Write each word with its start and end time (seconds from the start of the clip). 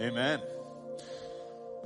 Amen. 0.00 0.40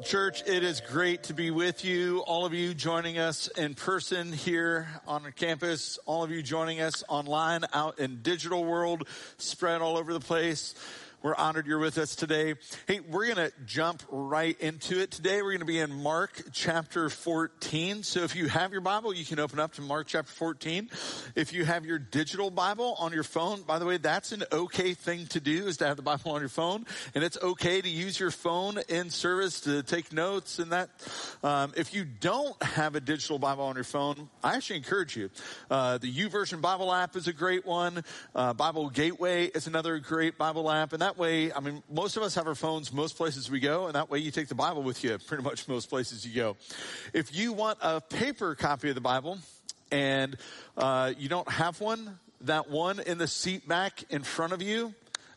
Church, 0.04 0.44
it 0.46 0.62
is 0.62 0.80
great 0.80 1.24
to 1.24 1.34
be 1.34 1.50
with 1.50 1.84
you. 1.84 2.20
All 2.20 2.46
of 2.46 2.54
you 2.54 2.72
joining 2.72 3.18
us 3.18 3.48
in 3.48 3.74
person 3.74 4.32
here 4.32 4.86
on 5.08 5.32
campus, 5.34 5.98
all 6.06 6.22
of 6.22 6.30
you 6.30 6.40
joining 6.40 6.80
us 6.80 7.02
online 7.08 7.64
out 7.72 7.98
in 7.98 8.22
digital 8.22 8.64
world, 8.64 9.08
spread 9.38 9.80
all 9.80 9.96
over 9.96 10.12
the 10.12 10.20
place. 10.20 10.76
We're 11.24 11.34
honored 11.36 11.66
you're 11.66 11.78
with 11.78 11.96
us 11.96 12.14
today. 12.14 12.52
Hey, 12.86 13.00
we're 13.00 13.34
going 13.34 13.48
to 13.48 13.52
jump 13.64 14.02
right 14.10 14.60
into 14.60 15.00
it 15.00 15.10
today. 15.10 15.40
We're 15.40 15.52
going 15.52 15.60
to 15.60 15.64
be 15.64 15.78
in 15.78 16.02
Mark 16.02 16.42
chapter 16.52 17.08
14. 17.08 18.02
So 18.02 18.24
if 18.24 18.36
you 18.36 18.46
have 18.48 18.72
your 18.72 18.82
Bible, 18.82 19.14
you 19.14 19.24
can 19.24 19.38
open 19.38 19.58
up 19.58 19.72
to 19.76 19.80
Mark 19.80 20.06
chapter 20.06 20.30
14. 20.30 20.90
If 21.34 21.54
you 21.54 21.64
have 21.64 21.86
your 21.86 21.98
digital 21.98 22.50
Bible 22.50 22.94
on 22.98 23.14
your 23.14 23.22
phone, 23.22 23.62
by 23.62 23.78
the 23.78 23.86
way, 23.86 23.96
that's 23.96 24.32
an 24.32 24.44
okay 24.52 24.92
thing 24.92 25.26
to 25.28 25.40
do 25.40 25.66
is 25.66 25.78
to 25.78 25.86
have 25.86 25.96
the 25.96 26.02
Bible 26.02 26.32
on 26.32 26.40
your 26.40 26.50
phone. 26.50 26.84
And 27.14 27.24
it's 27.24 27.38
okay 27.40 27.80
to 27.80 27.88
use 27.88 28.20
your 28.20 28.30
phone 28.30 28.80
in 28.90 29.08
service 29.08 29.62
to 29.62 29.82
take 29.82 30.12
notes 30.12 30.58
and 30.58 30.72
that. 30.72 30.90
Um, 31.42 31.72
if 31.74 31.94
you 31.94 32.04
don't 32.04 32.62
have 32.62 32.96
a 32.96 33.00
digital 33.00 33.38
Bible 33.38 33.64
on 33.64 33.76
your 33.76 33.84
phone, 33.84 34.28
I 34.42 34.56
actually 34.56 34.76
encourage 34.76 35.16
you. 35.16 35.30
Uh, 35.70 35.96
the 35.96 36.14
YouVersion 36.14 36.60
Bible 36.60 36.92
app 36.92 37.16
is 37.16 37.28
a 37.28 37.32
great 37.32 37.64
one. 37.64 38.04
Uh, 38.34 38.52
Bible 38.52 38.90
Gateway 38.90 39.46
is 39.46 39.66
another 39.66 39.98
great 40.00 40.36
Bible 40.36 40.70
app. 40.70 40.92
And 40.92 41.00
that 41.00 41.13
that 41.14 41.20
way, 41.20 41.52
I 41.52 41.60
mean, 41.60 41.82
most 41.88 42.16
of 42.16 42.24
us 42.24 42.34
have 42.34 42.48
our 42.48 42.56
phones 42.56 42.92
most 42.92 43.16
places 43.16 43.48
we 43.48 43.60
go, 43.60 43.86
and 43.86 43.94
that 43.94 44.10
way 44.10 44.18
you 44.18 44.32
take 44.32 44.48
the 44.48 44.54
Bible 44.54 44.82
with 44.82 45.04
you 45.04 45.16
pretty 45.26 45.44
much 45.44 45.68
most 45.68 45.88
places 45.88 46.26
you 46.26 46.34
go. 46.34 46.56
If 47.12 47.36
you 47.36 47.52
want 47.52 47.78
a 47.82 48.00
paper 48.00 48.54
copy 48.56 48.88
of 48.88 48.96
the 48.96 49.00
Bible 49.00 49.38
and 49.92 50.36
uh, 50.76 51.12
you 51.16 51.28
don't 51.28 51.48
have 51.48 51.80
one, 51.80 52.18
that 52.42 52.68
one 52.68 52.98
in 52.98 53.18
the 53.18 53.28
seat 53.28 53.68
back 53.68 54.02
in 54.10 54.24
front 54.24 54.52
of 54.52 54.60
you, 54.60 54.92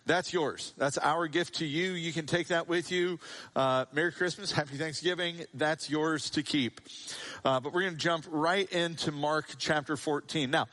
that's 0.08 0.34
yours. 0.34 0.74
That's 0.78 0.98
our 0.98 1.28
gift 1.28 1.56
to 1.56 1.66
you. 1.66 1.92
You 1.92 2.14
can 2.14 2.26
take 2.26 2.48
that 2.48 2.68
with 2.68 2.92
you. 2.92 3.20
Uh, 3.56 3.86
Merry 3.92 4.14
Christmas, 4.14 4.52
Happy 4.52 4.78
Thanksgiving. 4.78 5.46
That's 5.54 5.90
yours 5.90 6.30
to 6.32 6.44
keep. 6.44 6.82
Uh, 7.46 7.60
but 7.60 7.74
we're 7.74 7.82
going 7.82 7.94
to 7.94 8.00
jump 8.00 8.26
right 8.30 8.72
into 8.72 9.12
Mark 9.12 9.46
chapter 9.60 9.98
14. 9.98 10.50
Now, 10.50 10.68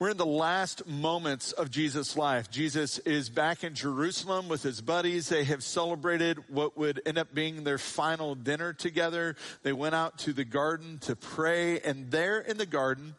we're 0.00 0.08
in 0.08 0.16
the 0.16 0.24
last 0.24 0.86
moments 0.86 1.52
of 1.52 1.70
Jesus' 1.70 2.16
life. 2.16 2.50
Jesus 2.50 2.98
is 3.00 3.28
back 3.28 3.62
in 3.62 3.74
Jerusalem 3.74 4.48
with 4.48 4.62
his 4.62 4.80
buddies. 4.80 5.28
They 5.28 5.44
have 5.44 5.62
celebrated 5.62 6.38
what 6.48 6.78
would 6.78 7.02
end 7.04 7.18
up 7.18 7.34
being 7.34 7.64
their 7.64 7.76
final 7.76 8.34
dinner 8.34 8.72
together. 8.72 9.36
They 9.62 9.74
went 9.74 9.94
out 9.94 10.16
to 10.20 10.32
the 10.32 10.46
garden 10.46 11.00
to 11.00 11.14
pray, 11.14 11.80
and 11.80 12.10
there 12.10 12.40
in 12.40 12.56
the 12.56 12.64
garden, 12.64 13.14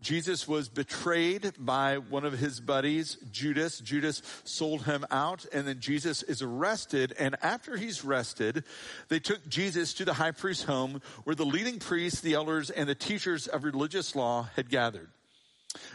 Jesus 0.00 0.48
was 0.48 0.70
betrayed 0.70 1.52
by 1.58 1.98
one 1.98 2.24
of 2.24 2.38
his 2.38 2.60
buddies, 2.60 3.18
Judas. 3.30 3.78
Judas 3.80 4.22
sold 4.44 4.84
him 4.84 5.04
out, 5.10 5.44
and 5.52 5.68
then 5.68 5.80
Jesus 5.80 6.22
is 6.22 6.40
arrested. 6.40 7.14
And 7.18 7.36
after 7.42 7.76
he's 7.76 8.06
arrested, 8.06 8.64
they 9.08 9.20
took 9.20 9.46
Jesus 9.48 9.92
to 9.92 10.06
the 10.06 10.14
high 10.14 10.30
priest's 10.30 10.64
home 10.64 11.02
where 11.24 11.36
the 11.36 11.44
leading 11.44 11.78
priests, 11.78 12.22
the 12.22 12.34
elders, 12.34 12.70
and 12.70 12.88
the 12.88 12.94
teachers 12.94 13.48
of 13.48 13.64
religious 13.64 14.16
law 14.16 14.48
had 14.56 14.70
gathered. 14.70 15.10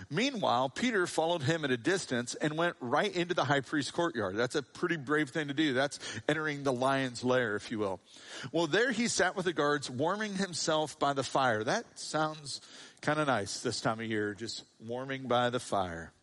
Meanwhile, 0.10 0.70
Peter 0.70 1.08
followed 1.08 1.44
him 1.44 1.66
at 1.66 1.72
a 1.72 1.78
distance 1.78 2.36
and 2.36 2.58
went 2.58 2.76
right 2.80 3.14
into 3.14 3.34
the 3.34 3.44
high 3.44 3.62
priest's 3.62 3.92
courtyard. 3.92 4.36
That's 4.36 4.56
a 4.56 4.62
pretty 4.62 4.98
brave 4.98 5.30
thing 5.30 5.48
to 5.48 5.54
do. 5.54 5.74
That's 5.74 6.00
entering 6.28 6.64
the 6.64 6.74
lion's 6.74 7.24
lair, 7.24 7.56
if 7.56 7.72
you 7.72 7.80
will. 7.80 8.00
Well, 8.52 8.68
there 8.68 8.92
he 8.92 9.08
sat 9.08 9.36
with 9.36 9.46
the 9.46 9.54
guards, 9.54 9.90
warming 9.90 10.36
himself 10.36 11.00
by 11.00 11.14
the 11.14 11.24
fire. 11.24 11.64
That 11.64 11.86
sounds 12.00 12.62
kind 13.02 13.20
of 13.20 13.28
nice 13.28 13.62
this 13.62 13.82
time 13.82 14.00
of 14.00 14.06
year, 14.06 14.34
just 14.34 14.64
warming 14.80 15.28
by 15.28 15.50
the 15.50 15.60
fire. 15.60 16.14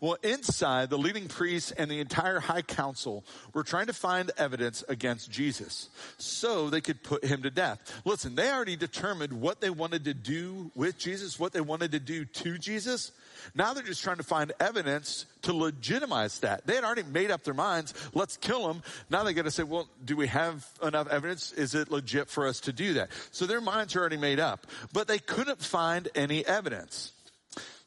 Well, 0.00 0.16
inside, 0.22 0.90
the 0.90 0.98
leading 0.98 1.28
priests 1.28 1.70
and 1.72 1.90
the 1.90 2.00
entire 2.00 2.40
high 2.40 2.62
council 2.62 3.24
were 3.54 3.62
trying 3.62 3.86
to 3.86 3.92
find 3.92 4.30
evidence 4.38 4.84
against 4.88 5.30
Jesus 5.30 5.88
so 6.18 6.70
they 6.70 6.80
could 6.80 7.02
put 7.02 7.24
him 7.24 7.42
to 7.42 7.50
death. 7.50 8.00
Listen, 8.04 8.34
they 8.34 8.50
already 8.50 8.76
determined 8.76 9.32
what 9.32 9.60
they 9.60 9.70
wanted 9.70 10.04
to 10.04 10.14
do 10.14 10.70
with 10.74 10.98
Jesus, 10.98 11.38
what 11.38 11.52
they 11.52 11.60
wanted 11.60 11.92
to 11.92 12.00
do 12.00 12.24
to 12.24 12.58
Jesus. 12.58 13.12
Now 13.54 13.72
they're 13.72 13.82
just 13.82 14.02
trying 14.02 14.18
to 14.18 14.22
find 14.22 14.52
evidence 14.60 15.26
to 15.42 15.52
legitimize 15.52 16.40
that. 16.40 16.66
They 16.66 16.74
had 16.74 16.84
already 16.84 17.02
made 17.04 17.30
up 17.30 17.44
their 17.44 17.54
minds, 17.54 17.94
let's 18.14 18.36
kill 18.36 18.70
him. 18.70 18.82
Now 19.08 19.24
they 19.24 19.32
got 19.32 19.44
to 19.44 19.50
say, 19.50 19.62
well, 19.62 19.88
do 20.04 20.16
we 20.16 20.26
have 20.26 20.66
enough 20.82 21.08
evidence? 21.08 21.52
Is 21.52 21.74
it 21.74 21.90
legit 21.90 22.28
for 22.28 22.46
us 22.46 22.60
to 22.60 22.72
do 22.72 22.94
that? 22.94 23.10
So 23.30 23.46
their 23.46 23.60
minds 23.60 23.96
are 23.96 24.00
already 24.00 24.16
made 24.16 24.40
up, 24.40 24.66
but 24.92 25.08
they 25.08 25.18
couldn't 25.18 25.62
find 25.62 26.08
any 26.14 26.44
evidence. 26.46 27.12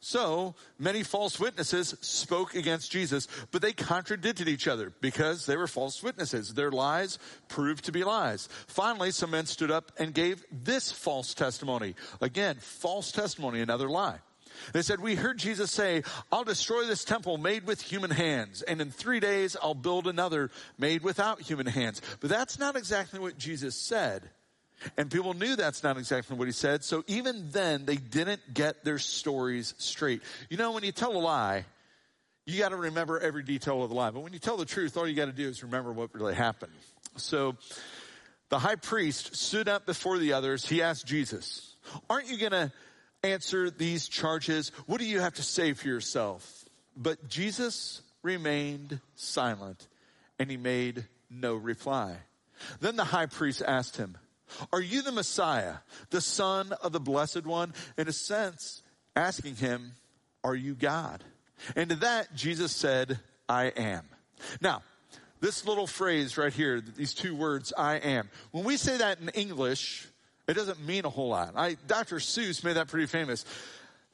So 0.03 0.55
many 0.77 1.01
false 1.01 1.39
witnesses 1.39 1.95
spoke 2.01 2.55
against 2.55 2.91
Jesus, 2.91 3.25
but 3.51 3.61
they 3.61 3.71
contradicted 3.71 4.49
each 4.49 4.67
other 4.67 4.91
because 4.99 5.45
they 5.45 5.55
were 5.55 5.65
false 5.65 6.03
witnesses. 6.03 6.53
Their 6.53 6.71
lies 6.71 7.19
proved 7.47 7.85
to 7.85 7.93
be 7.93 8.03
lies. 8.03 8.49
Finally, 8.67 9.11
some 9.11 9.31
men 9.31 9.45
stood 9.45 9.71
up 9.71 9.93
and 9.97 10.13
gave 10.13 10.43
this 10.51 10.91
false 10.91 11.33
testimony. 11.33 11.95
Again, 12.19 12.57
false 12.59 13.13
testimony, 13.13 13.61
another 13.61 13.89
lie. 13.89 14.19
They 14.73 14.81
said, 14.81 14.99
we 14.99 15.15
heard 15.15 15.37
Jesus 15.37 15.71
say, 15.71 16.03
I'll 16.33 16.43
destroy 16.43 16.85
this 16.85 17.05
temple 17.05 17.37
made 17.37 17.65
with 17.65 17.79
human 17.79 18.11
hands, 18.11 18.61
and 18.61 18.81
in 18.81 18.91
three 18.91 19.21
days 19.21 19.55
I'll 19.63 19.73
build 19.73 20.07
another 20.07 20.51
made 20.77 21.01
without 21.01 21.39
human 21.39 21.65
hands. 21.65 22.01
But 22.19 22.29
that's 22.29 22.59
not 22.59 22.75
exactly 22.75 23.21
what 23.21 23.37
Jesus 23.37 23.77
said. 23.77 24.29
And 24.97 25.09
people 25.09 25.33
knew 25.33 25.55
that's 25.55 25.83
not 25.83 25.97
exactly 25.97 26.37
what 26.37 26.47
he 26.47 26.51
said. 26.51 26.83
So 26.83 27.03
even 27.07 27.49
then, 27.51 27.85
they 27.85 27.95
didn't 27.95 28.53
get 28.53 28.83
their 28.83 28.99
stories 28.99 29.73
straight. 29.77 30.21
You 30.49 30.57
know, 30.57 30.71
when 30.71 30.83
you 30.83 30.91
tell 30.91 31.15
a 31.15 31.19
lie, 31.19 31.65
you 32.45 32.59
got 32.59 32.69
to 32.69 32.75
remember 32.75 33.19
every 33.19 33.43
detail 33.43 33.83
of 33.83 33.89
the 33.89 33.95
lie. 33.95 34.11
But 34.11 34.21
when 34.21 34.33
you 34.33 34.39
tell 34.39 34.57
the 34.57 34.65
truth, 34.65 34.97
all 34.97 35.07
you 35.07 35.15
got 35.15 35.25
to 35.25 35.31
do 35.31 35.47
is 35.47 35.63
remember 35.63 35.93
what 35.93 36.13
really 36.13 36.35
happened. 36.35 36.73
So 37.17 37.55
the 38.49 38.59
high 38.59 38.75
priest 38.75 39.35
stood 39.35 39.67
up 39.69 39.85
before 39.85 40.17
the 40.17 40.33
others. 40.33 40.67
He 40.67 40.81
asked 40.81 41.05
Jesus, 41.05 41.75
Aren't 42.09 42.29
you 42.29 42.37
going 42.37 42.51
to 42.51 42.71
answer 43.23 43.69
these 43.69 44.07
charges? 44.07 44.71
What 44.85 44.99
do 44.99 45.05
you 45.05 45.19
have 45.21 45.35
to 45.35 45.43
say 45.43 45.73
for 45.73 45.87
yourself? 45.87 46.65
But 46.95 47.27
Jesus 47.27 48.01
remained 48.21 48.99
silent 49.15 49.87
and 50.39 50.51
he 50.51 50.57
made 50.57 51.05
no 51.29 51.55
reply. 51.55 52.17
Then 52.79 52.95
the 52.95 53.03
high 53.03 53.25
priest 53.25 53.61
asked 53.65 53.97
him, 53.97 54.17
are 54.71 54.81
you 54.81 55.01
the 55.01 55.11
Messiah, 55.11 55.75
the 56.09 56.21
Son 56.21 56.71
of 56.81 56.91
the 56.91 56.99
Blessed 56.99 57.45
One? 57.45 57.73
In 57.97 58.07
a 58.07 58.13
sense, 58.13 58.83
asking 59.15 59.55
him, 59.55 59.93
Are 60.43 60.55
you 60.55 60.75
God? 60.75 61.23
And 61.75 61.89
to 61.89 61.95
that, 61.97 62.35
Jesus 62.35 62.71
said, 62.71 63.19
I 63.47 63.65
am. 63.65 64.03
Now, 64.61 64.81
this 65.39 65.65
little 65.65 65.87
phrase 65.87 66.37
right 66.37 66.53
here, 66.53 66.81
these 66.81 67.13
two 67.13 67.35
words, 67.35 67.73
I 67.77 67.95
am. 67.95 68.29
When 68.51 68.63
we 68.63 68.77
say 68.77 68.97
that 68.97 69.19
in 69.19 69.29
English, 69.29 70.07
it 70.47 70.53
doesn't 70.53 70.85
mean 70.85 71.05
a 71.05 71.09
whole 71.09 71.29
lot. 71.29 71.53
I, 71.55 71.75
Dr. 71.87 72.17
Seuss 72.17 72.63
made 72.63 72.73
that 72.73 72.87
pretty 72.87 73.07
famous. 73.07 73.45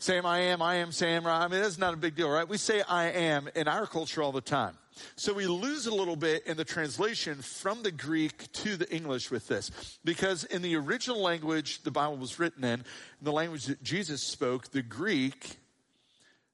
Sam, 0.01 0.25
I 0.25 0.39
am, 0.39 0.61
I 0.61 0.75
am 0.75 0.93
Sam. 0.93 1.27
I 1.27 1.49
mean, 1.49 1.61
that's 1.61 1.77
not 1.77 1.93
a 1.93 1.97
big 1.97 2.15
deal, 2.15 2.29
right? 2.29 2.47
We 2.47 2.55
say 2.55 2.81
I 2.87 3.09
am 3.09 3.49
in 3.53 3.67
our 3.67 3.85
culture 3.85 4.23
all 4.23 4.31
the 4.31 4.39
time. 4.39 4.77
So 5.17 5.33
we 5.33 5.45
lose 5.45 5.87
a 5.87 5.93
little 5.93 6.15
bit 6.15 6.47
in 6.47 6.55
the 6.55 6.63
translation 6.63 7.41
from 7.41 7.83
the 7.83 7.91
Greek 7.91 8.49
to 8.53 8.77
the 8.77 8.89
English 8.93 9.29
with 9.29 9.49
this. 9.49 9.99
Because 10.05 10.45
in 10.45 10.61
the 10.61 10.77
original 10.77 11.21
language 11.21 11.83
the 11.83 11.91
Bible 11.91 12.15
was 12.15 12.39
written 12.39 12.63
in, 12.63 12.79
in 12.79 12.85
the 13.23 13.33
language 13.33 13.65
that 13.65 13.83
Jesus 13.83 14.23
spoke, 14.23 14.71
the 14.71 14.81
Greek, 14.81 15.57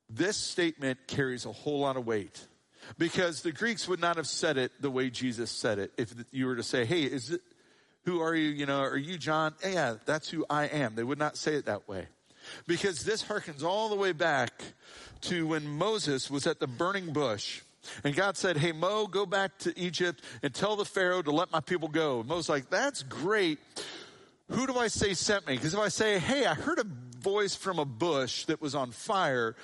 this 0.09 0.37
statement 0.37 1.07
carries 1.07 1.45
a 1.45 1.51
whole 1.51 1.81
lot 1.81 1.97
of 1.97 2.07
weight. 2.07 2.47
Because 2.97 3.43
the 3.43 3.51
Greeks 3.51 3.87
would 3.87 3.99
not 3.99 4.15
have 4.15 4.27
said 4.27 4.57
it 4.57 4.71
the 4.79 4.89
way 4.89 5.11
Jesus 5.11 5.51
said 5.51 5.77
it. 5.77 5.91
If 5.97 6.15
you 6.31 6.47
were 6.47 6.55
to 6.55 6.63
say, 6.63 6.83
hey, 6.85 7.03
is 7.03 7.29
it, 7.29 7.41
who 8.05 8.21
are 8.21 8.35
you? 8.35 8.49
You 8.49 8.65
know, 8.65 8.79
are 8.79 8.97
you 8.97 9.19
John? 9.19 9.53
Yeah, 9.63 9.95
that's 10.05 10.29
who 10.29 10.45
I 10.49 10.65
am. 10.65 10.95
They 10.95 11.03
would 11.03 11.19
not 11.19 11.37
say 11.37 11.55
it 11.55 11.65
that 11.65 11.87
way. 11.87 12.07
Because 12.67 13.03
this 13.03 13.23
harkens 13.23 13.63
all 13.63 13.89
the 13.89 13.95
way 13.95 14.11
back 14.11 14.63
to 15.21 15.47
when 15.47 15.67
Moses 15.67 16.29
was 16.29 16.45
at 16.47 16.59
the 16.59 16.67
burning 16.67 17.13
bush 17.13 17.61
and 18.03 18.15
God 18.15 18.37
said, 18.37 18.57
Hey, 18.57 18.71
Mo, 18.71 19.07
go 19.07 19.25
back 19.25 19.57
to 19.59 19.77
Egypt 19.79 20.23
and 20.43 20.53
tell 20.53 20.75
the 20.75 20.85
Pharaoh 20.85 21.21
to 21.21 21.31
let 21.31 21.51
my 21.51 21.59
people 21.59 21.87
go. 21.87 22.19
And 22.19 22.29
Mo's 22.29 22.49
like, 22.49 22.69
That's 22.69 23.03
great. 23.03 23.59
Who 24.49 24.67
do 24.67 24.77
I 24.77 24.87
say 24.87 25.13
sent 25.13 25.47
me? 25.47 25.55
Because 25.55 25.73
if 25.73 25.79
I 25.79 25.89
say, 25.89 26.19
Hey, 26.19 26.45
I 26.45 26.53
heard 26.53 26.79
a 26.79 26.85
voice 27.19 27.55
from 27.55 27.79
a 27.79 27.85
bush 27.85 28.45
that 28.45 28.61
was 28.61 28.75
on 28.75 28.91
fire, 28.91 29.55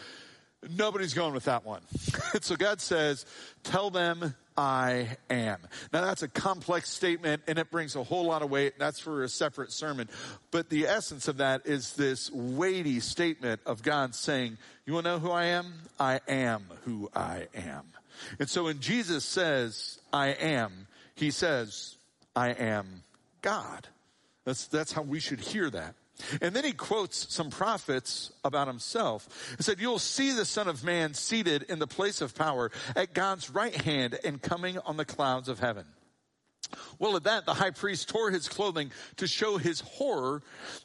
nobody's 0.69 1.13
going 1.13 1.33
with 1.33 1.45
that 1.45 1.65
one. 1.65 1.81
so 2.41 2.55
God 2.55 2.81
says, 2.81 3.25
Tell 3.63 3.89
them 3.89 4.35
I 4.57 5.17
am. 5.29 5.59
Now 5.93 6.01
that's 6.01 6.23
a 6.23 6.27
complex 6.27 6.89
statement 6.89 7.43
and 7.47 7.57
it 7.57 7.71
brings 7.71 7.95
a 7.95 8.03
whole 8.03 8.25
lot 8.25 8.41
of 8.41 8.49
weight. 8.49 8.77
That's 8.77 8.99
for 8.99 9.23
a 9.23 9.29
separate 9.29 9.71
sermon. 9.71 10.09
But 10.51 10.69
the 10.69 10.87
essence 10.87 11.27
of 11.27 11.37
that 11.37 11.65
is 11.65 11.93
this 11.93 12.29
weighty 12.31 12.99
statement 12.99 13.61
of 13.65 13.81
God 13.83 14.13
saying, 14.15 14.57
You 14.85 14.93
want 14.93 15.05
to 15.05 15.11
know 15.13 15.19
who 15.19 15.31
I 15.31 15.45
am? 15.45 15.73
I 15.99 16.19
am 16.27 16.65
who 16.85 17.09
I 17.15 17.47
am. 17.55 17.83
And 18.39 18.49
so 18.49 18.65
when 18.65 18.79
Jesus 18.79 19.25
says, 19.25 19.99
I 20.13 20.27
am, 20.27 20.87
he 21.15 21.31
says, 21.31 21.95
I 22.35 22.49
am 22.49 23.03
God. 23.41 23.87
That's, 24.45 24.67
that's 24.67 24.91
how 24.91 25.01
we 25.01 25.19
should 25.19 25.39
hear 25.39 25.69
that. 25.69 25.95
And 26.41 26.55
then 26.55 26.63
he 26.63 26.73
quotes 26.73 27.33
some 27.33 27.49
prophets 27.49 28.31
about 28.43 28.67
himself. 28.67 29.55
He 29.57 29.63
said, 29.63 29.79
You'll 29.79 29.99
see 29.99 30.31
the 30.31 30.45
Son 30.45 30.67
of 30.67 30.83
Man 30.83 31.13
seated 31.13 31.63
in 31.63 31.79
the 31.79 31.87
place 31.87 32.21
of 32.21 32.35
power 32.35 32.71
at 32.95 33.13
God's 33.13 33.49
right 33.49 33.75
hand 33.75 34.17
and 34.23 34.41
coming 34.41 34.77
on 34.79 34.97
the 34.97 35.05
clouds 35.05 35.49
of 35.49 35.59
heaven. 35.59 35.85
Well, 36.99 37.15
at 37.15 37.23
that, 37.23 37.45
the 37.45 37.53
high 37.53 37.71
priest 37.71 38.09
tore 38.09 38.31
his 38.31 38.47
clothing 38.47 38.91
to 39.17 39.27
show 39.27 39.57
his 39.57 39.81
horror. 39.81 40.41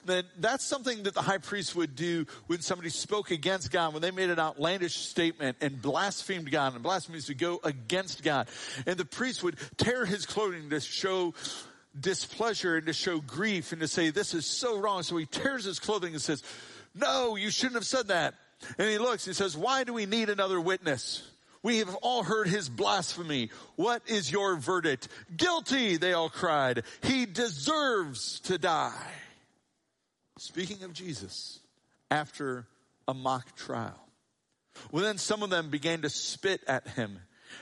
That 0.07 0.25
that's 0.39 0.65
something 0.65 1.05
that 1.05 1.15
the 1.15 1.23
high 1.23 1.39
priest 1.39 1.77
would 1.77 1.95
do 1.95 2.27
when 2.47 2.61
somebody 2.61 2.91
spoke 2.91 3.31
against 3.31 3.71
God, 3.71 3.93
when 3.93 4.03
they 4.03 4.11
made 4.11 4.31
an 4.31 4.39
outlandish 4.39 4.97
statement 4.97 5.59
and 5.61 5.81
blasphemed 5.81 6.51
God. 6.51 6.75
And 6.75 6.83
blasphemy 6.83 7.19
is 7.19 7.27
to 7.27 7.35
go 7.35 7.61
against 7.63 8.23
God. 8.23 8.49
And 8.87 8.97
the 8.97 9.05
priest 9.05 9.43
would 9.43 9.57
tear 9.77 10.05
his 10.05 10.27
clothing 10.27 10.71
to 10.71 10.81
show 10.81 11.35
displeasure 11.99 12.77
and 12.77 12.87
to 12.87 12.93
show 12.93 13.21
grief 13.21 13.73
and 13.73 13.81
to 13.81 13.89
say, 13.89 14.11
this 14.11 14.35
is 14.35 14.47
so 14.47 14.79
wrong. 14.79 15.03
So 15.03 15.17
he 15.17 15.27
tears 15.27 15.65
his 15.65 15.79
clothing 15.79 16.13
and 16.13 16.23
says, 16.23 16.43
no, 16.95 17.37
you 17.37 17.51
shouldn't 17.51 17.77
have 17.77 17.87
said 17.87 18.09
that. 18.09 18.35
And 18.79 18.89
he 18.89 18.99
looks, 18.99 19.27
and 19.27 19.37
says, 19.37 19.57
why 19.57 19.85
do 19.85 19.93
we 19.93 20.07
need 20.07 20.31
another 20.31 20.61
witness? 20.61 21.29
We 21.63 21.79
have 21.79 21.95
all 21.97 22.23
heard 22.23 22.49
his 22.49 22.69
blasphemy. 22.69 23.51
What 23.75 24.03
is 24.07 24.31
your 24.31 24.57
verdict? 24.57 25.09
Guilty, 25.37 25.97
they 25.97 26.13
all 26.13 26.31
cried. 26.31 26.85
He 27.03 27.27
deserves 27.27 28.41
to 28.41 28.57
die. 28.57 29.11
Speaking 30.39 30.85
of 30.85 30.93
Jesus, 30.93 31.61
after 32.11 32.67
a 33.09 33.15
mock 33.15 33.57
trial. 33.57 34.01
Well, 34.93 35.05
then 35.05 35.19
some 35.19 35.43
of 35.43 35.51
them 35.51 35.71
began 35.71 36.03
to 36.03 36.11
spit 36.11 36.63
at 36.67 36.87
him. 36.89 37.19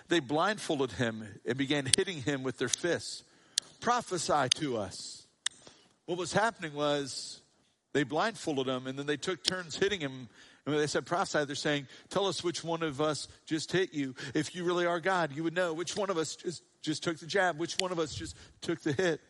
They 0.08 0.20
blindfolded 0.20 0.92
him 0.92 1.26
and 1.46 1.56
began 1.56 1.88
hitting 1.96 2.22
him 2.22 2.42
with 2.42 2.58
their 2.58 2.68
fists. 2.68 3.22
Prophesy 3.84 4.48
to 4.54 4.78
us. 4.78 5.26
What 6.06 6.16
was 6.16 6.32
happening 6.32 6.72
was 6.72 7.42
they 7.92 8.02
blindfolded 8.02 8.66
him 8.66 8.86
and 8.86 8.98
then 8.98 9.04
they 9.04 9.18
took 9.18 9.44
turns 9.44 9.76
hitting 9.76 10.00
him 10.00 10.28
and 10.64 10.74
when 10.74 10.80
they 10.80 10.86
said 10.86 11.04
prophesy, 11.04 11.44
they're 11.44 11.54
saying, 11.54 11.86
tell 12.08 12.26
us 12.26 12.42
which 12.42 12.64
one 12.64 12.82
of 12.82 13.02
us 13.02 13.28
just 13.44 13.70
hit 13.70 13.92
you. 13.92 14.14
If 14.32 14.54
you 14.54 14.64
really 14.64 14.86
are 14.86 15.00
God, 15.00 15.36
you 15.36 15.44
would 15.44 15.54
know 15.54 15.74
which 15.74 15.96
one 15.96 16.08
of 16.08 16.16
us 16.16 16.34
just, 16.36 16.62
just 16.80 17.02
took 17.02 17.18
the 17.18 17.26
jab, 17.26 17.58
which 17.58 17.74
one 17.74 17.92
of 17.92 17.98
us 17.98 18.14
just 18.14 18.34
took 18.62 18.80
the 18.80 18.94
hit. 18.94 19.20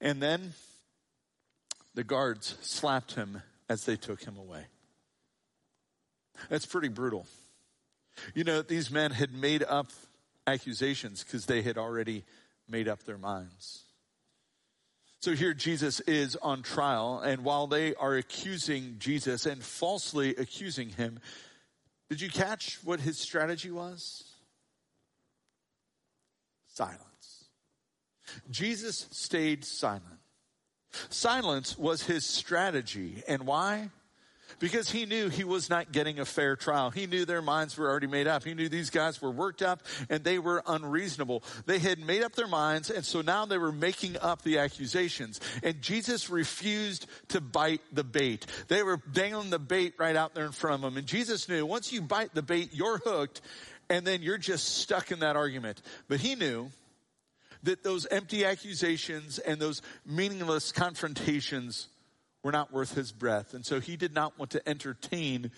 And 0.00 0.22
then 0.22 0.54
the 1.94 2.04
guards 2.04 2.56
slapped 2.62 3.14
him 3.14 3.42
as 3.68 3.84
they 3.84 3.96
took 3.96 4.22
him 4.22 4.38
away. 4.38 4.64
That's 6.48 6.64
pretty 6.64 6.88
brutal. 6.88 7.26
You 8.34 8.44
know, 8.44 8.62
these 8.62 8.90
men 8.90 9.10
had 9.10 9.34
made 9.34 9.62
up 9.62 9.90
accusations 10.46 11.22
because 11.22 11.44
they 11.44 11.60
had 11.60 11.76
already 11.76 12.24
made 12.68 12.88
up 12.88 13.04
their 13.04 13.18
minds. 13.18 13.84
So 15.20 15.32
here 15.32 15.54
Jesus 15.54 16.00
is 16.00 16.36
on 16.36 16.62
trial, 16.62 17.20
and 17.20 17.44
while 17.44 17.66
they 17.66 17.94
are 17.94 18.14
accusing 18.14 18.96
Jesus 18.98 19.46
and 19.46 19.62
falsely 19.62 20.36
accusing 20.36 20.90
him, 20.90 21.18
did 22.10 22.20
you 22.20 22.28
catch 22.28 22.78
what 22.84 23.00
his 23.00 23.18
strategy 23.18 23.70
was? 23.70 24.24
Silence. 26.68 27.44
Jesus 28.50 29.08
stayed 29.12 29.64
silent. 29.64 30.20
Silence 31.08 31.78
was 31.78 32.02
his 32.02 32.26
strategy. 32.26 33.22
And 33.26 33.46
why? 33.46 33.90
Because 34.58 34.90
he 34.90 35.06
knew 35.06 35.28
he 35.28 35.44
was 35.44 35.68
not 35.68 35.92
getting 35.92 36.18
a 36.18 36.24
fair 36.24 36.56
trial. 36.56 36.90
He 36.90 37.06
knew 37.06 37.24
their 37.24 37.42
minds 37.42 37.76
were 37.76 37.88
already 37.88 38.06
made 38.06 38.26
up. 38.26 38.44
He 38.44 38.54
knew 38.54 38.68
these 38.68 38.90
guys 38.90 39.20
were 39.20 39.30
worked 39.30 39.62
up 39.62 39.82
and 40.08 40.22
they 40.24 40.38
were 40.38 40.62
unreasonable. 40.66 41.42
They 41.66 41.78
had 41.78 41.98
made 41.98 42.22
up 42.22 42.34
their 42.34 42.48
minds 42.48 42.90
and 42.90 43.04
so 43.04 43.20
now 43.20 43.46
they 43.46 43.58
were 43.58 43.72
making 43.72 44.16
up 44.18 44.42
the 44.42 44.58
accusations. 44.58 45.40
And 45.62 45.80
Jesus 45.82 46.30
refused 46.30 47.06
to 47.28 47.40
bite 47.40 47.82
the 47.92 48.04
bait. 48.04 48.46
They 48.68 48.82
were 48.82 49.00
dangling 49.12 49.50
the 49.50 49.58
bait 49.58 49.94
right 49.98 50.16
out 50.16 50.34
there 50.34 50.46
in 50.46 50.52
front 50.52 50.82
of 50.82 50.90
him. 50.90 50.96
And 50.96 51.06
Jesus 51.06 51.48
knew 51.48 51.66
once 51.66 51.92
you 51.92 52.02
bite 52.02 52.34
the 52.34 52.42
bait, 52.42 52.70
you're 52.72 52.98
hooked 52.98 53.40
and 53.90 54.06
then 54.06 54.22
you're 54.22 54.38
just 54.38 54.78
stuck 54.78 55.10
in 55.10 55.20
that 55.20 55.36
argument. 55.36 55.82
But 56.08 56.20
he 56.20 56.34
knew 56.34 56.70
that 57.64 57.82
those 57.82 58.06
empty 58.06 58.44
accusations 58.44 59.38
and 59.38 59.58
those 59.58 59.82
meaningless 60.06 60.70
confrontations 60.70 61.88
were 62.44 62.52
not 62.52 62.72
worth 62.72 62.94
his 62.94 63.10
breath. 63.10 63.54
And 63.54 63.66
so 63.66 63.80
he 63.80 63.96
did 63.96 64.14
not 64.14 64.38
want 64.38 64.52
to 64.52 64.68
entertain 64.68 65.50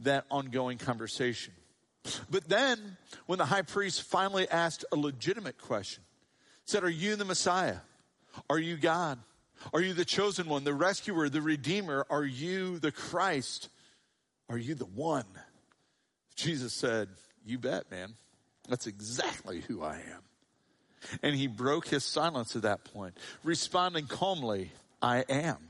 that 0.00 0.24
ongoing 0.30 0.78
conversation. 0.78 1.52
But 2.30 2.48
then, 2.48 2.96
when 3.26 3.38
the 3.38 3.44
high 3.44 3.62
priest 3.62 4.02
finally 4.02 4.48
asked 4.48 4.86
a 4.90 4.96
legitimate 4.96 5.58
question, 5.58 6.02
said, 6.64 6.82
Are 6.82 6.90
you 6.90 7.14
the 7.14 7.26
Messiah? 7.26 7.76
Are 8.48 8.58
you 8.58 8.76
God? 8.78 9.18
Are 9.74 9.82
you 9.82 9.92
the 9.92 10.06
chosen 10.06 10.48
one, 10.48 10.64
the 10.64 10.72
rescuer, 10.72 11.28
the 11.28 11.42
redeemer? 11.42 12.06
Are 12.08 12.24
you 12.24 12.78
the 12.78 12.90
Christ? 12.90 13.68
Are 14.48 14.56
you 14.56 14.74
the 14.74 14.86
one? 14.86 15.26
Jesus 16.36 16.72
said, 16.72 17.08
You 17.44 17.58
bet, 17.58 17.90
man. 17.90 18.14
That's 18.66 18.86
exactly 18.86 19.60
who 19.60 19.82
I 19.82 19.96
am. 19.96 20.22
And 21.22 21.36
he 21.36 21.48
broke 21.48 21.88
his 21.88 22.04
silence 22.04 22.56
at 22.56 22.62
that 22.62 22.84
point, 22.84 23.18
responding 23.44 24.06
calmly, 24.06 24.72
I 25.02 25.24
am. 25.28 25.69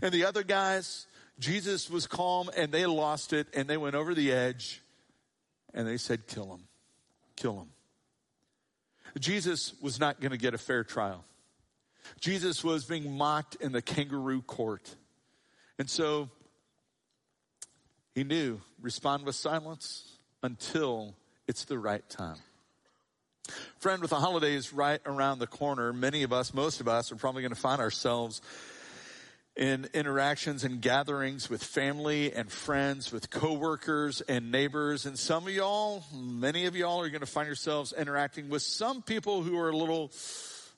And 0.00 0.12
the 0.12 0.24
other 0.24 0.42
guys, 0.42 1.06
Jesus 1.38 1.90
was 1.90 2.06
calm 2.06 2.50
and 2.56 2.72
they 2.72 2.86
lost 2.86 3.32
it 3.32 3.46
and 3.54 3.68
they 3.68 3.76
went 3.76 3.94
over 3.94 4.14
the 4.14 4.32
edge 4.32 4.80
and 5.74 5.86
they 5.86 5.96
said, 5.96 6.26
kill 6.26 6.54
him, 6.54 6.64
kill 7.36 7.60
him. 7.60 7.68
Jesus 9.18 9.74
was 9.80 10.00
not 10.00 10.20
going 10.20 10.30
to 10.30 10.38
get 10.38 10.54
a 10.54 10.58
fair 10.58 10.84
trial. 10.84 11.24
Jesus 12.20 12.64
was 12.64 12.84
being 12.84 13.16
mocked 13.16 13.56
in 13.56 13.72
the 13.72 13.82
kangaroo 13.82 14.42
court. 14.42 14.94
And 15.78 15.88
so 15.88 16.30
he 18.14 18.24
knew 18.24 18.60
respond 18.80 19.24
with 19.24 19.34
silence 19.34 20.18
until 20.42 21.14
it's 21.46 21.64
the 21.64 21.78
right 21.78 22.08
time. 22.08 22.38
Friend, 23.78 24.00
with 24.00 24.10
the 24.10 24.20
holidays 24.20 24.72
right 24.72 25.00
around 25.04 25.38
the 25.38 25.46
corner, 25.46 25.92
many 25.92 26.22
of 26.22 26.32
us, 26.32 26.54
most 26.54 26.80
of 26.80 26.88
us, 26.88 27.10
are 27.10 27.16
probably 27.16 27.42
going 27.42 27.54
to 27.54 27.60
find 27.60 27.80
ourselves 27.80 28.40
in 29.56 29.86
interactions 29.92 30.64
and 30.64 30.80
gatherings 30.80 31.50
with 31.50 31.62
family 31.62 32.32
and 32.32 32.50
friends, 32.50 33.12
with 33.12 33.30
coworkers 33.30 34.22
and 34.22 34.50
neighbors. 34.50 35.04
And 35.04 35.18
some 35.18 35.46
of 35.46 35.52
y'all, 35.52 36.04
many 36.14 36.66
of 36.66 36.74
y'all 36.74 37.00
are 37.02 37.08
going 37.10 37.20
to 37.20 37.26
find 37.26 37.46
yourselves 37.46 37.92
interacting 37.96 38.48
with 38.48 38.62
some 38.62 39.02
people 39.02 39.42
who 39.42 39.58
are 39.58 39.68
a 39.68 39.76
little 39.76 40.10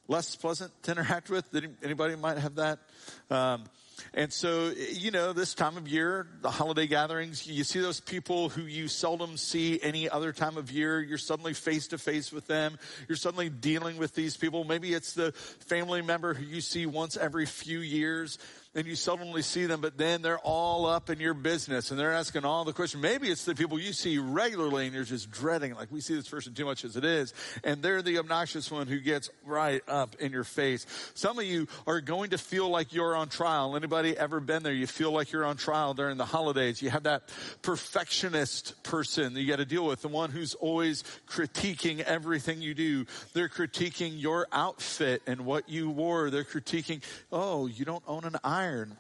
less 0.09 0.35
pleasant 0.37 0.73
to 0.83 0.91
interact 0.93 1.31
with. 1.31 1.45
Anybody 1.83 2.17
might 2.17 2.39
have 2.39 2.57
that? 2.57 2.81
Um, 3.31 3.65
and 4.13 4.33
so, 4.33 4.73
you 4.93 5.13
know, 5.13 5.33
this 5.33 5.55
time 5.55 5.77
of 5.77 5.89
year, 5.89 6.27
the 6.43 6.51
holiday 6.51 6.87
gatherings, 6.87 7.47
you 7.47 7.65
see 7.65 7.81
those 7.81 8.01
people 8.01 8.49
who 8.49 8.63
you 8.63 8.89
seldom 8.89 9.37
see 9.37 9.81
any 9.83 10.09
other 10.09 10.33
time 10.33 10.57
of 10.57 10.71
year. 10.73 11.01
You're 11.01 11.17
suddenly 11.17 11.55
face 11.55 11.89
to 11.89 11.99
face 11.99 12.33
with 12.33 12.47
them. 12.47 12.79
You're 13.09 13.17
suddenly 13.17 13.49
dealing 13.49 13.97
with 13.97 14.15
these 14.15 14.37
people. 14.37 14.65
Maybe 14.65 14.93
it's 14.95 15.15
the 15.15 15.33
family 15.33 16.03
member 16.03 16.35
who 16.35 16.45
you 16.45 16.61
see 16.61 16.87
once 16.87 17.17
every 17.17 17.47
few 17.47 17.79
years 17.79 18.39
and 18.75 18.87
you 18.87 18.95
seldomly 18.95 19.45
see 19.45 19.67
them, 19.67 19.81
but 19.81 19.97
then 19.97 20.21
they're 20.23 20.39
all 20.39 20.87
up 20.87 21.09
in 21.09 21.21
your 21.21 21.35
business 21.35 21.91
and 21.91 22.01
they're 22.01 22.13
asking 22.13 22.45
all 22.45 22.65
the 22.65 22.73
questions. 22.73 23.03
Maybe 23.03 23.29
it's 23.29 23.45
the 23.45 23.55
people 23.55 23.79
you 23.79 23.93
see 23.93 24.19
regularly 24.19 24.87
and 24.87 24.95
you're 24.95 25.05
just 25.05 25.31
dreading, 25.31 25.75
like 25.75 25.93
we 25.93 26.01
see 26.01 26.15
this 26.15 26.29
person 26.29 26.55
too 26.55 26.65
much 26.65 26.85
as 26.85 26.97
it 26.97 27.05
is. 27.05 27.33
And 27.63 27.83
they're 27.83 28.03
the 28.03 28.19
obnoxious 28.19 28.71
one 28.71 28.89
who 28.89 28.99
gets 28.99 29.31
right 29.45 29.83
up 29.87 30.17
in 30.17 30.33
your 30.33 30.45
face. 30.45 30.87
Some 31.15 31.39
of 31.39 31.45
you 31.45 31.69
are 31.87 32.01
going 32.01 32.31
to 32.31 32.39
feel 32.39 32.69
like 32.69 32.93
you're 32.93 33.15
on 33.15 33.29
trial. 33.29 33.77
Anybody 33.77 34.17
ever 34.17 34.41
been 34.41 34.63
there? 34.63 34.73
You 34.73 34.87
feel 34.87 35.13
like 35.13 35.31
you're 35.31 35.45
on 35.45 35.57
trial 35.57 35.95
during 35.95 36.17
the 36.17 36.25
holidays. 36.25 36.83
You 36.83 36.91
have 36.91 37.05
that 37.05 37.29
perfectionist 37.63 38.83
person 38.83 39.35
that 39.35 39.41
you 39.41 39.49
got 39.49 39.57
to 39.57 39.65
deal 39.65 39.87
with, 39.87 40.03
the 40.03 40.09
one 40.09 40.31
who's 40.31 40.55
always 40.55 41.05
critiquing 41.29 42.01
everything 42.01 42.61
you 42.61 42.75
do. 42.75 43.07
They're 43.35 43.49
critiquing 43.49 44.21
your 44.21 44.49
outfit 44.51 45.23
and 45.27 45.43
what 45.43 45.69
you 45.69 45.91
wore. 45.91 46.31
They're 46.31 46.43
critiquing, 46.45 47.03
oh, 47.31 47.67
you 47.67 47.85
don't 47.85 48.03
own 48.09 48.25
an 48.25 48.37
eye 48.43 48.64
iron. 48.65 48.97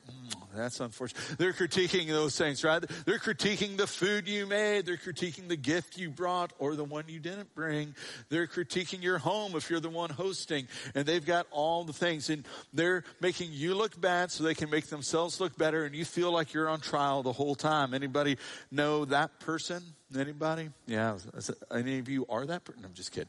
That's 0.55 0.79
unfortunate. 0.79 1.37
They're 1.37 1.53
critiquing 1.53 2.07
those 2.07 2.39
things, 2.39 2.63
right? 2.63 2.81
They're 3.07 3.19
critiquing 3.19 3.77
the 3.77 3.89
food 3.89 4.29
you 4.29 4.47
made. 4.47 4.87
They're 4.87 4.97
critiquing 4.97 5.49
the 5.49 5.57
gift 5.57 5.99
you 5.99 6.11
brought 6.11 6.53
or 6.61 6.77
the 6.77 6.85
one 6.85 7.05
you 7.09 7.19
didn't 7.19 7.53
bring. 7.57 7.95
They're 8.29 8.47
critiquing 8.47 9.03
your 9.03 9.19
home 9.19 9.57
if 9.57 9.69
you're 9.69 9.81
the 9.81 9.91
one 9.91 10.11
hosting. 10.11 10.69
And 10.95 11.07
they've 11.07 11.25
got 11.25 11.49
all 11.51 11.83
the 11.83 11.93
things. 11.93 12.31
And 12.31 12.47
they're 12.73 13.03
making 13.21 13.49
you 13.51 13.75
look 13.75 14.01
bad 14.01 14.31
so 14.31 14.45
they 14.45 14.55
can 14.55 14.71
make 14.71 14.87
themselves 14.87 15.41
look 15.41 15.59
better. 15.59 15.85
And 15.85 15.95
you 15.95 16.05
feel 16.05 16.31
like 16.31 16.55
you're 16.55 16.69
on 16.69 16.81
trial 16.81 17.25
the 17.25 17.33
whole 17.33 17.57
time. 17.57 17.93
Anybody 17.93 18.37
know 18.71 19.05
that 19.07 19.41
person? 19.41 19.83
Anybody? 20.17 20.71
Yeah. 20.87 21.19
Any 21.73 21.99
of 21.99 22.09
you 22.09 22.27
are 22.29 22.47
that 22.47 22.65
person? 22.65 22.85
I'm 22.85 22.95
just 22.95 23.11
kidding. 23.11 23.29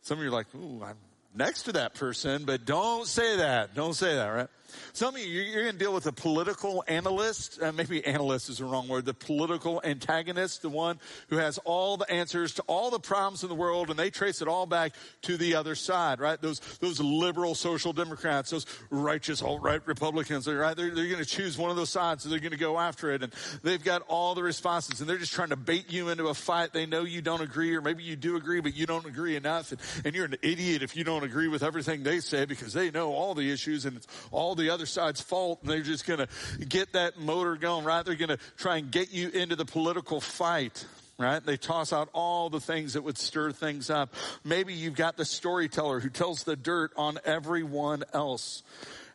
Some 0.00 0.18
of 0.18 0.24
you 0.24 0.30
are 0.30 0.32
like, 0.32 0.46
ooh, 0.54 0.82
I'm 0.82 0.96
next 1.34 1.64
to 1.64 1.72
that 1.72 1.94
person, 1.94 2.44
but 2.44 2.64
don't 2.64 3.06
say 3.06 3.36
that. 3.36 3.74
Don't 3.74 3.94
say 3.94 4.14
that, 4.14 4.28
right? 4.28 4.48
Some 4.92 5.14
of 5.14 5.20
you, 5.20 5.26
you're 5.26 5.62
going 5.62 5.72
to 5.72 5.78
deal 5.78 5.92
with 5.92 6.06
a 6.06 6.12
political 6.12 6.84
analyst. 6.88 7.60
Uh, 7.62 7.72
maybe 7.72 8.04
analyst 8.04 8.48
is 8.48 8.58
the 8.58 8.64
wrong 8.64 8.88
word. 8.88 9.04
The 9.04 9.14
political 9.14 9.80
antagonist, 9.84 10.62
the 10.62 10.68
one 10.68 10.98
who 11.28 11.36
has 11.36 11.58
all 11.64 11.96
the 11.96 12.10
answers 12.10 12.54
to 12.54 12.62
all 12.66 12.90
the 12.90 12.98
problems 12.98 13.42
in 13.42 13.48
the 13.48 13.54
world, 13.54 13.90
and 13.90 13.98
they 13.98 14.10
trace 14.10 14.42
it 14.42 14.48
all 14.48 14.66
back 14.66 14.94
to 15.22 15.36
the 15.36 15.54
other 15.54 15.74
side, 15.74 16.20
right? 16.20 16.40
Those 16.40 16.60
those 16.80 17.00
liberal 17.00 17.54
social 17.54 17.92
democrats, 17.92 18.50
those 18.50 18.66
righteous 18.90 19.42
alt-right 19.42 19.86
Republicans, 19.86 20.46
right? 20.46 20.76
They're, 20.76 20.94
they're 20.94 21.06
going 21.06 21.18
to 21.18 21.24
choose 21.24 21.58
one 21.58 21.70
of 21.70 21.76
those 21.76 21.90
sides, 21.90 22.24
and 22.24 22.32
they're 22.32 22.40
going 22.40 22.52
to 22.52 22.58
go 22.58 22.78
after 22.78 23.10
it, 23.12 23.22
and 23.22 23.32
they've 23.62 23.82
got 23.82 24.02
all 24.08 24.34
the 24.34 24.42
responses, 24.42 25.00
and 25.00 25.08
they're 25.08 25.18
just 25.18 25.32
trying 25.32 25.50
to 25.50 25.56
bait 25.56 25.90
you 25.90 26.08
into 26.08 26.28
a 26.28 26.34
fight. 26.34 26.72
They 26.72 26.86
know 26.86 27.04
you 27.04 27.22
don't 27.22 27.42
agree, 27.42 27.74
or 27.74 27.80
maybe 27.80 28.02
you 28.02 28.16
do 28.16 28.36
agree, 28.36 28.60
but 28.60 28.74
you 28.74 28.86
don't 28.86 29.06
agree 29.06 29.36
enough, 29.36 29.72
and, 29.72 29.80
and 30.04 30.14
you're 30.14 30.26
an 30.26 30.36
idiot 30.42 30.82
if 30.82 30.96
you 30.96 31.04
don't 31.04 31.24
agree 31.24 31.48
with 31.48 31.62
everything 31.62 32.02
they 32.02 32.20
say 32.20 32.44
because 32.44 32.72
they 32.72 32.90
know 32.90 33.12
all 33.12 33.34
the 33.34 33.50
issues 33.50 33.84
and 33.84 33.96
it's 33.96 34.06
all 34.30 34.54
the 34.60 34.70
other 34.70 34.86
side's 34.86 35.20
fault 35.20 35.62
and 35.62 35.70
they're 35.70 35.80
just 35.80 36.06
going 36.06 36.20
to 36.20 36.64
get 36.64 36.92
that 36.92 37.18
motor 37.18 37.56
going, 37.56 37.84
right? 37.84 38.04
They're 38.04 38.14
going 38.14 38.28
to 38.28 38.38
try 38.56 38.76
and 38.76 38.90
get 38.90 39.12
you 39.12 39.30
into 39.30 39.56
the 39.56 39.64
political 39.64 40.20
fight 40.20 40.84
right? 41.20 41.44
They 41.44 41.58
toss 41.58 41.92
out 41.92 42.08
all 42.14 42.48
the 42.48 42.60
things 42.60 42.94
that 42.94 43.02
would 43.02 43.18
stir 43.18 43.52
things 43.52 43.90
up. 43.90 44.14
Maybe 44.42 44.72
you've 44.72 44.94
got 44.94 45.18
the 45.18 45.26
storyteller 45.26 46.00
who 46.00 46.08
tells 46.08 46.44
the 46.44 46.56
dirt 46.56 46.92
on 46.96 47.18
everyone 47.26 48.04
else. 48.14 48.62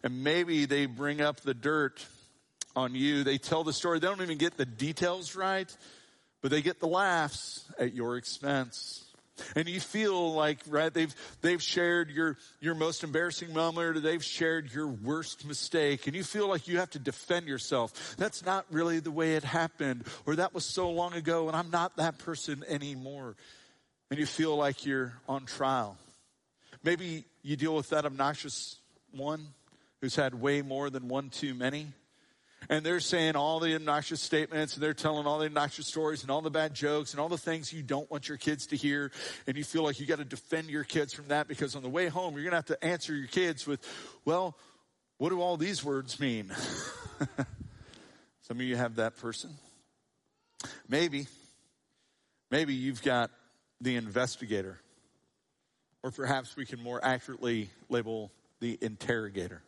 And 0.03 0.23
maybe 0.23 0.65
they 0.65 0.85
bring 0.85 1.19
up 1.19 1.41
the 1.41 1.55
dirt 1.55 2.05
on 2.75 2.93
you. 2.93 3.23
They 3.23 3.39
tell 3.39 3.63
the 3.63 3.73
story. 3.73 3.99
They 3.99 4.07
don't 4.07 4.21
even 4.21 4.37
get 4.37 4.55
the 4.55 4.65
details 4.65 5.35
right, 5.35 5.75
but 6.41 6.51
they 6.51 6.61
get 6.61 6.79
the 6.79 6.87
laughs 6.87 7.65
at 7.79 7.95
your 7.95 8.17
expense. 8.17 9.04
And 9.55 9.67
you 9.67 9.79
feel 9.79 10.33
like, 10.33 10.59
right, 10.67 10.93
they've, 10.93 11.13
they've 11.41 11.61
shared 11.61 12.09
your, 12.09 12.37
your 12.59 12.75
most 12.75 13.03
embarrassing 13.03 13.53
moment 13.53 13.97
or 13.97 13.99
they've 13.99 14.23
shared 14.23 14.71
your 14.71 14.87
worst 14.87 15.45
mistake 15.45 16.07
and 16.07 16.15
you 16.15 16.23
feel 16.23 16.47
like 16.47 16.67
you 16.67 16.77
have 16.77 16.89
to 16.91 16.99
defend 16.99 17.47
yourself. 17.47 18.15
That's 18.17 18.45
not 18.45 18.65
really 18.71 18.99
the 18.99 19.11
way 19.11 19.35
it 19.35 19.43
happened 19.43 20.05
or 20.25 20.37
that 20.37 20.53
was 20.53 20.65
so 20.65 20.89
long 20.89 21.13
ago 21.13 21.47
and 21.47 21.55
I'm 21.55 21.69
not 21.69 21.97
that 21.97 22.19
person 22.19 22.63
anymore. 22.67 23.35
And 24.09 24.19
you 24.19 24.25
feel 24.25 24.55
like 24.55 24.85
you're 24.85 25.13
on 25.27 25.45
trial. 25.45 25.97
Maybe 26.83 27.25
you 27.41 27.55
deal 27.55 27.75
with 27.75 27.89
that 27.89 28.05
obnoxious 28.05 28.77
one 29.11 29.47
who's 30.01 30.15
had 30.15 30.35
way 30.39 30.61
more 30.61 30.89
than 30.89 31.07
one 31.07 31.29
too 31.29 31.53
many 31.53 31.87
and 32.69 32.85
they're 32.85 32.99
saying 32.99 33.35
all 33.35 33.59
the 33.59 33.75
obnoxious 33.75 34.21
statements 34.21 34.73
and 34.73 34.83
they're 34.83 34.93
telling 34.93 35.27
all 35.27 35.39
the 35.39 35.45
obnoxious 35.45 35.87
stories 35.87 36.21
and 36.21 36.31
all 36.31 36.41
the 36.41 36.49
bad 36.49 36.73
jokes 36.73 37.11
and 37.11 37.19
all 37.19 37.29
the 37.29 37.37
things 37.37 37.71
you 37.71 37.83
don't 37.83 38.09
want 38.09 38.27
your 38.27 38.37
kids 38.37 38.67
to 38.67 38.75
hear. 38.75 39.11
And 39.47 39.57
you 39.57 39.63
feel 39.63 39.83
like 39.83 39.99
you 39.99 40.05
got 40.05 40.19
to 40.19 40.25
defend 40.25 40.69
your 40.69 40.83
kids 40.83 41.13
from 41.13 41.27
that 41.29 41.47
because 41.47 41.75
on 41.75 41.83
the 41.83 41.89
way 41.89 42.07
home, 42.07 42.33
you're 42.33 42.43
going 42.43 42.51
to 42.51 42.57
have 42.57 42.79
to 42.79 42.83
answer 42.83 43.13
your 43.15 43.27
kids 43.27 43.67
with, 43.67 43.85
well, 44.25 44.57
what 45.17 45.29
do 45.29 45.41
all 45.41 45.57
these 45.57 45.83
words 45.83 46.19
mean? 46.19 46.51
Some 48.41 48.57
of 48.57 48.61
you 48.61 48.75
have 48.75 48.95
that 48.95 49.17
person. 49.17 49.51
Maybe, 50.87 51.27
maybe 52.51 52.73
you've 52.73 53.01
got 53.01 53.31
the 53.81 53.95
investigator, 53.95 54.79
or 56.03 56.11
perhaps 56.11 56.55
we 56.55 56.65
can 56.65 56.81
more 56.81 57.03
accurately 57.03 57.69
label 57.89 58.31
the 58.59 58.77
interrogator. 58.81 59.61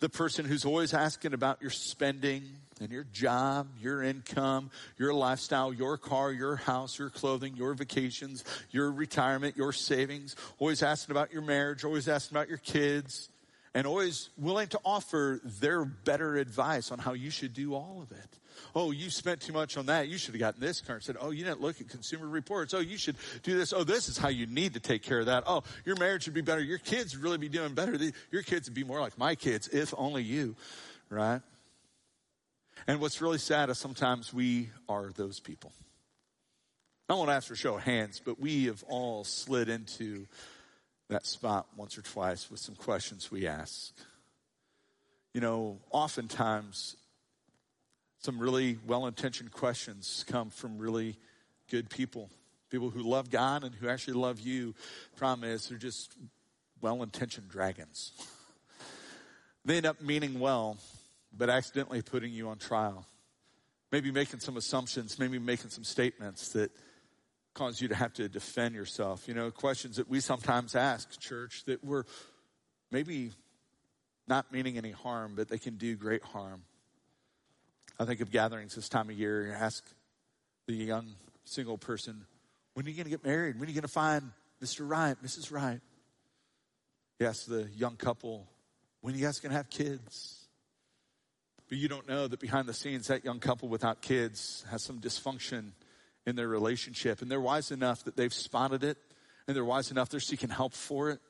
The 0.00 0.08
person 0.08 0.44
who's 0.44 0.64
always 0.64 0.94
asking 0.94 1.34
about 1.34 1.60
your 1.60 1.70
spending 1.70 2.42
and 2.80 2.90
your 2.90 3.04
job, 3.12 3.68
your 3.80 4.02
income, 4.02 4.70
your 4.98 5.14
lifestyle, 5.14 5.72
your 5.72 5.96
car, 5.96 6.32
your 6.32 6.56
house, 6.56 6.98
your 6.98 7.10
clothing, 7.10 7.56
your 7.56 7.74
vacations, 7.74 8.44
your 8.70 8.90
retirement, 8.90 9.56
your 9.56 9.72
savings, 9.72 10.36
always 10.58 10.82
asking 10.82 11.12
about 11.12 11.32
your 11.32 11.42
marriage, 11.42 11.84
always 11.84 12.08
asking 12.08 12.36
about 12.36 12.48
your 12.48 12.58
kids, 12.58 13.28
and 13.74 13.86
always 13.86 14.30
willing 14.36 14.68
to 14.68 14.80
offer 14.84 15.40
their 15.60 15.84
better 15.84 16.36
advice 16.36 16.90
on 16.90 16.98
how 16.98 17.12
you 17.12 17.30
should 17.30 17.54
do 17.54 17.74
all 17.74 18.00
of 18.02 18.10
it. 18.12 18.38
Oh, 18.74 18.90
you 18.90 19.10
spent 19.10 19.40
too 19.40 19.52
much 19.52 19.76
on 19.76 19.86
that. 19.86 20.08
You 20.08 20.18
should 20.18 20.34
have 20.34 20.40
gotten 20.40 20.60
this 20.60 20.80
car. 20.80 21.00
Said, 21.00 21.16
oh, 21.20 21.30
you 21.30 21.44
didn't 21.44 21.60
look 21.60 21.80
at 21.80 21.88
consumer 21.88 22.26
reports. 22.26 22.74
Oh, 22.74 22.80
you 22.80 22.96
should 22.96 23.16
do 23.42 23.56
this. 23.56 23.72
Oh, 23.72 23.84
this 23.84 24.08
is 24.08 24.18
how 24.18 24.28
you 24.28 24.46
need 24.46 24.74
to 24.74 24.80
take 24.80 25.02
care 25.02 25.20
of 25.20 25.26
that. 25.26 25.44
Oh, 25.46 25.62
your 25.84 25.96
marriage 25.96 26.26
would 26.26 26.34
be 26.34 26.40
better. 26.40 26.62
Your 26.62 26.78
kids 26.78 27.14
would 27.14 27.22
really 27.22 27.38
be 27.38 27.48
doing 27.48 27.74
better. 27.74 27.98
Your 28.30 28.42
kids 28.42 28.68
would 28.68 28.74
be 28.74 28.84
more 28.84 29.00
like 29.00 29.18
my 29.18 29.34
kids, 29.34 29.68
if 29.68 29.94
only 29.96 30.22
you, 30.22 30.56
right? 31.10 31.40
And 32.86 33.00
what's 33.00 33.20
really 33.20 33.38
sad 33.38 33.70
is 33.70 33.78
sometimes 33.78 34.32
we 34.32 34.70
are 34.88 35.10
those 35.14 35.40
people. 35.40 35.72
I 37.08 37.14
won't 37.14 37.30
ask 37.30 37.48
for 37.48 37.54
a 37.54 37.56
show 37.56 37.76
of 37.76 37.82
hands, 37.82 38.22
but 38.24 38.40
we 38.40 38.66
have 38.66 38.82
all 38.88 39.24
slid 39.24 39.68
into 39.68 40.26
that 41.10 41.26
spot 41.26 41.66
once 41.76 41.98
or 41.98 42.02
twice 42.02 42.50
with 42.50 42.58
some 42.58 42.74
questions 42.74 43.30
we 43.30 43.46
ask. 43.46 43.92
You 45.34 45.42
know, 45.42 45.78
oftentimes 45.90 46.96
some 48.22 48.38
really 48.38 48.78
well 48.86 49.06
intentioned 49.06 49.50
questions 49.50 50.24
come 50.28 50.50
from 50.50 50.78
really 50.78 51.16
good 51.70 51.90
people, 51.90 52.30
people 52.70 52.90
who 52.90 53.02
love 53.02 53.30
God 53.30 53.64
and 53.64 53.74
who 53.74 53.88
actually 53.88 54.14
love 54.14 54.38
you. 54.40 54.74
Problem 55.16 55.48
is, 55.50 55.68
they're 55.68 55.78
just 55.78 56.14
well 56.80 57.02
intentioned 57.02 57.48
dragons. 57.48 58.12
they 59.64 59.76
end 59.76 59.86
up 59.86 60.00
meaning 60.00 60.38
well, 60.38 60.78
but 61.36 61.50
accidentally 61.50 62.00
putting 62.00 62.32
you 62.32 62.48
on 62.48 62.58
trial. 62.58 63.06
Maybe 63.90 64.10
making 64.12 64.40
some 64.40 64.56
assumptions, 64.56 65.18
maybe 65.18 65.38
making 65.38 65.70
some 65.70 65.84
statements 65.84 66.50
that 66.50 66.70
cause 67.54 67.80
you 67.80 67.88
to 67.88 67.94
have 67.94 68.12
to 68.14 68.28
defend 68.28 68.74
yourself. 68.74 69.26
You 69.26 69.34
know, 69.34 69.50
questions 69.50 69.96
that 69.96 70.08
we 70.08 70.20
sometimes 70.20 70.74
ask, 70.74 71.20
church, 71.20 71.64
that 71.66 71.84
we're 71.84 72.04
maybe 72.90 73.32
not 74.28 74.52
meaning 74.52 74.78
any 74.78 74.92
harm, 74.92 75.32
but 75.34 75.48
they 75.48 75.58
can 75.58 75.76
do 75.76 75.96
great 75.96 76.22
harm. 76.22 76.62
I 77.98 78.04
think 78.04 78.20
of 78.20 78.30
gatherings 78.30 78.74
this 78.74 78.88
time 78.88 79.10
of 79.10 79.18
year. 79.18 79.46
You 79.46 79.52
ask 79.52 79.84
the 80.66 80.74
young 80.74 81.14
single 81.44 81.78
person, 81.78 82.24
when 82.74 82.86
are 82.86 82.88
you 82.88 82.96
going 82.96 83.04
to 83.04 83.10
get 83.10 83.24
married? 83.24 83.58
When 83.58 83.66
are 83.66 83.70
you 83.70 83.74
going 83.74 83.82
to 83.82 83.88
find 83.88 84.32
Mr. 84.62 84.88
Right, 84.88 85.16
Mrs. 85.22 85.52
Right? 85.52 85.80
You 87.18 87.26
ask 87.26 87.46
the 87.46 87.68
young 87.76 87.96
couple, 87.96 88.48
when 89.00 89.14
are 89.14 89.16
you 89.16 89.24
guys 89.24 89.38
going 89.40 89.50
to 89.50 89.56
have 89.56 89.70
kids? 89.70 90.46
But 91.68 91.78
you 91.78 91.88
don't 91.88 92.08
know 92.08 92.26
that 92.28 92.40
behind 92.40 92.68
the 92.68 92.74
scenes, 92.74 93.06
that 93.08 93.24
young 93.24 93.40
couple 93.40 93.68
without 93.68 94.02
kids 94.02 94.64
has 94.70 94.82
some 94.82 95.00
dysfunction 95.00 95.72
in 96.26 96.36
their 96.36 96.48
relationship. 96.48 97.22
And 97.22 97.30
they're 97.30 97.40
wise 97.40 97.70
enough 97.70 98.04
that 98.04 98.16
they've 98.16 98.32
spotted 98.32 98.84
it, 98.84 98.98
and 99.46 99.56
they're 99.56 99.64
wise 99.64 99.90
enough 99.90 100.08
they're 100.08 100.20
seeking 100.20 100.50
help 100.50 100.74
for 100.74 101.10
it. 101.10 101.20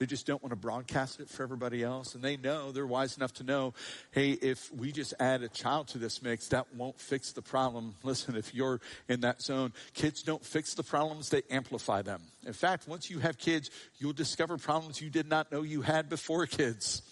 They 0.00 0.06
just 0.06 0.26
don't 0.26 0.42
want 0.42 0.52
to 0.52 0.56
broadcast 0.56 1.20
it 1.20 1.28
for 1.28 1.42
everybody 1.42 1.82
else. 1.82 2.14
And 2.14 2.24
they 2.24 2.38
know, 2.38 2.72
they're 2.72 2.86
wise 2.86 3.18
enough 3.18 3.34
to 3.34 3.44
know, 3.44 3.74
hey, 4.12 4.30
if 4.30 4.72
we 4.72 4.92
just 4.92 5.12
add 5.20 5.42
a 5.42 5.48
child 5.48 5.88
to 5.88 5.98
this 5.98 6.22
mix, 6.22 6.48
that 6.48 6.74
won't 6.74 6.98
fix 6.98 7.32
the 7.32 7.42
problem. 7.42 7.94
Listen, 8.02 8.34
if 8.34 8.54
you're 8.54 8.80
in 9.10 9.20
that 9.20 9.42
zone, 9.42 9.74
kids 9.92 10.22
don't 10.22 10.42
fix 10.42 10.72
the 10.72 10.82
problems, 10.82 11.28
they 11.28 11.42
amplify 11.50 12.00
them. 12.00 12.22
In 12.46 12.54
fact, 12.54 12.88
once 12.88 13.10
you 13.10 13.18
have 13.18 13.36
kids, 13.36 13.70
you'll 13.98 14.14
discover 14.14 14.56
problems 14.56 15.02
you 15.02 15.10
did 15.10 15.28
not 15.28 15.52
know 15.52 15.60
you 15.60 15.82
had 15.82 16.08
before 16.08 16.46
kids. 16.46 17.02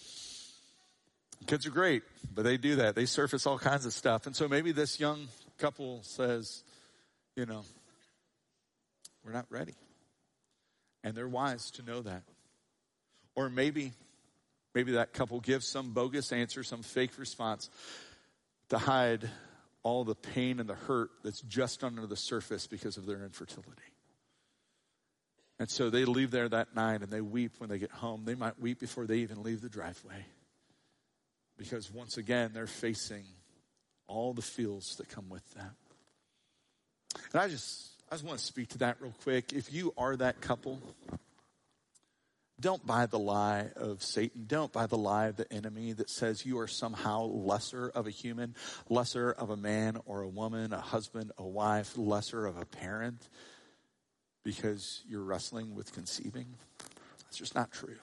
Kids 1.47 1.66
are 1.66 1.71
great, 1.71 2.04
but 2.35 2.42
they 2.42 2.57
do 2.57 2.76
that. 2.76 2.95
They 2.95 3.04
surface 3.04 3.47
all 3.47 3.59
kinds 3.59 3.85
of 3.85 3.92
stuff. 3.92 4.26
And 4.26 4.35
so 4.35 4.49
maybe 4.49 4.73
this 4.73 4.99
young 4.99 5.28
couple 5.59 6.02
says, 6.04 6.62
you 7.37 7.45
know, 7.45 7.64
we're 9.23 9.33
not 9.33 9.47
ready. 9.50 9.75
And 11.04 11.14
they're 11.14 11.28
wise 11.28 11.71
to 11.73 11.83
know 11.83 12.00
that. 12.00 12.23
Or 13.38 13.49
maybe, 13.49 13.92
maybe 14.75 14.92
that 14.95 15.12
couple 15.12 15.38
gives 15.38 15.68
some 15.68 15.92
bogus 15.92 16.33
answer, 16.33 16.64
some 16.64 16.83
fake 16.83 17.16
response 17.21 17.71
to 18.71 18.78
hide 18.78 19.30
all 19.85 20.02
the 20.02 20.16
pain 20.16 20.59
and 20.59 20.68
the 20.68 20.75
hurt 20.75 21.11
that's 21.23 21.40
just 21.42 21.85
under 21.85 22.04
the 22.04 22.16
surface 22.16 22.66
because 22.66 22.97
of 22.97 23.07
their 23.07 23.23
infertility. 23.23 23.92
And 25.61 25.71
so 25.71 25.88
they 25.88 26.04
leave 26.04 26.33
there 26.33 26.49
that 26.49 26.75
night 26.75 27.02
and 27.02 27.12
they 27.12 27.21
weep 27.21 27.52
when 27.59 27.71
they 27.71 27.78
get 27.78 27.92
home. 27.92 28.25
They 28.25 28.35
might 28.35 28.61
weep 28.61 28.80
before 28.80 29.07
they 29.07 29.18
even 29.18 29.45
leave 29.45 29.61
the 29.61 29.68
driveway. 29.68 30.26
Because 31.57 31.92
once 31.92 32.16
again, 32.16 32.50
they're 32.52 32.66
facing 32.66 33.23
all 34.09 34.35
the 34.35 34.42
feels 34.42 34.97
that 34.99 35.11
come 35.11 35.28
with 35.28 35.49
that. 35.54 35.75
And 37.33 37.40
I 37.40 37.47
just, 37.47 37.92
I 38.11 38.16
just 38.16 38.25
want 38.25 38.40
to 38.40 38.45
speak 38.45 38.71
to 38.71 38.78
that 38.78 38.97
real 39.00 39.14
quick. 39.23 39.52
If 39.52 39.73
you 39.73 39.95
are 39.97 40.16
that 40.16 40.40
couple, 40.40 40.83
don't 42.60 42.84
buy 42.86 43.06
the 43.06 43.18
lie 43.18 43.68
of 43.76 44.02
Satan. 44.02 44.44
Don't 44.46 44.72
buy 44.72 44.86
the 44.86 44.98
lie 44.98 45.26
of 45.26 45.36
the 45.36 45.52
enemy 45.52 45.92
that 45.92 46.10
says 46.10 46.44
you 46.44 46.58
are 46.58 46.68
somehow 46.68 47.22
lesser 47.22 47.88
of 47.94 48.06
a 48.06 48.10
human, 48.10 48.54
lesser 48.88 49.30
of 49.30 49.50
a 49.50 49.56
man 49.56 49.98
or 50.06 50.22
a 50.22 50.28
woman, 50.28 50.72
a 50.72 50.80
husband, 50.80 51.32
a 51.38 51.46
wife, 51.46 51.96
lesser 51.96 52.46
of 52.46 52.56
a 52.56 52.64
parent 52.64 53.28
because 54.44 55.02
you're 55.08 55.22
wrestling 55.22 55.74
with 55.74 55.92
conceiving. 55.92 56.46
That's 57.24 57.38
just 57.38 57.54
not 57.54 57.70
true. 57.70 57.96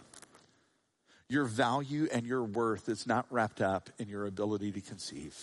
Your 1.28 1.46
value 1.46 2.08
and 2.14 2.26
your 2.26 2.44
worth 2.44 2.88
is 2.88 3.08
not 3.08 3.26
wrapped 3.30 3.62
up 3.62 3.90
in 3.98 4.08
your 4.08 4.26
ability 4.26 4.72
to 4.74 4.82
conceive. 4.82 5.36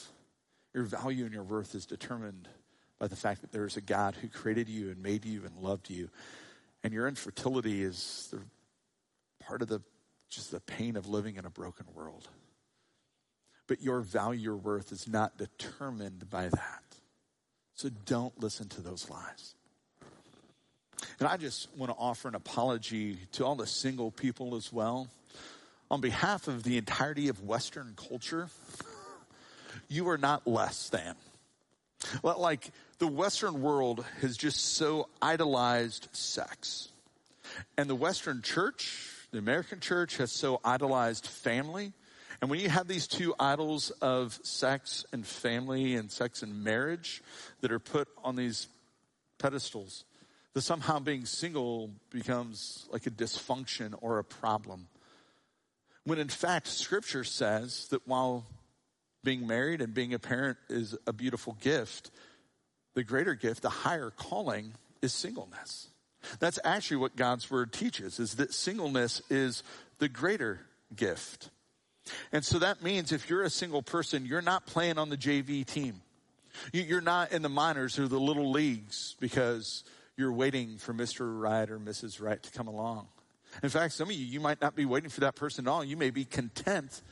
Your 0.72 0.84
value 0.84 1.24
and 1.24 1.34
your 1.34 1.42
worth 1.42 1.74
is 1.74 1.86
determined 1.86 2.48
by 2.98 3.08
the 3.08 3.16
fact 3.16 3.40
that 3.40 3.52
there 3.52 3.66
is 3.66 3.76
a 3.76 3.80
God 3.80 4.14
who 4.14 4.28
created 4.28 4.68
you 4.68 4.90
and 4.90 5.02
made 5.02 5.24
you 5.24 5.44
and 5.44 5.56
loved 5.58 5.90
you 5.90 6.08
And 6.84 6.92
your 6.92 7.06
infertility 7.06 7.82
is 7.82 8.28
the 8.30 8.40
part 9.46 9.62
of 9.62 9.68
the 9.68 9.80
just 10.30 10.50
the 10.50 10.60
pain 10.60 10.96
of 10.96 11.06
living 11.08 11.36
in 11.36 11.44
a 11.44 11.50
broken 11.50 11.86
world. 11.94 12.26
But 13.66 13.82
your 13.82 14.00
value, 14.00 14.40
your 14.40 14.56
worth 14.56 14.90
is 14.90 15.06
not 15.06 15.36
determined 15.36 16.28
by 16.30 16.48
that. 16.48 16.82
So 17.74 17.90
don't 18.06 18.38
listen 18.40 18.68
to 18.70 18.80
those 18.80 19.10
lies. 19.10 19.54
And 21.18 21.28
I 21.28 21.36
just 21.36 21.68
want 21.76 21.90
to 21.92 21.96
offer 21.98 22.28
an 22.28 22.34
apology 22.34 23.18
to 23.32 23.44
all 23.44 23.54
the 23.54 23.66
single 23.66 24.10
people 24.10 24.56
as 24.56 24.72
well. 24.72 25.08
On 25.90 26.00
behalf 26.00 26.48
of 26.48 26.62
the 26.62 26.78
entirety 26.78 27.28
of 27.28 27.42
Western 27.44 27.92
culture, 27.96 28.48
you 29.88 30.08
are 30.08 30.18
not 30.18 30.46
less 30.46 30.88
than. 30.88 31.14
Like 32.22 32.70
the 32.98 33.06
Western 33.06 33.60
world 33.62 34.04
has 34.20 34.36
just 34.36 34.76
so 34.76 35.08
idolized 35.20 36.08
sex. 36.12 36.88
And 37.76 37.90
the 37.90 37.94
Western 37.94 38.40
church, 38.42 39.11
the 39.32 39.38
American 39.38 39.80
church, 39.80 40.18
has 40.18 40.30
so 40.30 40.60
idolized 40.64 41.26
family. 41.26 41.92
And 42.40 42.50
when 42.50 42.60
you 42.60 42.68
have 42.68 42.86
these 42.86 43.06
two 43.06 43.34
idols 43.40 43.90
of 44.02 44.38
sex 44.42 45.04
and 45.12 45.26
family 45.26 45.94
and 45.94 46.10
sex 46.10 46.42
and 46.42 46.62
marriage 46.62 47.22
that 47.60 47.72
are 47.72 47.78
put 47.78 48.08
on 48.22 48.36
these 48.36 48.68
pedestals, 49.38 50.04
that 50.54 50.62
somehow 50.62 50.98
being 50.98 51.24
single 51.24 51.90
becomes 52.10 52.86
like 52.92 53.06
a 53.06 53.10
dysfunction 53.10 53.94
or 54.00 54.18
a 54.18 54.24
problem. 54.24 54.88
When 56.04 56.18
in 56.18 56.28
fact, 56.28 56.66
scripture 56.66 57.24
says 57.24 57.88
that 57.90 58.06
while 58.06 58.44
being 59.24 59.46
married 59.46 59.80
and 59.80 59.94
being 59.94 60.12
a 60.12 60.18
parent 60.18 60.58
is 60.68 60.96
a 61.06 61.12
beautiful 61.12 61.56
gift, 61.60 62.10
the 62.94 63.04
greater 63.04 63.34
gift, 63.34 63.62
the 63.62 63.70
higher 63.70 64.10
calling 64.10 64.74
is 65.00 65.14
singleness. 65.14 65.88
That's 66.38 66.58
actually 66.64 66.98
what 66.98 67.16
God's 67.16 67.50
word 67.50 67.72
teaches 67.72 68.18
is 68.18 68.34
that 68.34 68.52
singleness 68.52 69.22
is 69.30 69.62
the 69.98 70.08
greater 70.08 70.60
gift. 70.94 71.50
And 72.32 72.44
so 72.44 72.58
that 72.58 72.82
means 72.82 73.12
if 73.12 73.30
you're 73.30 73.42
a 73.42 73.50
single 73.50 73.82
person, 73.82 74.26
you're 74.26 74.42
not 74.42 74.66
playing 74.66 74.98
on 74.98 75.08
the 75.08 75.16
JV 75.16 75.64
team. 75.64 76.02
You're 76.72 77.00
not 77.00 77.32
in 77.32 77.42
the 77.42 77.48
minors 77.48 77.98
or 77.98 78.08
the 78.08 78.20
little 78.20 78.50
leagues 78.50 79.16
because 79.20 79.84
you're 80.16 80.32
waiting 80.32 80.78
for 80.78 80.92
Mr. 80.92 81.40
Right 81.40 81.68
or 81.70 81.78
Mrs. 81.78 82.20
Right 82.20 82.42
to 82.42 82.50
come 82.50 82.68
along. 82.68 83.08
In 83.62 83.68
fact, 83.68 83.94
some 83.94 84.08
of 84.08 84.14
you, 84.14 84.24
you 84.24 84.40
might 84.40 84.60
not 84.60 84.74
be 84.74 84.84
waiting 84.84 85.10
for 85.10 85.20
that 85.20 85.36
person 85.36 85.66
at 85.66 85.70
all. 85.70 85.84
You 85.84 85.96
may 85.96 86.10
be 86.10 86.24
content 86.24 87.02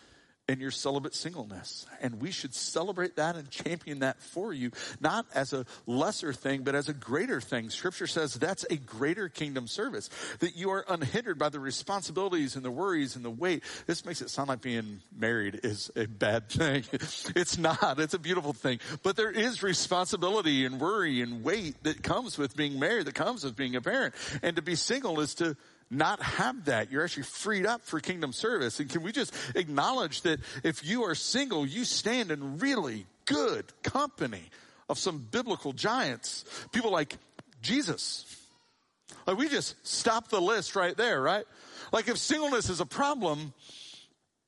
in 0.50 0.58
your 0.58 0.72
celibate 0.72 1.14
singleness. 1.14 1.86
And 2.02 2.20
we 2.20 2.32
should 2.32 2.54
celebrate 2.54 3.16
that 3.16 3.36
and 3.36 3.48
champion 3.48 4.00
that 4.00 4.20
for 4.20 4.52
you, 4.52 4.72
not 5.00 5.24
as 5.32 5.52
a 5.52 5.64
lesser 5.86 6.32
thing, 6.32 6.62
but 6.62 6.74
as 6.74 6.88
a 6.88 6.92
greater 6.92 7.40
thing. 7.40 7.70
Scripture 7.70 8.08
says 8.08 8.34
that's 8.34 8.66
a 8.68 8.74
greater 8.74 9.28
kingdom 9.28 9.68
service, 9.68 10.10
that 10.40 10.56
you 10.56 10.70
are 10.70 10.84
unhindered 10.88 11.38
by 11.38 11.50
the 11.50 11.60
responsibilities 11.60 12.56
and 12.56 12.64
the 12.64 12.70
worries 12.70 13.14
and 13.14 13.24
the 13.24 13.30
weight. 13.30 13.62
This 13.86 14.04
makes 14.04 14.20
it 14.22 14.28
sound 14.28 14.48
like 14.48 14.60
being 14.60 15.00
married 15.16 15.60
is 15.62 15.88
a 15.94 16.06
bad 16.06 16.48
thing. 16.48 16.84
It's 17.36 17.58
not. 17.58 18.00
It's 18.00 18.14
a 18.14 18.18
beautiful 18.18 18.52
thing. 18.52 18.80
But 19.02 19.16
there 19.16 19.30
is 19.30 19.62
responsibility 19.62 20.64
and 20.64 20.80
worry 20.80 21.22
and 21.22 21.44
weight 21.44 21.82
that 21.84 22.02
comes 22.02 22.36
with 22.36 22.56
being 22.56 22.78
married, 22.78 23.06
that 23.06 23.14
comes 23.14 23.44
with 23.44 23.56
being 23.56 23.76
a 23.76 23.80
parent. 23.80 24.14
And 24.42 24.56
to 24.56 24.62
be 24.62 24.74
single 24.74 25.20
is 25.20 25.34
to 25.36 25.56
not 25.90 26.22
have 26.22 26.66
that. 26.66 26.92
You're 26.92 27.02
actually 27.02 27.24
freed 27.24 27.66
up 27.66 27.82
for 27.82 27.98
kingdom 27.98 28.32
service. 28.32 28.78
And 28.78 28.88
can 28.88 29.02
we 29.02 29.12
just 29.12 29.34
acknowledge 29.54 30.22
that 30.22 30.40
if 30.62 30.84
you 30.84 31.04
are 31.04 31.14
single, 31.14 31.66
you 31.66 31.84
stand 31.84 32.30
in 32.30 32.58
really 32.58 33.06
good 33.26 33.72
company 33.82 34.42
of 34.88 34.98
some 34.98 35.18
biblical 35.18 35.72
giants, 35.72 36.44
people 36.72 36.90
like 36.90 37.16
Jesus. 37.62 38.24
Like 39.26 39.36
we 39.36 39.48
just 39.48 39.74
stop 39.86 40.28
the 40.28 40.40
list 40.40 40.76
right 40.76 40.96
there, 40.96 41.20
right? 41.20 41.44
Like 41.92 42.08
if 42.08 42.18
singleness 42.18 42.68
is 42.68 42.80
a 42.80 42.86
problem, 42.86 43.52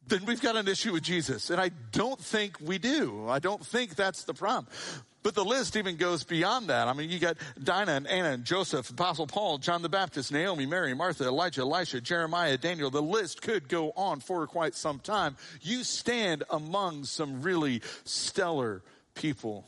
then 0.07 0.25
we've 0.25 0.41
got 0.41 0.57
an 0.57 0.69
issue 0.69 0.93
with 0.93 1.03
Jesus. 1.03 1.51
And 1.51 1.61
I 1.61 1.71
don't 1.93 2.21
think 2.21 2.59
we 2.61 2.79
do. 2.79 3.29
I 3.29 3.39
don't 3.39 3.65
think 3.65 3.95
that's 3.95 4.25
the 4.25 4.35
problem. 4.35 4.67
But 5.23 5.35
the 5.35 5.45
list 5.45 5.77
even 5.77 5.97
goes 5.97 6.25
beyond 6.25 6.69
that. 6.69 6.89
I 6.89 6.93
mean, 6.95 7.11
you 7.11 7.19
got 7.19 7.37
Dinah 7.63 7.93
and 7.93 8.07
Anna 8.07 8.31
and 8.31 8.45
Joseph, 8.45 8.91
Apostle 8.91 9.27
Paul, 9.27 9.59
John 9.59 9.83
the 9.83 9.89
Baptist, 9.89 10.33
Naomi, 10.33 10.67
Mary, 10.67 10.95
Martha, 10.95 11.25
Elijah, 11.25 11.61
Elisha, 11.61 12.01
Jeremiah, 12.01 12.59
Daniel. 12.59 12.91
The 12.91 13.03
list 13.03 13.41
could 13.41 13.69
go 13.69 13.93
on 13.97 14.21
for 14.21 14.47
quite 14.47 14.75
some 14.75 14.99
time. 14.99 15.37
You 15.61 15.85
stand 15.85 16.43
among 16.51 17.05
some 17.05 17.43
really 17.43 17.83
stellar 18.05 18.83
people 19.15 19.65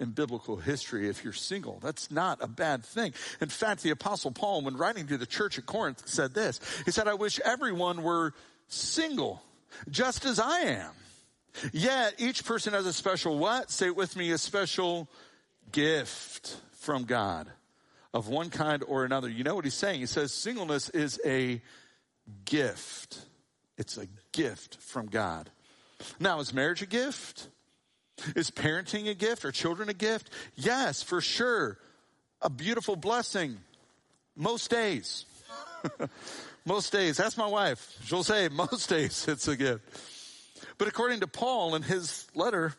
in 0.00 0.10
biblical 0.10 0.56
history 0.56 1.08
if 1.08 1.22
you're 1.22 1.32
single. 1.32 1.78
That's 1.80 2.10
not 2.10 2.42
a 2.42 2.48
bad 2.48 2.84
thing. 2.84 3.14
In 3.40 3.48
fact, 3.48 3.82
the 3.82 3.90
apostle 3.90 4.32
Paul, 4.32 4.62
when 4.62 4.76
writing 4.76 5.06
to 5.08 5.18
the 5.18 5.26
church 5.26 5.58
at 5.58 5.66
Corinth, 5.66 6.02
said 6.06 6.34
this. 6.34 6.60
He 6.84 6.90
said, 6.90 7.08
I 7.08 7.14
wish 7.14 7.38
everyone 7.40 8.02
were 8.02 8.32
single, 8.68 9.42
just 9.90 10.24
as 10.24 10.40
I 10.40 10.60
am. 10.60 10.90
Yet 11.72 12.14
each 12.18 12.44
person 12.44 12.72
has 12.72 12.86
a 12.86 12.92
special 12.92 13.38
what? 13.38 13.70
Say 13.70 13.86
it 13.86 13.96
with 13.96 14.16
me, 14.16 14.30
a 14.30 14.38
special 14.38 15.08
gift 15.70 16.56
from 16.72 17.04
God 17.04 17.48
of 18.14 18.28
one 18.28 18.50
kind 18.50 18.82
or 18.86 19.04
another. 19.04 19.28
You 19.28 19.44
know 19.44 19.54
what 19.54 19.64
he's 19.64 19.74
saying? 19.74 20.00
He 20.00 20.06
says 20.06 20.32
singleness 20.32 20.88
is 20.90 21.20
a 21.24 21.60
gift. 22.44 23.20
It's 23.78 23.96
a 23.96 24.06
gift 24.32 24.78
from 24.80 25.06
God. 25.06 25.50
Now, 26.18 26.40
is 26.40 26.52
marriage 26.52 26.82
a 26.82 26.86
gift? 26.86 27.48
Is 28.36 28.50
parenting 28.50 29.08
a 29.08 29.14
gift? 29.14 29.44
Are 29.44 29.52
children 29.52 29.88
a 29.88 29.94
gift? 29.94 30.30
Yes, 30.56 31.02
for 31.02 31.20
sure. 31.20 31.78
A 32.40 32.50
beautiful 32.50 32.96
blessing. 32.96 33.58
Most 34.36 34.70
days. 34.70 35.24
most 36.64 36.92
days. 36.92 37.16
That's 37.16 37.36
my 37.36 37.46
wife. 37.46 37.96
She'll 38.04 38.24
say 38.24 38.48
most 38.48 38.88
days 38.88 39.26
it's 39.28 39.48
a 39.48 39.56
gift. 39.56 39.82
But 40.78 40.88
according 40.88 41.20
to 41.20 41.26
Paul 41.26 41.74
in 41.74 41.82
his 41.82 42.26
letter, 42.34 42.74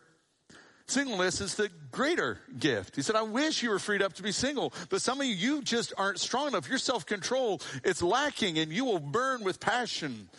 singleness 0.88 1.42
is 1.42 1.56
the 1.56 1.70
greater 1.92 2.40
gift. 2.58 2.96
He 2.96 3.02
said, 3.02 3.16
I 3.16 3.22
wish 3.22 3.64
you 3.64 3.70
were 3.70 3.80
freed 3.80 4.02
up 4.02 4.14
to 4.14 4.24
be 4.24 4.32
single, 4.32 4.74
but 4.90 5.02
some 5.02 5.22
of 5.22 5.28
you, 5.28 5.34
you 5.34 5.62
just 5.62 5.94
aren't 5.98 6.20
strong 6.20 6.48
enough. 6.50 6.68
Your 6.68 6.78
self-control, 6.78 7.62
it's 7.84 8.02
lacking 8.02 8.58
and 8.58 8.72
you 8.72 8.86
will 8.86 9.00
burn 9.00 9.44
with 9.44 9.60
passion. 9.60 10.30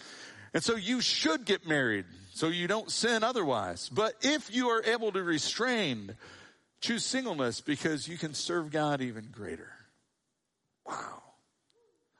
And 0.52 0.62
so 0.62 0.76
you 0.76 1.00
should 1.00 1.44
get 1.44 1.66
married 1.66 2.04
so 2.32 2.48
you 2.48 2.66
don't 2.66 2.90
sin 2.90 3.24
otherwise. 3.24 3.88
But 3.88 4.14
if 4.22 4.54
you 4.54 4.68
are 4.68 4.82
able 4.84 5.12
to 5.12 5.22
restrain, 5.22 6.14
choose 6.80 7.04
singleness 7.04 7.60
because 7.60 8.06
you 8.06 8.18
can 8.18 8.34
serve 8.34 8.70
God 8.70 9.00
even 9.00 9.28
greater. 9.32 9.70
Wow. 10.86 11.22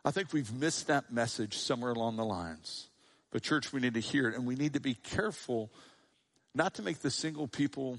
I 0.05 0.11
think 0.11 0.33
we've 0.33 0.53
missed 0.53 0.87
that 0.89 1.13
message 1.13 1.59
somewhere 1.59 1.93
along 1.93 2.17
the 2.17 2.25
lines. 2.25 2.89
But, 3.35 3.43
church, 3.43 3.73
we 3.73 3.81
need 3.81 3.95
to 3.95 4.01
hear 4.01 4.29
it, 4.29 4.37
and 4.37 4.47
we 4.47 4.55
need 4.55 4.75
to 4.75 4.81
be 4.81 4.95
careful 4.95 5.73
not 6.55 6.75
to 6.75 6.83
make 6.83 7.01
the 7.01 7.11
single 7.11 7.49
people 7.49 7.99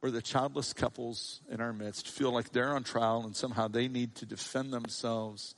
or 0.00 0.10
the 0.10 0.22
childless 0.22 0.72
couples 0.72 1.42
in 1.50 1.60
our 1.60 1.74
midst 1.74 2.08
feel 2.08 2.32
like 2.32 2.50
they're 2.50 2.74
on 2.74 2.82
trial 2.82 3.24
and 3.26 3.36
somehow 3.36 3.68
they 3.68 3.88
need 3.88 4.14
to 4.14 4.24
defend 4.24 4.72
themselves 4.72 5.54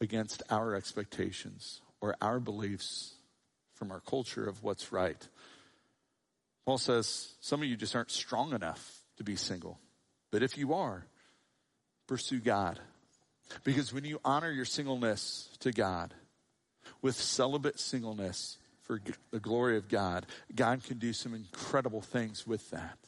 against 0.00 0.42
our 0.48 0.74
expectations 0.74 1.82
or 2.00 2.16
our 2.22 2.40
beliefs 2.40 3.12
from 3.74 3.92
our 3.92 4.00
culture 4.00 4.48
of 4.48 4.62
what's 4.62 4.92
right. 4.92 5.28
Paul 6.64 6.78
says 6.78 7.34
some 7.42 7.60
of 7.60 7.68
you 7.68 7.76
just 7.76 7.94
aren't 7.94 8.10
strong 8.10 8.54
enough 8.54 9.02
to 9.18 9.24
be 9.24 9.36
single. 9.36 9.78
But 10.30 10.42
if 10.42 10.56
you 10.56 10.72
are, 10.72 11.04
pursue 12.06 12.40
God. 12.40 12.80
Because 13.62 13.92
when 13.92 14.06
you 14.06 14.20
honor 14.24 14.50
your 14.50 14.64
singleness 14.64 15.50
to 15.60 15.70
God, 15.70 16.14
with 17.02 17.16
celibate 17.16 17.78
singleness 17.78 18.58
for 18.82 19.00
the 19.30 19.40
glory 19.40 19.76
of 19.76 19.88
God, 19.88 20.26
God 20.54 20.84
can 20.84 20.98
do 20.98 21.12
some 21.12 21.34
incredible 21.34 22.00
things 22.00 22.46
with 22.46 22.70
that. 22.70 22.98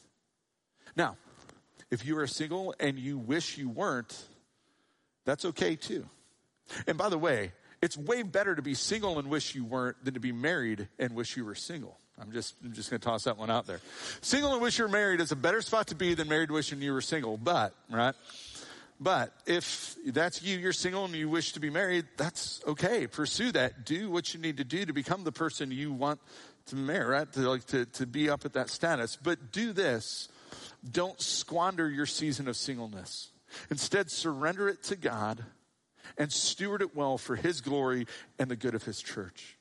Now, 0.95 1.17
if 1.91 2.05
you 2.05 2.17
are 2.19 2.27
single 2.27 2.75
and 2.79 2.99
you 2.99 3.17
wish 3.17 3.57
you 3.57 3.69
weren't, 3.69 4.17
that's 5.25 5.45
okay 5.45 5.75
too. 5.75 6.05
And 6.87 6.97
by 6.97 7.09
the 7.09 7.17
way, 7.17 7.53
it's 7.81 7.97
way 7.97 8.23
better 8.23 8.55
to 8.55 8.61
be 8.61 8.73
single 8.73 9.19
and 9.19 9.29
wish 9.29 9.55
you 9.55 9.63
weren't 9.63 10.03
than 10.03 10.15
to 10.15 10.19
be 10.19 10.31
married 10.31 10.87
and 10.99 11.15
wish 11.15 11.37
you 11.37 11.45
were 11.45 11.55
single. 11.55 11.97
I'm 12.21 12.31
just, 12.33 12.55
I'm 12.63 12.73
just 12.73 12.89
going 12.89 12.99
to 12.99 13.05
toss 13.05 13.23
that 13.23 13.37
one 13.37 13.49
out 13.49 13.65
there. 13.65 13.79
Single 14.21 14.51
and 14.53 14.61
wish 14.61 14.77
you're 14.77 14.89
married 14.89 15.21
is 15.21 15.31
a 15.31 15.37
better 15.37 15.61
spot 15.61 15.87
to 15.87 15.95
be 15.95 16.13
than 16.13 16.27
married 16.27 16.51
wishing 16.51 16.81
you 16.81 16.91
were 16.91 17.01
single, 17.01 17.37
but, 17.37 17.73
right? 17.89 18.13
But 18.99 19.33
if 19.45 19.95
that's 20.05 20.43
you, 20.43 20.57
you're 20.57 20.73
single 20.73 21.05
and 21.05 21.15
you 21.15 21.29
wish 21.29 21.53
to 21.53 21.61
be 21.61 21.69
married, 21.69 22.05
that's 22.17 22.61
okay. 22.67 23.07
Pursue 23.07 23.53
that. 23.53 23.85
Do 23.85 24.11
what 24.11 24.33
you 24.33 24.41
need 24.41 24.57
to 24.57 24.65
do 24.65 24.85
to 24.85 24.91
become 24.91 25.23
the 25.23 25.31
person 25.31 25.71
you 25.71 25.93
want 25.93 26.19
to 26.67 26.75
marry, 26.75 27.05
right? 27.05 27.31
To, 27.33 27.49
like, 27.49 27.65
to, 27.67 27.85
to 27.85 28.05
be 28.05 28.29
up 28.29 28.43
at 28.43 28.53
that 28.53 28.69
status. 28.69 29.17
But 29.21 29.53
do 29.53 29.71
this. 29.71 30.27
Don't 30.89 31.19
squander 31.21 31.89
your 31.89 32.05
season 32.05 32.49
of 32.49 32.57
singleness. 32.57 33.29
Instead, 33.69 34.11
surrender 34.11 34.67
it 34.67 34.83
to 34.83 34.97
God 34.97 35.43
and 36.17 36.31
steward 36.31 36.81
it 36.81 36.93
well 36.93 37.17
for 37.17 37.37
His 37.37 37.61
glory 37.61 38.05
and 38.37 38.51
the 38.51 38.55
good 38.57 38.75
of 38.75 38.83
His 38.83 39.01
church. 39.01 39.57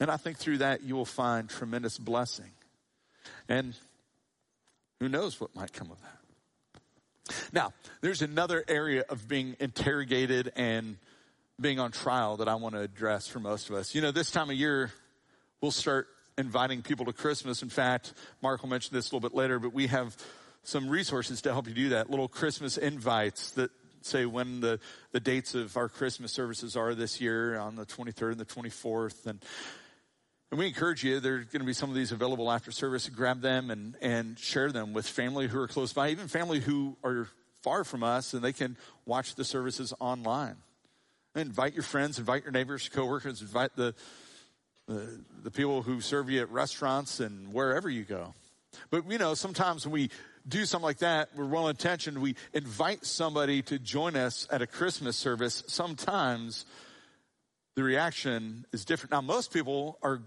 And 0.00 0.10
I 0.10 0.16
think 0.16 0.38
through 0.38 0.58
that 0.58 0.82
you 0.82 0.96
will 0.96 1.04
find 1.04 1.48
tremendous 1.48 1.98
blessing. 1.98 2.50
And 3.50 3.74
who 4.98 5.10
knows 5.10 5.38
what 5.40 5.54
might 5.54 5.74
come 5.74 5.90
of 5.90 6.00
that. 6.00 6.19
Now, 7.52 7.72
there's 8.00 8.22
another 8.22 8.64
area 8.68 9.04
of 9.08 9.28
being 9.28 9.56
interrogated 9.60 10.52
and 10.56 10.96
being 11.60 11.78
on 11.78 11.92
trial 11.92 12.38
that 12.38 12.48
I 12.48 12.54
want 12.54 12.74
to 12.74 12.80
address 12.80 13.26
for 13.28 13.40
most 13.40 13.68
of 13.68 13.76
us. 13.76 13.94
You 13.94 14.00
know, 14.00 14.10
this 14.10 14.30
time 14.30 14.50
of 14.50 14.56
year, 14.56 14.90
we'll 15.60 15.70
start 15.70 16.08
inviting 16.38 16.82
people 16.82 17.06
to 17.06 17.12
Christmas. 17.12 17.62
In 17.62 17.68
fact, 17.68 18.14
Mark 18.42 18.62
will 18.62 18.70
mention 18.70 18.94
this 18.94 19.10
a 19.10 19.14
little 19.14 19.28
bit 19.28 19.36
later, 19.36 19.58
but 19.58 19.74
we 19.74 19.88
have 19.88 20.16
some 20.62 20.88
resources 20.88 21.42
to 21.42 21.52
help 21.52 21.68
you 21.68 21.74
do 21.74 21.88
that. 21.90 22.10
Little 22.10 22.28
Christmas 22.28 22.78
invites 22.78 23.50
that 23.52 23.70
say 24.02 24.24
when 24.24 24.60
the, 24.60 24.80
the 25.12 25.20
dates 25.20 25.54
of 25.54 25.76
our 25.76 25.88
Christmas 25.88 26.32
services 26.32 26.76
are 26.76 26.94
this 26.94 27.20
year 27.20 27.58
on 27.58 27.76
the 27.76 27.84
23rd 27.84 28.32
and 28.32 28.40
the 28.40 28.46
24th. 28.46 29.26
And, 29.26 29.44
and 30.50 30.58
we 30.58 30.66
encourage 30.66 31.04
you, 31.04 31.20
there's 31.20 31.44
going 31.46 31.60
to 31.60 31.66
be 31.66 31.72
some 31.72 31.90
of 31.90 31.94
these 31.94 32.10
available 32.10 32.50
after 32.50 32.72
service. 32.72 33.08
Grab 33.08 33.40
them 33.40 33.70
and, 33.70 33.94
and 34.00 34.38
share 34.38 34.72
them 34.72 34.92
with 34.92 35.06
family 35.06 35.46
who 35.46 35.60
are 35.60 35.68
close 35.68 35.92
by, 35.92 36.10
even 36.10 36.26
family 36.26 36.58
who 36.58 36.96
are 37.04 37.28
far 37.62 37.84
from 37.84 38.02
us, 38.02 38.34
and 38.34 38.42
they 38.42 38.52
can 38.52 38.76
watch 39.06 39.36
the 39.36 39.44
services 39.44 39.94
online. 40.00 40.56
Invite 41.36 41.74
your 41.74 41.84
friends, 41.84 42.18
invite 42.18 42.42
your 42.42 42.50
neighbors, 42.50 42.88
coworkers, 42.88 43.40
invite 43.40 43.76
the, 43.76 43.94
the, 44.88 45.20
the 45.44 45.50
people 45.52 45.82
who 45.82 46.00
serve 46.00 46.28
you 46.28 46.40
at 46.40 46.50
restaurants 46.50 47.20
and 47.20 47.52
wherever 47.52 47.88
you 47.88 48.02
go. 48.02 48.34
But 48.90 49.08
you 49.08 49.18
know, 49.18 49.34
sometimes 49.34 49.86
when 49.86 49.92
we 49.92 50.10
do 50.48 50.64
something 50.64 50.84
like 50.84 50.98
that, 50.98 51.28
we're 51.36 51.46
well 51.46 51.68
intentioned, 51.68 52.18
we 52.18 52.34
invite 52.52 53.04
somebody 53.04 53.62
to 53.62 53.78
join 53.78 54.16
us 54.16 54.48
at 54.50 54.62
a 54.62 54.66
Christmas 54.66 55.16
service. 55.16 55.62
Sometimes 55.68 56.64
the 57.80 57.84
reaction 57.84 58.66
is 58.72 58.84
different. 58.84 59.10
Now, 59.10 59.22
most 59.22 59.54
people 59.54 59.98
are 60.02 60.20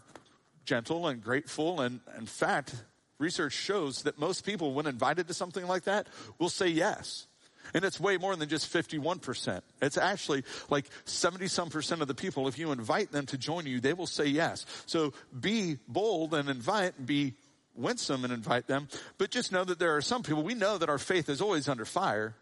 gentle 0.65 1.05
and 1.05 1.23
grateful, 1.23 1.81
and 1.81 1.99
in 2.17 2.25
fact, 2.25 2.73
research 3.19 3.53
shows 3.53 4.01
that 4.03 4.17
most 4.17 4.43
people, 4.43 4.73
when 4.73 4.87
invited 4.87 5.27
to 5.27 5.35
something 5.35 5.67
like 5.67 5.83
that, 5.83 6.07
will 6.39 6.49
say 6.49 6.67
yes. 6.67 7.27
And 7.75 7.85
it's 7.85 7.99
way 7.99 8.17
more 8.17 8.35
than 8.35 8.49
just 8.49 8.73
51%. 8.73 9.61
It's 9.83 9.99
actually 9.99 10.43
like 10.71 10.85
70 11.05 11.47
some 11.47 11.69
percent 11.69 12.01
of 12.01 12.07
the 12.07 12.15
people, 12.15 12.47
if 12.47 12.57
you 12.57 12.71
invite 12.71 13.11
them 13.11 13.27
to 13.27 13.37
join 13.37 13.67
you, 13.67 13.79
they 13.79 13.93
will 13.93 14.07
say 14.07 14.25
yes. 14.25 14.65
So 14.87 15.13
be 15.39 15.77
bold 15.87 16.33
and 16.33 16.49
invite, 16.49 17.05
be 17.05 17.35
winsome 17.75 18.23
and 18.23 18.33
invite 18.33 18.65
them. 18.65 18.87
But 19.19 19.29
just 19.29 19.51
know 19.51 19.63
that 19.63 19.77
there 19.77 19.95
are 19.95 20.01
some 20.01 20.23
people, 20.23 20.41
we 20.41 20.55
know 20.55 20.79
that 20.79 20.89
our 20.89 20.97
faith 20.97 21.29
is 21.29 21.39
always 21.39 21.69
under 21.69 21.85
fire, 21.85 22.33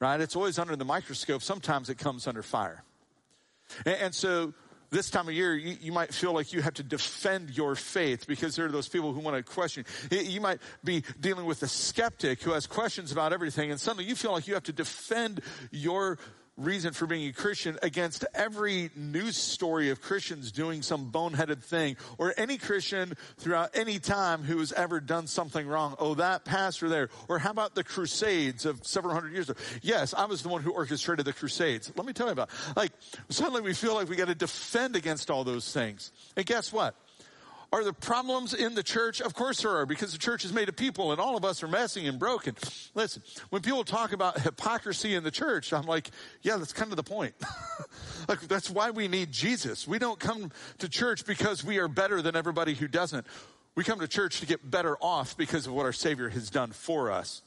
right? 0.00 0.20
It's 0.20 0.36
always 0.36 0.58
under 0.58 0.76
the 0.76 0.84
microscope. 0.84 1.42
Sometimes 1.42 1.88
it 1.88 1.96
comes 1.96 2.26
under 2.26 2.42
fire. 2.42 2.84
And, 3.84 3.96
and 3.96 4.14
so 4.14 4.54
this 4.90 5.08
time 5.08 5.26
of 5.26 5.34
year, 5.34 5.54
you, 5.56 5.76
you, 5.80 5.90
might 5.90 6.12
feel 6.12 6.32
like 6.34 6.52
you 6.52 6.60
have 6.60 6.74
to 6.74 6.82
defend 6.82 7.56
your 7.56 7.74
faith 7.74 8.26
because 8.26 8.56
there 8.56 8.66
are 8.66 8.70
those 8.70 8.88
people 8.88 9.12
who 9.12 9.20
want 9.20 9.36
to 9.36 9.42
question. 9.42 9.86
You 10.10 10.40
might 10.40 10.60
be 10.84 11.02
dealing 11.18 11.46
with 11.46 11.62
a 11.62 11.68
skeptic 11.68 12.42
who 12.42 12.52
has 12.52 12.66
questions 12.66 13.10
about 13.10 13.32
everything, 13.32 13.70
and 13.70 13.80
suddenly 13.80 14.04
you 14.04 14.14
feel 14.14 14.32
like 14.32 14.46
you 14.46 14.54
have 14.54 14.64
to 14.64 14.72
defend 14.72 15.40
your 15.70 16.18
reason 16.56 16.92
for 16.92 17.06
being 17.06 17.28
a 17.28 17.32
Christian 17.32 17.78
against 17.82 18.24
every 18.34 18.90
news 18.94 19.36
story 19.36 19.90
of 19.90 20.02
Christians 20.02 20.52
doing 20.52 20.82
some 20.82 21.10
boneheaded 21.10 21.62
thing 21.62 21.96
or 22.18 22.34
any 22.36 22.58
Christian 22.58 23.14
throughout 23.38 23.70
any 23.74 23.98
time 23.98 24.42
who 24.42 24.58
has 24.58 24.72
ever 24.72 25.00
done 25.00 25.26
something 25.26 25.66
wrong. 25.66 25.96
Oh, 25.98 26.14
that 26.14 26.44
pastor 26.44 26.88
there. 26.88 27.08
Or 27.28 27.38
how 27.38 27.50
about 27.50 27.74
the 27.74 27.84
Crusades 27.84 28.66
of 28.66 28.86
several 28.86 29.14
hundred 29.14 29.32
years 29.32 29.48
ago? 29.48 29.58
Yes, 29.80 30.12
I 30.12 30.26
was 30.26 30.42
the 30.42 30.50
one 30.50 30.62
who 30.62 30.72
orchestrated 30.72 31.24
the 31.24 31.32
Crusades. 31.32 31.90
Let 31.96 32.06
me 32.06 32.12
tell 32.12 32.26
you 32.26 32.32
about, 32.32 32.50
like, 32.76 32.92
suddenly 33.30 33.62
we 33.62 33.72
feel 33.72 33.94
like 33.94 34.08
we 34.08 34.16
got 34.16 34.28
to 34.28 34.34
defend 34.34 34.94
against 34.94 35.30
all 35.30 35.44
those 35.44 35.72
things. 35.72 36.12
And 36.36 36.44
guess 36.44 36.72
what? 36.72 36.94
Are 37.72 37.82
there 37.82 37.94
problems 37.94 38.52
in 38.52 38.74
the 38.74 38.82
church? 38.82 39.22
Of 39.22 39.32
course 39.32 39.62
there 39.62 39.70
are, 39.70 39.86
because 39.86 40.12
the 40.12 40.18
church 40.18 40.44
is 40.44 40.52
made 40.52 40.68
of 40.68 40.76
people 40.76 41.10
and 41.10 41.18
all 41.18 41.38
of 41.38 41.44
us 41.44 41.62
are 41.62 41.68
messy 41.68 42.06
and 42.06 42.18
broken. 42.18 42.54
Listen, 42.94 43.22
when 43.48 43.62
people 43.62 43.82
talk 43.82 44.12
about 44.12 44.38
hypocrisy 44.38 45.14
in 45.14 45.24
the 45.24 45.30
church, 45.30 45.72
I'm 45.72 45.86
like, 45.86 46.10
yeah, 46.42 46.58
that's 46.58 46.74
kind 46.74 46.90
of 46.90 46.96
the 46.96 47.02
point. 47.02 47.34
like, 48.28 48.40
that's 48.40 48.68
why 48.68 48.90
we 48.90 49.08
need 49.08 49.32
Jesus. 49.32 49.88
We 49.88 49.98
don't 49.98 50.18
come 50.18 50.52
to 50.78 50.88
church 50.88 51.24
because 51.24 51.64
we 51.64 51.78
are 51.78 51.88
better 51.88 52.20
than 52.20 52.36
everybody 52.36 52.74
who 52.74 52.88
doesn't. 52.88 53.26
We 53.74 53.84
come 53.84 54.00
to 54.00 54.08
church 54.08 54.40
to 54.40 54.46
get 54.46 54.70
better 54.70 54.98
off 55.00 55.34
because 55.38 55.66
of 55.66 55.72
what 55.72 55.86
our 55.86 55.94
Savior 55.94 56.28
has 56.28 56.50
done 56.50 56.72
for 56.72 57.10
us. 57.10 57.40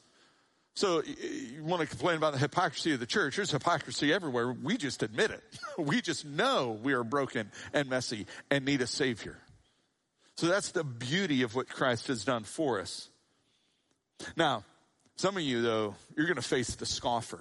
So 0.74 1.02
you 1.04 1.62
want 1.62 1.82
to 1.82 1.86
complain 1.86 2.16
about 2.16 2.32
the 2.32 2.38
hypocrisy 2.40 2.92
of 2.92 3.00
the 3.00 3.06
church? 3.06 3.36
There's 3.36 3.52
hypocrisy 3.52 4.12
everywhere. 4.12 4.52
We 4.52 4.76
just 4.76 5.04
admit 5.04 5.30
it. 5.30 5.42
we 5.78 6.00
just 6.00 6.24
know 6.24 6.78
we 6.82 6.94
are 6.94 7.04
broken 7.04 7.52
and 7.72 7.88
messy 7.88 8.26
and 8.50 8.64
need 8.64 8.82
a 8.82 8.88
Savior. 8.88 9.38
So 10.36 10.46
that's 10.46 10.72
the 10.72 10.84
beauty 10.84 11.42
of 11.42 11.54
what 11.54 11.68
Christ 11.68 12.08
has 12.08 12.24
done 12.24 12.44
for 12.44 12.80
us. 12.80 13.08
Now, 14.36 14.64
some 15.16 15.36
of 15.36 15.42
you, 15.42 15.62
though, 15.62 15.94
you're 16.14 16.26
going 16.26 16.36
to 16.36 16.42
face 16.42 16.74
the 16.74 16.86
scoffer. 16.86 17.40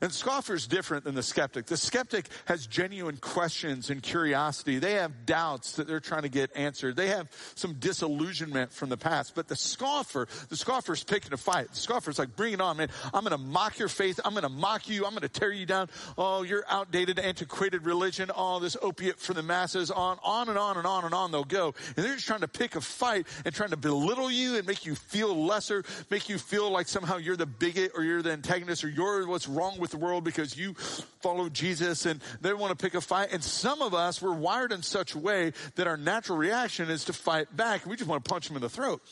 And 0.00 0.12
scoffer 0.12 0.54
is 0.54 0.66
different 0.66 1.04
than 1.04 1.14
the 1.14 1.22
skeptic. 1.22 1.66
The 1.66 1.76
skeptic 1.76 2.26
has 2.46 2.66
genuine 2.66 3.16
questions 3.16 3.90
and 3.90 4.02
curiosity. 4.02 4.78
They 4.78 4.94
have 4.94 5.26
doubts 5.26 5.72
that 5.76 5.86
they're 5.86 6.00
trying 6.00 6.22
to 6.22 6.28
get 6.28 6.50
answered. 6.56 6.96
They 6.96 7.08
have 7.08 7.28
some 7.54 7.74
disillusionment 7.74 8.72
from 8.72 8.88
the 8.88 8.96
past. 8.96 9.34
But 9.34 9.48
the 9.48 9.56
scoffer, 9.56 10.26
the 10.48 10.56
scoffer 10.56 10.92
is 10.92 11.04
picking 11.04 11.32
a 11.32 11.36
fight. 11.36 11.70
The 11.70 11.76
scoffer 11.76 12.10
is 12.10 12.18
like, 12.18 12.36
bring 12.36 12.54
it 12.54 12.60
on, 12.60 12.76
man. 12.76 12.88
I'm 13.12 13.22
going 13.22 13.32
to 13.32 13.38
mock 13.38 13.78
your 13.78 13.88
faith. 13.88 14.20
I'm 14.24 14.32
going 14.32 14.42
to 14.42 14.48
mock 14.48 14.88
you. 14.88 15.04
I'm 15.04 15.12
going 15.12 15.22
to 15.22 15.28
tear 15.28 15.52
you 15.52 15.66
down. 15.66 15.88
Oh, 16.18 16.42
your 16.42 16.64
outdated, 16.68 17.18
antiquated 17.18 17.84
religion. 17.84 18.30
All 18.30 18.56
oh, 18.56 18.60
this 18.60 18.76
opiate 18.82 19.18
for 19.18 19.34
the 19.34 19.42
masses. 19.42 19.90
On, 19.90 20.18
on 20.22 20.48
and 20.48 20.58
on 20.58 20.76
and 20.76 20.86
on 20.86 21.04
and 21.04 21.14
on 21.14 21.30
they'll 21.32 21.44
go. 21.44 21.74
And 21.96 22.04
they're 22.04 22.14
just 22.14 22.26
trying 22.26 22.40
to 22.40 22.48
pick 22.48 22.76
a 22.76 22.80
fight 22.80 23.26
and 23.44 23.54
trying 23.54 23.70
to 23.70 23.76
belittle 23.76 24.30
you 24.30 24.56
and 24.56 24.66
make 24.66 24.86
you 24.86 24.94
feel 24.94 25.44
lesser, 25.46 25.84
make 26.10 26.28
you 26.28 26.38
feel 26.38 26.70
like 26.70 26.88
somehow 26.88 27.16
you're 27.16 27.36
the 27.36 27.46
bigot 27.46 27.92
or 27.94 28.02
you're 28.02 28.22
the 28.22 28.32
antagonist 28.32 28.84
or 28.84 28.88
you're 28.88 29.26
what's 29.26 29.48
wrong 29.48 29.78
with 29.78 29.83
the 29.90 29.98
world 29.98 30.24
because 30.24 30.56
you 30.56 30.74
follow 31.20 31.48
Jesus 31.48 32.06
and 32.06 32.20
they 32.40 32.52
want 32.52 32.76
to 32.76 32.82
pick 32.82 32.94
a 32.94 33.00
fight. 33.00 33.32
And 33.32 33.42
some 33.42 33.82
of 33.82 33.94
us 33.94 34.20
were 34.22 34.32
wired 34.32 34.72
in 34.72 34.82
such 34.82 35.14
a 35.14 35.18
way 35.18 35.52
that 35.76 35.86
our 35.86 35.96
natural 35.96 36.38
reaction 36.38 36.90
is 36.90 37.04
to 37.06 37.12
fight 37.12 37.54
back. 37.56 37.86
We 37.86 37.96
just 37.96 38.08
want 38.08 38.24
to 38.24 38.28
punch 38.28 38.48
them 38.48 38.56
in 38.56 38.62
the 38.62 38.68
throat. 38.68 39.02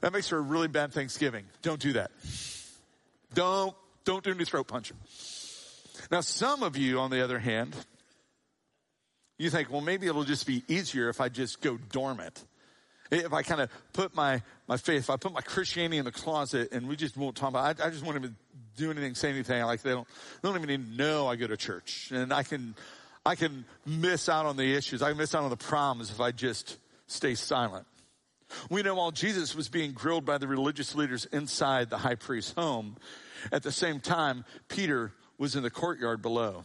That 0.00 0.12
makes 0.12 0.28
for 0.28 0.38
a 0.38 0.40
really 0.40 0.68
bad 0.68 0.92
Thanksgiving. 0.92 1.44
Don't 1.62 1.80
do 1.80 1.92
that. 1.94 2.10
Don't, 3.34 3.74
don't 4.04 4.24
do 4.24 4.30
any 4.30 4.44
throat 4.44 4.66
punching. 4.66 4.96
Now, 6.10 6.20
some 6.22 6.62
of 6.62 6.76
you, 6.76 6.98
on 6.98 7.10
the 7.10 7.22
other 7.22 7.38
hand, 7.38 7.76
you 9.38 9.50
think, 9.50 9.70
well, 9.70 9.80
maybe 9.80 10.06
it'll 10.06 10.24
just 10.24 10.46
be 10.46 10.64
easier 10.68 11.08
if 11.08 11.20
I 11.20 11.28
just 11.28 11.60
go 11.60 11.78
dormant. 11.92 12.44
If 13.10 13.32
I 13.32 13.42
kind 13.42 13.60
of 13.60 13.70
put 13.92 14.14
my, 14.14 14.42
my 14.68 14.76
faith, 14.76 15.04
if 15.04 15.10
I 15.10 15.16
put 15.16 15.32
my 15.32 15.40
Christianity 15.40 15.98
in 15.98 16.04
the 16.04 16.12
closet 16.12 16.72
and 16.72 16.86
we 16.86 16.94
just 16.94 17.16
won't 17.16 17.36
talk 17.36 17.50
about 17.50 17.78
it, 17.78 17.82
I, 17.82 17.88
I 17.88 17.90
just 17.90 18.04
won't 18.04 18.16
even 18.16 18.36
do 18.76 18.90
anything, 18.90 19.14
say 19.14 19.30
anything. 19.30 19.62
Like 19.64 19.82
they 19.82 19.90
don't, 19.90 20.06
they 20.42 20.48
don't 20.48 20.56
even 20.56 20.68
need 20.68 20.96
to 20.96 21.02
know 21.02 21.28
I 21.28 21.36
go 21.36 21.46
to 21.46 21.56
church. 21.56 22.10
And 22.12 22.32
I 22.32 22.42
can, 22.42 22.74
I 23.24 23.34
can 23.34 23.64
miss 23.86 24.28
out 24.28 24.46
on 24.46 24.56
the 24.56 24.74
issues. 24.74 25.02
I 25.02 25.10
can 25.10 25.18
miss 25.18 25.34
out 25.34 25.44
on 25.44 25.50
the 25.50 25.56
problems 25.56 26.10
if 26.10 26.20
I 26.20 26.32
just 26.32 26.78
stay 27.06 27.34
silent. 27.34 27.86
We 28.68 28.82
know 28.82 28.96
while 28.96 29.12
Jesus 29.12 29.54
was 29.54 29.68
being 29.68 29.92
grilled 29.92 30.24
by 30.24 30.38
the 30.38 30.48
religious 30.48 30.94
leaders 30.94 31.24
inside 31.26 31.90
the 31.90 31.98
high 31.98 32.16
priest's 32.16 32.52
home, 32.52 32.96
at 33.52 33.62
the 33.62 33.72
same 33.72 34.00
time, 34.00 34.44
Peter 34.68 35.12
was 35.38 35.56
in 35.56 35.62
the 35.62 35.70
courtyard 35.70 36.20
below. 36.20 36.64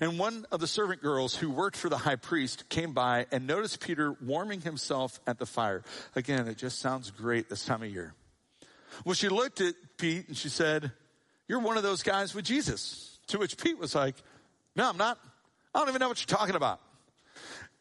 And 0.00 0.18
one 0.18 0.46
of 0.52 0.60
the 0.60 0.66
servant 0.66 1.02
girls 1.02 1.34
who 1.34 1.50
worked 1.50 1.76
for 1.76 1.88
the 1.88 1.98
high 1.98 2.16
priest 2.16 2.68
came 2.68 2.92
by 2.92 3.26
and 3.32 3.46
noticed 3.46 3.80
Peter 3.80 4.14
warming 4.20 4.60
himself 4.60 5.20
at 5.26 5.38
the 5.38 5.46
fire. 5.46 5.82
Again, 6.14 6.46
it 6.46 6.56
just 6.56 6.78
sounds 6.78 7.10
great 7.10 7.48
this 7.48 7.64
time 7.64 7.82
of 7.82 7.90
year. 7.90 8.14
Well, 9.04 9.14
she 9.14 9.28
looked 9.28 9.60
at 9.60 9.74
Pete 9.96 10.28
and 10.28 10.36
she 10.36 10.48
said, 10.48 10.92
You're 11.52 11.60
one 11.60 11.76
of 11.76 11.82
those 11.82 12.02
guys 12.02 12.34
with 12.34 12.46
Jesus. 12.46 13.18
To 13.26 13.38
which 13.38 13.58
Pete 13.58 13.76
was 13.76 13.94
like, 13.94 14.14
No, 14.74 14.88
I'm 14.88 14.96
not. 14.96 15.18
I 15.74 15.80
don't 15.80 15.90
even 15.90 16.00
know 16.00 16.08
what 16.08 16.18
you're 16.18 16.38
talking 16.38 16.54
about. 16.54 16.80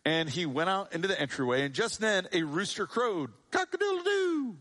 And 0.04 0.30
he 0.30 0.46
went 0.46 0.70
out 0.70 0.94
into 0.94 1.08
the 1.08 1.18
entryway, 1.18 1.64
and 1.64 1.74
just 1.74 2.02
then 2.02 2.28
a 2.34 2.44
rooster 2.44 2.86
crowed, 2.86 3.32
cock 3.50 3.74
a 3.74 3.78
doodle 3.78 4.04
doo. 4.04 4.56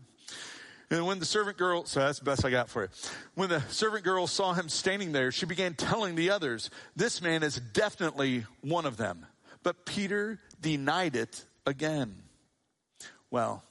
And 0.91 1.05
when 1.05 1.19
the 1.19 1.25
servant 1.25 1.57
girl, 1.57 1.83
so 1.83 1.99
that's 1.99 2.19
the 2.19 2.23
best 2.23 2.45
I 2.45 2.51
got 2.51 2.69
for 2.69 2.83
you. 2.83 2.87
When 3.35 3.49
the 3.49 3.59
servant 3.67 4.05
girl 4.05 4.27
saw 4.27 4.53
him 4.53 4.69
standing 4.69 5.11
there, 5.11 5.33
she 5.33 5.45
began 5.45 5.73
telling 5.73 6.15
the 6.15 6.29
others, 6.29 6.69
this 6.95 7.21
man 7.21 7.43
is 7.43 7.57
definitely 7.73 8.45
one 8.61 8.85
of 8.85 8.95
them. 8.95 9.25
But 9.61 9.85
Peter 9.85 10.39
denied 10.61 11.17
it 11.17 11.43
again. 11.65 12.15
Well, 13.29 13.61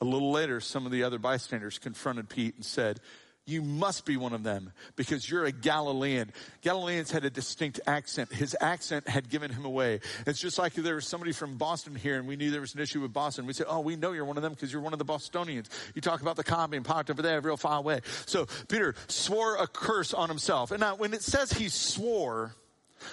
a 0.00 0.06
little 0.06 0.30
later, 0.30 0.58
some 0.60 0.86
of 0.86 0.92
the 0.92 1.02
other 1.02 1.18
bystanders 1.18 1.78
confronted 1.78 2.30
Pete 2.30 2.54
and 2.54 2.64
said, 2.64 2.98
you 3.46 3.62
must 3.62 4.04
be 4.04 4.16
one 4.16 4.32
of 4.32 4.42
them 4.42 4.72
because 4.96 5.30
you're 5.30 5.44
a 5.44 5.52
Galilean. 5.52 6.32
Galileans 6.62 7.12
had 7.12 7.24
a 7.24 7.30
distinct 7.30 7.80
accent. 7.86 8.32
His 8.32 8.56
accent 8.60 9.08
had 9.08 9.28
given 9.28 9.52
him 9.52 9.64
away. 9.64 10.00
It's 10.26 10.40
just 10.40 10.58
like 10.58 10.74
there 10.74 10.96
was 10.96 11.06
somebody 11.06 11.30
from 11.30 11.56
Boston 11.56 11.94
here 11.94 12.18
and 12.18 12.26
we 12.26 12.34
knew 12.34 12.50
there 12.50 12.60
was 12.60 12.74
an 12.74 12.80
issue 12.80 13.00
with 13.00 13.12
Boston. 13.12 13.46
We 13.46 13.52
said, 13.52 13.66
oh, 13.68 13.80
we 13.80 13.94
know 13.94 14.12
you're 14.12 14.24
one 14.24 14.36
of 14.36 14.42
them 14.42 14.52
because 14.52 14.72
you're 14.72 14.82
one 14.82 14.92
of 14.92 14.98
the 14.98 15.04
Bostonians. 15.04 15.70
You 15.94 16.02
talk 16.02 16.22
about 16.22 16.34
the 16.34 16.44
coffee 16.44 16.76
and 16.76 16.84
parked 16.84 17.08
over 17.08 17.22
there 17.22 17.40
real 17.40 17.56
far 17.56 17.78
away. 17.78 18.00
So 18.26 18.46
Peter 18.68 18.96
swore 19.06 19.56
a 19.56 19.68
curse 19.68 20.12
on 20.12 20.28
himself. 20.28 20.72
And 20.72 20.80
now 20.80 20.96
when 20.96 21.14
it 21.14 21.22
says 21.22 21.52
he 21.52 21.68
swore, 21.68 22.56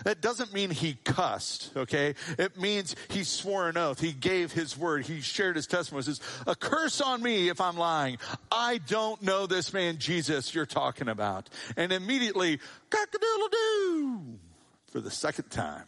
That 0.06 0.22
doesn't 0.22 0.54
mean 0.54 0.70
he 0.70 0.98
cussed, 1.04 1.72
okay? 1.76 2.16
It 2.40 2.60
means 2.60 2.96
he 3.10 3.24
swore 3.24 3.70
an 3.70 3.78
oath. 3.78 4.00
He 4.00 4.12
gave 4.12 4.52
his 4.52 4.78
word. 4.78 5.06
He 5.06 5.22
shared 5.22 5.56
his 5.56 5.68
testimony. 5.68 6.04
Says, 6.04 6.22
a 6.48 6.56
curse 6.56 7.02
on 7.02 7.22
me 7.22 7.50
if 7.50 7.62
I'm 7.62 7.78
lying. 7.78 8.18
I 8.52 8.80
don't 8.80 9.22
know 9.22 9.46
this 9.46 9.74
man 9.74 9.98
Jesus 9.98 10.56
you're 10.56 10.66
talking 10.66 11.10
about. 11.10 11.50
And 11.78 11.92
immediately, 11.92 12.60
cock-a-doodle-doo 12.90 14.40
for 14.88 15.02
the 15.02 15.12
second 15.12 15.50
time. 15.50 15.86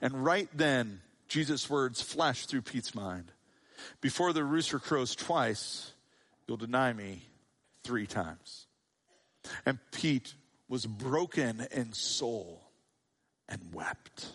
And 0.00 0.24
right 0.24 0.48
then, 0.54 1.00
Jesus' 1.28 1.70
words 1.70 2.00
flashed 2.02 2.48
through 2.48 2.62
Pete's 2.62 2.94
mind. 2.94 3.30
Before 4.00 4.32
the 4.32 4.42
rooster 4.42 4.78
crows 4.78 5.14
twice, 5.14 5.92
you'll 6.46 6.56
deny 6.56 6.92
me 6.92 7.22
three 7.84 8.06
times. 8.06 8.66
And 9.64 9.78
Pete 9.92 10.34
was 10.68 10.86
broken 10.86 11.66
in 11.70 11.92
soul 11.92 12.62
and 13.48 13.60
wept. 13.72 14.26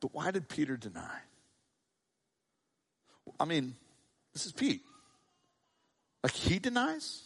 But 0.00 0.14
why 0.14 0.30
did 0.30 0.48
Peter 0.48 0.76
deny? 0.76 1.18
I 3.40 3.44
mean, 3.44 3.74
this 4.32 4.46
is 4.46 4.52
Pete. 4.52 4.82
Like 6.22 6.32
he 6.32 6.58
denies? 6.58 7.22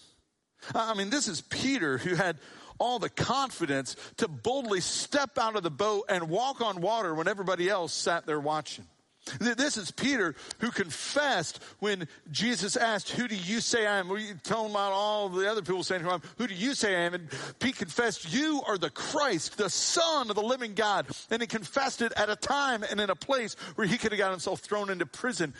I 0.74 0.94
mean, 0.94 1.10
this 1.10 1.28
is 1.28 1.40
Peter 1.40 1.98
who 1.98 2.14
had 2.14 2.38
all 2.78 2.98
the 2.98 3.10
confidence 3.10 3.96
to 4.16 4.28
boldly 4.28 4.80
step 4.80 5.38
out 5.38 5.56
of 5.56 5.62
the 5.62 5.70
boat 5.70 6.06
and 6.08 6.28
walk 6.28 6.60
on 6.60 6.80
water 6.80 7.14
when 7.14 7.28
everybody 7.28 7.68
else 7.68 7.92
sat 7.92 8.26
there 8.26 8.40
watching. 8.40 8.86
This 9.38 9.76
is 9.76 9.90
Peter 9.90 10.34
who 10.58 10.70
confessed 10.70 11.62
when 11.78 12.08
Jesus 12.30 12.76
asked, 12.76 13.10
Who 13.10 13.28
do 13.28 13.36
you 13.36 13.60
say 13.60 13.86
I 13.86 13.98
am? 13.98 14.08
We 14.08 14.32
tell 14.42 14.64
him 14.64 14.72
about 14.72 14.92
all 14.92 15.28
the 15.28 15.48
other 15.50 15.62
people 15.62 15.82
saying, 15.82 16.02
Who, 16.02 16.10
I 16.10 16.14
am. 16.14 16.22
Who 16.38 16.46
do 16.46 16.54
you 16.54 16.74
say 16.74 16.96
I 16.96 17.00
am? 17.00 17.14
And 17.14 17.28
Pete 17.58 17.76
confessed, 17.76 18.32
You 18.32 18.62
are 18.66 18.78
the 18.78 18.90
Christ, 18.90 19.56
the 19.56 19.70
Son 19.70 20.30
of 20.30 20.36
the 20.36 20.42
living 20.42 20.74
God. 20.74 21.06
And 21.30 21.42
he 21.42 21.46
confessed 21.46 22.02
it 22.02 22.12
at 22.16 22.30
a 22.30 22.36
time 22.36 22.82
and 22.82 23.00
in 23.00 23.10
a 23.10 23.16
place 23.16 23.54
where 23.74 23.86
he 23.86 23.98
could 23.98 24.12
have 24.12 24.18
got 24.18 24.30
himself 24.30 24.60
thrown 24.60 24.90
into 24.90 25.06
prison 25.06 25.54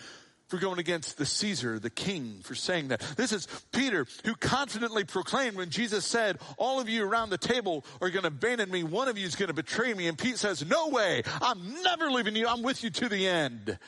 for 0.51 0.59
going 0.59 0.81
against 0.81 1.17
the 1.17 1.25
Caesar, 1.25 1.79
the 1.79 1.91
king, 1.91 2.41
for 2.43 2.57
saying 2.57 2.89
that. 2.89 3.01
This 3.17 3.33
is 3.33 3.47
Peter 3.71 4.05
who 4.25 4.35
confidently 4.35 5.05
proclaimed 5.05 5.57
when 5.57 5.71
Jesus 5.71 6.05
said, 6.05 6.39
all 6.59 6.81
of 6.81 6.89
you 6.89 7.05
around 7.05 7.31
the 7.31 7.39
table 7.39 7.85
are 8.03 8.11
going 8.11 8.23
to 8.23 8.29
abandon 8.29 8.69
me. 8.69 8.83
One 8.83 9.07
of 9.07 9.17
you 9.17 9.27
is 9.27 9.37
going 9.37 9.49
to 9.49 9.55
betray 9.55 9.95
me. 9.95 10.09
And 10.09 10.19
Pete 10.19 10.39
says, 10.39 10.67
no 10.67 10.89
way. 10.89 11.23
I'm 11.41 11.83
never 11.85 12.11
leaving 12.11 12.35
you. 12.35 12.49
I'm 12.49 12.63
with 12.63 12.83
you 12.83 12.91
to 12.91 13.09
the 13.09 13.29
end. 13.29 13.79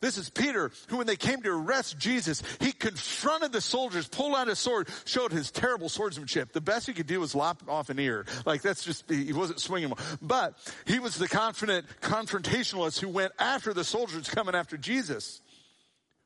This 0.00 0.18
is 0.18 0.28
Peter, 0.28 0.70
who 0.88 0.98
when 0.98 1.06
they 1.06 1.16
came 1.16 1.40
to 1.42 1.50
arrest 1.50 1.98
Jesus, 1.98 2.42
he 2.60 2.72
confronted 2.72 3.52
the 3.52 3.60
soldiers, 3.60 4.06
pulled 4.06 4.36
out 4.36 4.48
his 4.48 4.58
sword, 4.58 4.88
showed 5.06 5.32
his 5.32 5.50
terrible 5.50 5.88
swordsmanship. 5.88 6.52
The 6.52 6.60
best 6.60 6.86
he 6.86 6.92
could 6.92 7.06
do 7.06 7.20
was 7.20 7.34
lop 7.34 7.62
off 7.68 7.88
an 7.88 7.98
ear. 7.98 8.26
Like 8.44 8.60
that's 8.60 8.84
just, 8.84 9.10
he 9.10 9.32
wasn't 9.32 9.60
swinging. 9.60 9.92
But 10.20 10.58
he 10.86 10.98
was 10.98 11.16
the 11.16 11.26
confident 11.26 11.86
confrontationalist 12.02 13.00
who 13.00 13.08
went 13.08 13.32
after 13.38 13.72
the 13.72 13.82
soldiers 13.82 14.28
coming 14.28 14.54
after 14.54 14.76
Jesus. 14.76 15.40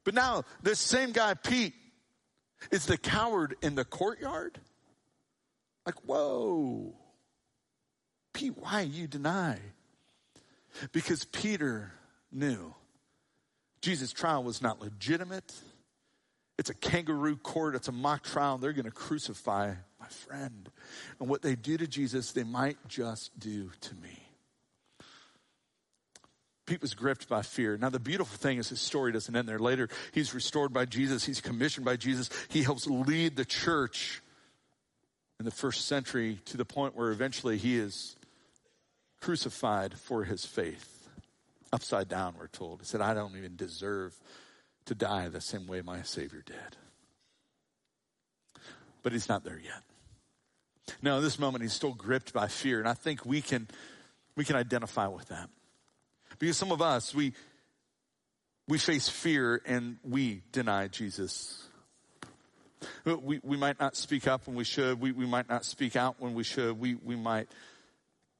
But 0.08 0.14
now, 0.14 0.44
this 0.62 0.78
same 0.78 1.12
guy, 1.12 1.34
Pete, 1.34 1.74
is 2.70 2.86
the 2.86 2.96
coward 2.96 3.56
in 3.60 3.74
the 3.74 3.84
courtyard? 3.84 4.58
Like, 5.84 5.96
whoa. 6.06 6.94
Pete, 8.32 8.56
why 8.56 8.80
you 8.80 9.06
deny? 9.06 9.58
Because 10.92 11.26
Peter 11.26 11.92
knew 12.32 12.74
Jesus' 13.82 14.14
trial 14.14 14.42
was 14.42 14.62
not 14.62 14.80
legitimate. 14.80 15.52
It's 16.56 16.70
a 16.70 16.74
kangaroo 16.74 17.36
court. 17.36 17.74
It's 17.74 17.88
a 17.88 17.92
mock 17.92 18.22
trial. 18.22 18.56
They're 18.56 18.72
going 18.72 18.86
to 18.86 18.90
crucify 18.90 19.74
my 20.00 20.06
friend. 20.06 20.70
And 21.20 21.28
what 21.28 21.42
they 21.42 21.54
do 21.54 21.76
to 21.76 21.86
Jesus, 21.86 22.32
they 22.32 22.44
might 22.44 22.78
just 22.88 23.38
do 23.38 23.72
to 23.82 23.94
me. 23.96 24.27
Pete 26.68 26.82
was 26.82 26.92
gripped 26.92 27.30
by 27.30 27.40
fear. 27.40 27.78
Now, 27.78 27.88
the 27.88 27.98
beautiful 27.98 28.36
thing 28.36 28.58
is 28.58 28.68
his 28.68 28.80
story 28.82 29.10
doesn't 29.10 29.34
end 29.34 29.48
there. 29.48 29.58
Later, 29.58 29.88
he's 30.12 30.34
restored 30.34 30.70
by 30.70 30.84
Jesus. 30.84 31.24
He's 31.24 31.40
commissioned 31.40 31.86
by 31.86 31.96
Jesus. 31.96 32.28
He 32.50 32.62
helps 32.62 32.86
lead 32.86 33.36
the 33.36 33.46
church 33.46 34.20
in 35.38 35.46
the 35.46 35.50
first 35.50 35.86
century 35.86 36.40
to 36.44 36.58
the 36.58 36.66
point 36.66 36.94
where 36.94 37.10
eventually 37.10 37.56
he 37.56 37.78
is 37.78 38.16
crucified 39.22 39.94
for 39.94 40.24
his 40.24 40.44
faith. 40.44 41.08
Upside 41.72 42.06
down, 42.06 42.34
we're 42.38 42.48
told. 42.48 42.80
He 42.80 42.86
said, 42.86 43.00
I 43.00 43.14
don't 43.14 43.34
even 43.36 43.56
deserve 43.56 44.14
to 44.84 44.94
die 44.94 45.28
the 45.28 45.40
same 45.40 45.66
way 45.66 45.80
my 45.80 46.02
Savior 46.02 46.42
did. 46.44 46.76
But 49.02 49.12
he's 49.12 49.28
not 49.28 49.42
there 49.42 49.60
yet. 49.62 49.82
Now, 51.00 51.16
in 51.16 51.22
this 51.22 51.38
moment, 51.38 51.62
he's 51.62 51.72
still 51.72 51.94
gripped 51.94 52.34
by 52.34 52.48
fear, 52.48 52.78
and 52.78 52.88
I 52.88 52.94
think 52.94 53.24
we 53.24 53.40
can, 53.40 53.68
we 54.36 54.44
can 54.44 54.56
identify 54.56 55.06
with 55.06 55.28
that. 55.28 55.48
Because 56.38 56.56
some 56.56 56.72
of 56.72 56.80
us, 56.80 57.14
we, 57.14 57.32
we 58.66 58.78
face 58.78 59.08
fear 59.08 59.60
and 59.66 59.96
we 60.04 60.42
deny 60.52 60.88
Jesus. 60.88 61.64
We, 63.04 63.40
we 63.42 63.56
might 63.56 63.80
not 63.80 63.96
speak 63.96 64.28
up 64.28 64.46
when 64.46 64.54
we 64.54 64.64
should. 64.64 65.00
We, 65.00 65.12
we 65.12 65.26
might 65.26 65.48
not 65.48 65.64
speak 65.64 65.96
out 65.96 66.16
when 66.18 66.34
we 66.34 66.44
should. 66.44 66.78
We, 66.78 66.94
we 66.94 67.16
might 67.16 67.48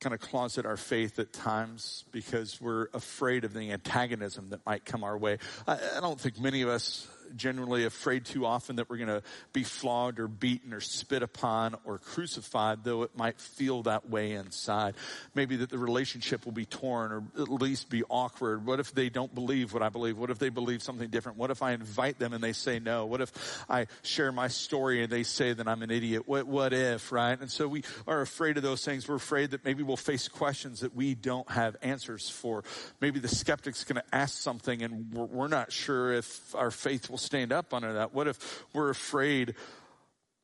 kind 0.01 0.15
of 0.15 0.21
closet 0.21 0.65
our 0.65 0.77
faith 0.77 1.19
at 1.19 1.33
times 1.33 2.05
because 2.13 2.61
we're 2.61 2.87
afraid 2.95 3.45
of 3.45 3.53
the 3.53 3.73
antagonism 3.73 4.51
that 4.51 4.65
might 4.65 4.85
come 4.85 5.03
our 5.03 5.19
way. 5.19 5.39
I, 5.67 5.79
I 5.97 6.01
don't 6.01 6.21
think 6.21 6.39
many 6.39 6.63
of 6.63 6.69
us 6.69 7.09
generally 7.37 7.85
afraid 7.85 8.25
too 8.25 8.47
often 8.47 8.77
that 8.77 8.88
we're 8.88 8.97
going 8.97 9.09
to 9.09 9.23
be 9.53 9.62
flogged 9.62 10.19
or 10.19 10.29
beaten 10.29 10.73
or 10.73 10.81
spit 10.81 11.23
upon 11.23 11.77
or 11.85 11.99
crucified, 11.99 12.85
though 12.85 13.03
it 13.03 13.17
might 13.17 13.41
feel 13.41 13.83
that 13.85 14.09
way 14.09 14.33
inside. 14.33 14.95
Maybe 15.35 15.57
that 15.57 15.71
the 15.71 15.79
relationship 15.79 16.45
will 16.45 16.53
be 16.53 16.64
torn 16.64 17.12
or 17.12 17.23
at 17.41 17.49
least 17.49 17.91
be 17.91 18.03
awkward. 18.09 18.67
What 18.67 18.81
if 18.81 18.93
they 18.93 19.09
don't 19.09 19.35
believe 19.35 19.73
what 19.73 19.83
I 19.83 19.88
believe? 19.88 20.19
What 20.19 20.31
if 20.31 20.38
they 20.38 20.49
believe 20.49 20.83
something 20.83 21.09
different? 21.09 21.38
What 21.38 21.51
if 21.51 21.62
I 21.62 21.73
invite 21.73 22.19
them 22.19 22.33
and 22.33 22.43
they 22.43 22.53
say 22.53 22.79
no? 22.79 23.07
What 23.07 23.21
if 23.21 23.64
I 23.69 23.87
share 24.03 24.33
my 24.33 24.49
story 24.49 25.03
and 25.03 25.12
they 25.12 25.23
say 25.23 25.53
that 25.53 25.69
I'm 25.69 25.83
an 25.83 25.91
idiot? 25.91 26.27
What, 26.27 26.47
what 26.47 26.73
if, 26.73 27.12
right? 27.12 27.38
And 27.38 27.51
so 27.51 27.69
we 27.69 27.83
are 28.07 28.21
afraid 28.21 28.57
of 28.57 28.62
those 28.62 28.85
things. 28.85 29.09
We're 29.09 29.17
afraid 29.17 29.53
that 29.53 29.64
maybe 29.64 29.83
we'll 29.83 29.97
face 29.97 30.29
questions 30.29 30.81
that 30.81 30.95
we 30.95 31.14
don't 31.14 31.51
have 31.51 31.77
answers 31.83 32.29
for. 32.29 32.64
Maybe 33.01 33.21
the 33.21 33.29
skeptic's 33.29 33.85
going 33.85 33.97
to 33.97 34.14
ask 34.14 34.38
something 34.38 34.83
and 34.83 35.12
we're, 35.12 35.25
we're 35.25 35.49
not 35.49 35.73
sure 35.73 36.12
if 36.12 36.55
our 36.55 36.71
faith 36.71 37.11
will 37.11 37.17
will 37.18 37.26
stand 37.26 37.52
up 37.52 37.74
under 37.74 37.94
that? 37.94 38.14
What 38.14 38.28
if 38.28 38.64
we're 38.72 38.90
afraid 38.90 39.57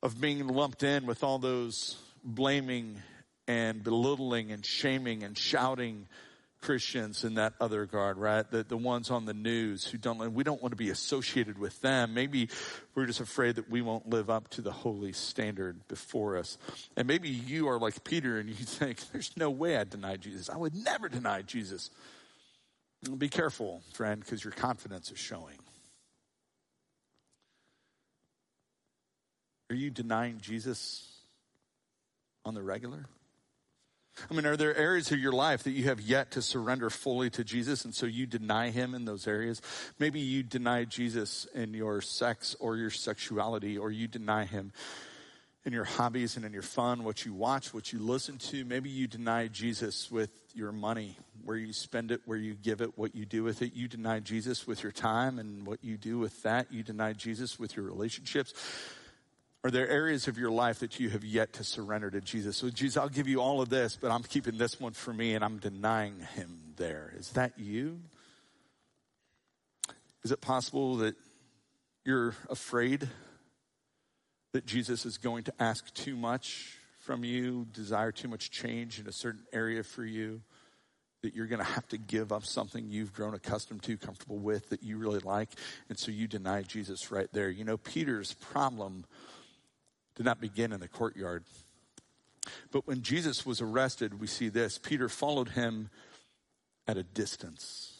of 0.03 0.21
being 0.21 0.47
lumped 0.49 0.83
in 0.83 1.07
with 1.07 1.23
all 1.23 1.39
those 1.39 1.97
blaming 2.25 3.01
and 3.47 3.85
belittling 3.85 4.51
and 4.51 4.67
shaming 4.67 5.23
and 5.23 5.39
shouting 5.39 6.09
Christians 6.63 7.23
in 7.23 7.35
that 7.35 7.53
other 7.61 7.87
guard, 7.87 8.17
right? 8.17 8.51
The, 8.51 8.65
the 8.65 8.77
ones 8.77 9.11
on 9.11 9.25
the 9.25 9.35
news 9.35 9.87
who 9.87 9.99
don't, 9.99 10.33
we 10.33 10.43
don't 10.43 10.61
want 10.61 10.73
to 10.73 10.77
be 10.77 10.91
associated 10.91 11.59
with 11.59 11.81
them. 11.81 12.13
Maybe 12.13 12.49
we're 12.95 13.07
just 13.07 13.21
afraid 13.21 13.57
that 13.57 13.71
we 13.71 13.81
won't 13.81 14.09
live 14.09 14.31
up 14.31 14.49
to 14.51 14.63
the 14.63 14.73
holy 14.73 15.13
standard 15.13 15.87
before 15.87 16.39
us. 16.39 16.59
And 16.97 17.07
maybe 17.07 17.29
you 17.29 17.69
are 17.69 17.79
like 17.79 18.03
Peter 18.03 18.39
and 18.39 18.49
you 18.49 18.55
think, 18.57 18.99
there's 19.13 19.31
no 19.37 19.51
way 19.51 19.77
I'd 19.77 19.91
deny 19.91 20.17
Jesus. 20.17 20.51
I 20.51 20.57
would 20.57 20.75
never 20.75 21.09
deny 21.09 21.43
Jesus. 21.43 21.91
Be 23.17 23.29
careful, 23.29 23.83
friend, 23.93 24.21
because 24.21 24.43
your 24.43 24.55
confidence 24.55 25.13
is 25.13 25.19
showing. 25.19 25.59
Are 29.75 29.77
you 29.77 29.91
denying 29.91 30.39
Jesus 30.41 31.05
on 32.45 32.55
the 32.55 32.63
regular? 32.63 33.07
I 34.31 34.33
mean, 34.33 34.47
are 34.47 34.57
there 34.57 34.77
areas 34.77 35.11
of 35.11 35.19
your 35.19 35.33
life 35.33 35.65
that 35.65 35.73
you 35.73 35.87
have 35.87 36.01
yet 36.01 36.31
to 36.31 36.43
surrender 36.43 36.91
fully 36.91 37.29
to 37.31 37.43
Jesus 37.43 37.85
and 37.85 37.93
so 37.93 38.07
you 38.07 38.25
deny 38.25 38.71
him 38.71 38.95
in 38.95 39.05
those 39.05 39.27
areas? 39.27 39.61
Maybe 39.99 40.21
you 40.21 40.45
deny 40.45 40.85
Jesus 40.85 41.49
in 41.57 41.75
your 41.75 42.01
sex 42.01 42.55
or 42.61 42.77
your 42.77 42.91
sexuality, 42.91 43.77
or 43.77 43.91
you 43.91 44.07
deny 44.07 44.45
him 44.45 44.71
in 45.65 45.73
your 45.73 45.83
hobbies 45.83 46.37
and 46.37 46.45
in 46.45 46.53
your 46.53 46.63
fun, 46.63 47.03
what 47.03 47.25
you 47.25 47.35
watch, 47.35 47.75
what 47.75 47.93
you 47.93 47.99
listen 47.99 48.39
to. 48.39 48.65
Maybe 48.65 48.91
you 48.91 49.09
deny 49.09 49.49
Jesus 49.49 50.09
with 50.09 50.31
your 50.55 50.71
money, 50.71 51.17
where 51.45 51.57
you 51.57 51.73
spend 51.73 52.13
it, 52.13 52.21
where 52.27 52.39
you 52.39 52.55
give 52.55 52.81
it, 52.81 52.97
what 52.97 53.17
you 53.17 53.27
do 53.27 53.43
with 53.43 53.61
it. 53.61 53.75
You 53.75 53.89
deny 53.89 54.21
Jesus 54.21 54.69
with 54.69 54.85
your 54.85 54.93
time 54.93 55.41
and 55.41 55.67
what 55.67 55.83
you 55.83 55.97
do 55.97 56.21
with 56.21 56.45
that. 56.45 56.73
You 56.73 56.85
deny 56.85 57.13
Jesus 57.13 57.59
with 57.59 57.75
your 57.75 57.87
relationships. 57.87 58.55
Are 59.65 59.71
there 59.71 59.89
areas 59.89 60.29
of 60.29 60.37
your 60.37 60.51
life 60.51 60.81
that 60.81 61.01
you 61.01 61.09
have 61.09 61.25
yet 61.25 61.55
to 61.55 61.65
surrender 61.65 62.11
to 62.11 62.21
Jesus? 62.21 62.59
So, 62.59 62.69
Jesus, 62.69 62.99
I'll 62.99 63.09
give 63.09 63.27
you 63.27 63.41
all 63.41 63.63
of 63.63 63.71
this, 63.71 63.97
but 63.99 64.11
I'm 64.11 64.23
keeping 64.23 64.59
this 64.59 64.79
one 64.79 64.93
for 64.93 65.15
me 65.15 65.35
and 65.35 65.43
I'm 65.43 65.57
denying 65.57 66.21
him 66.35 66.75
there. 66.77 67.15
Is 67.17 67.31
that 67.31 67.59
you? 67.59 68.01
Is 70.23 70.33
it 70.33 70.43
possible 70.43 70.97
that 70.97 71.15
you're 72.05 72.35
afraid 72.51 73.09
that 74.53 74.67
Jesus 74.67 75.07
is 75.07 75.17
going 75.17 75.45
to 75.45 75.55
ask 75.59 75.93
too 75.95 76.15
much 76.15 76.77
from 76.99 77.25
you, 77.25 77.67
desire 77.73 78.13
too 78.13 78.29
much 78.29 78.51
change 78.51 79.01
in 79.01 79.07
a 79.07 79.13
certain 79.13 79.45
area 79.51 79.83
for 79.83 80.05
you? 80.05 80.43
That 81.23 81.35
you're 81.35 81.47
going 81.47 81.65
to 81.65 81.73
have 81.73 81.89
to 81.89 81.97
give 81.97 82.33
up 82.33 82.45
something 82.45 82.91
you've 82.91 83.15
grown 83.15 83.33
accustomed 83.33 83.83
to, 83.85 83.97
comfortable 83.97 84.37
with, 84.37 84.69
that 84.69 84.83
you 84.83 84.99
really 84.99 85.21
like, 85.21 85.49
and 85.89 85.99
so 85.99 86.11
you 86.11 86.29
deny 86.29 86.61
Jesus 86.61 87.11
right 87.11 87.29
there. 87.33 87.49
You 87.49 87.65
know, 87.65 87.79
Peter's 87.79 88.35
problem 88.35 89.07
did 90.17 90.25
not 90.25 90.41
begin 90.41 90.73
in 90.73 90.81
the 90.81 90.89
courtyard. 90.89 91.45
But 92.71 92.87
when 92.87 93.03
Jesus 93.03 93.47
was 93.47 93.61
arrested, 93.61 94.21
we 94.21 94.27
see 94.27 94.49
this 94.49 94.79
Peter 94.79 95.09
followed 95.09 95.51
him 95.51 95.91
at 96.87 96.97
a 96.97 97.03
distance. 97.03 97.93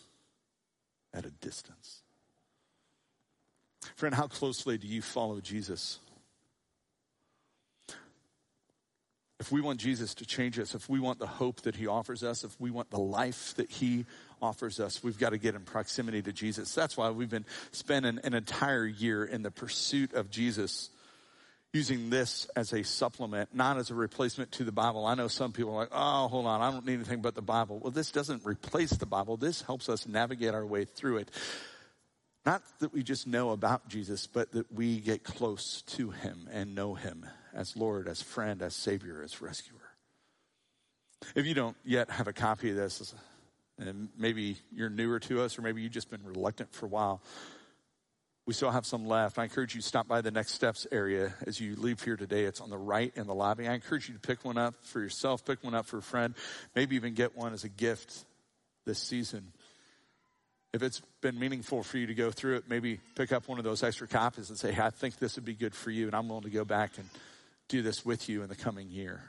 At 1.13 1.25
a 1.25 1.31
distance. 1.31 2.03
Friend, 3.97 4.15
how 4.15 4.27
closely 4.27 4.79
do 4.79 4.87
you 4.87 5.03
follow 5.03 5.41
Jesus? 5.41 5.99
If 9.41 9.53
we 9.53 9.61
want 9.61 9.79
Jesus 9.79 10.15
to 10.15 10.27
change 10.27 10.59
us, 10.59 10.75
if 10.75 10.89
we 10.89 11.01
want 11.01 11.19
the 11.19 11.27
hope 11.27 11.63
that 11.63 11.77
he 11.77 11.87
offers 11.87 12.23
us, 12.23 12.45
if 12.45 12.59
we 12.61 12.71
want 12.71 12.91
the 12.91 13.01
life 13.01 13.53
that 13.57 13.71
he 13.71 14.07
offers 14.41 14.81
us, 14.81 15.03
we've 15.03 15.19
got 15.19 15.31
to 15.31 15.39
get 15.39 15.55
in 15.55 15.63
proximity 15.63 16.23
to 16.23 16.33
Jesus. 16.33 16.75
That's 16.75 16.97
why 16.97 17.11
we've 17.11 17.29
been 17.29 17.45
spending 17.73 18.21
an 18.25 18.33
entire 18.33 18.87
year 18.87 19.25
in 19.25 19.43
the 19.43 19.51
pursuit 19.51 20.15
of 20.15 20.31
Jesus, 20.31 20.89
using 21.75 22.09
this 22.09 22.47
as 22.55 22.73
a 22.73 22.85
supplement, 22.85 23.53
not 23.53 23.77
as 23.77 23.91
a 23.91 23.95
replacement 23.95 24.53
to 24.53 24.63
the 24.63 24.73
Bible. 24.73 25.05
I 25.05 25.17
know 25.17 25.27
some 25.27 25.51
people 25.51 25.73
are 25.73 25.81
like, 25.81 25.91
oh, 25.91 26.29
hold 26.29 26.47
on, 26.47 26.63
I 26.63 26.71
don't 26.71 26.87
need 26.87 26.95
anything 26.95 27.21
but 27.21 27.35
the 27.35 27.43
Bible. 27.43 27.81
Well, 27.81 27.91
this 27.91 28.13
doesn't 28.13 28.45
replace 28.45 28.91
the 28.91 29.07
Bible. 29.07 29.37
This 29.37 29.61
helps 29.61 29.89
us 29.89 30.07
navigate 30.07 30.55
our 30.55 30.65
way 30.65 30.85
through 30.85 31.19
it. 31.19 31.31
Not 32.47 32.63
that 32.79 32.93
we 32.93 33.03
just 33.03 33.27
know 33.27 33.51
about 33.51 33.89
Jesus, 33.89 34.29
but 34.29 34.53
that 34.53 34.71
we 34.73 35.01
get 35.01 35.25
close 35.25 35.83
to 35.89 36.11
him 36.11 36.49
and 36.53 36.77
know 36.77 36.95
him 36.95 37.27
as 37.53 37.77
Lord, 37.77 38.07
as 38.07 38.23
friend, 38.23 38.63
as 38.63 38.77
Savior, 38.77 39.21
as 39.25 39.43
rescuer. 39.43 39.81
If 41.35 41.45
you 41.45 41.55
don't 41.55 41.77
yet 41.85 42.09
have 42.11 42.29
a 42.29 42.33
copy 42.33 42.71
of 42.71 42.77
this, 42.77 43.15
and 43.79 44.11
maybe 44.17 44.59
you're 44.73 44.91
newer 44.91 45.19
to 45.21 45.41
us, 45.43 45.59
or 45.59 45.63
maybe 45.63 45.83
you've 45.83 45.91
just 45.91 46.11
been 46.11 46.23
reluctant 46.23 46.73
for 46.73 46.87
a 46.87 46.89
while, 46.89 47.21
we 48.47 48.53
still 48.53 48.71
have 48.71 48.85
some 48.85 49.07
left. 49.07 49.39
I 49.39 49.45
encourage 49.45 49.75
you 49.75 49.81
to 49.81 49.87
stop 49.87 50.07
by 50.07 50.21
the 50.21 50.31
next 50.31 50.53
steps 50.53 50.87
area 50.93 51.35
as 51.47 51.61
you 51.61 51.77
leave 51.77 52.03
here 52.03 52.17
today. 52.17 52.45
It's 52.45 52.61
on 52.61 52.69
the 52.69 52.77
right 52.77 53.13
in 53.17 53.27
the 53.27 53.35
lobby. 53.35 53.67
I 53.67 53.73
encourage 53.73 54.09
you 54.09 54.15
to 54.15 54.21
pick 54.21 54.45
one 54.45 54.59
up 54.59 54.75
for 54.83 55.01
yourself, 55.01 55.45
pick 55.45 55.65
one 55.65 55.75
up 55.75 55.87
for 55.87 55.99
a 55.99 56.03
friend, 56.03 56.35
maybe 56.75 56.97
even 56.97 57.15
get 57.15 57.37
one 57.37 57.55
as 57.55 57.65
a 57.65 57.71
gift 57.71 58.25
this 58.85 58.99
season. 58.99 59.53
If 60.75 60.83
it's 60.83 61.01
been 61.21 61.39
meaningful 61.39 61.83
for 61.83 61.97
you 61.99 62.07
to 62.09 62.15
go 62.15 62.31
through 62.31 62.57
it, 62.57 62.65
maybe 62.69 63.01
pick 63.15 63.33
up 63.33 63.49
one 63.49 63.59
of 63.59 63.65
those 63.65 63.83
extra 63.83 64.09
copies 64.09 64.51
and 64.51 64.59
say, 64.59 64.73
hey, 64.73 64.83
I 64.83 64.91
think 64.91 65.19
this 65.19 65.37
would 65.37 65.45
be 65.45 65.55
good 65.55 65.75
for 65.75 65.91
you, 65.91 66.07
and 66.07 66.15
I'm 66.17 66.29
willing 66.29 66.45
to 66.45 66.51
go 66.51 66.65
back 66.65 66.99
and 66.99 67.09
do 67.69 67.81
this 67.81 68.05
with 68.05 68.29
you 68.29 68.43
in 68.43 68.49
the 68.49 68.57
coming 68.57 68.91
year. 68.91 69.23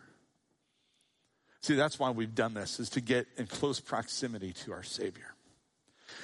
See, 1.61 1.75
that's 1.75 1.99
why 1.99 2.09
we've 2.09 2.35
done 2.35 2.53
this, 2.53 2.79
is 2.79 2.89
to 2.91 3.01
get 3.01 3.27
in 3.37 3.47
close 3.47 3.79
proximity 3.79 4.53
to 4.65 4.73
our 4.73 4.83
Savior. 4.83 5.35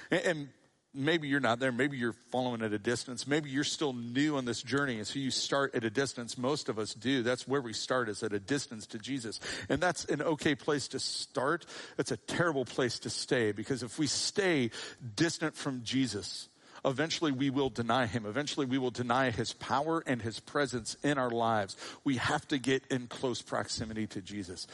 And, 0.09 0.21
and 0.25 0.49
maybe 0.93 1.27
you're 1.27 1.39
not 1.39 1.59
there. 1.59 1.71
Maybe 1.71 1.97
you're 1.97 2.15
following 2.31 2.61
at 2.61 2.73
a 2.73 2.79
distance. 2.79 3.25
Maybe 3.25 3.49
you're 3.49 3.63
still 3.63 3.93
new 3.93 4.37
on 4.37 4.45
this 4.45 4.61
journey. 4.61 4.97
And 4.97 5.07
so 5.07 5.19
you 5.19 5.31
start 5.31 5.75
at 5.75 5.83
a 5.83 5.89
distance. 5.89 6.37
Most 6.37 6.69
of 6.69 6.77
us 6.77 6.93
do. 6.93 7.23
That's 7.23 7.47
where 7.47 7.61
we 7.61 7.73
start 7.73 8.09
is 8.09 8.23
at 8.23 8.33
a 8.33 8.39
distance 8.39 8.85
to 8.87 8.99
Jesus. 8.99 9.39
And 9.69 9.81
that's 9.81 10.05
an 10.05 10.21
okay 10.21 10.55
place 10.55 10.87
to 10.89 10.99
start. 10.99 11.65
That's 11.97 12.11
a 12.11 12.17
terrible 12.17 12.65
place 12.65 12.99
to 12.99 13.09
stay 13.09 13.51
because 13.51 13.83
if 13.83 13.97
we 13.97 14.07
stay 14.07 14.71
distant 15.15 15.55
from 15.55 15.83
Jesus, 15.83 16.49
eventually 16.83 17.31
we 17.31 17.49
will 17.49 17.69
deny 17.69 18.05
him. 18.05 18.25
Eventually 18.25 18.65
we 18.65 18.77
will 18.77 18.91
deny 18.91 19.31
his 19.31 19.53
power 19.53 20.03
and 20.05 20.21
his 20.21 20.39
presence 20.39 20.97
in 21.03 21.17
our 21.17 21.29
lives. 21.29 21.77
We 22.03 22.17
have 22.17 22.47
to 22.49 22.57
get 22.57 22.85
in 22.87 23.07
close 23.07 23.41
proximity 23.41 24.07
to 24.07 24.21
Jesus. 24.21 24.67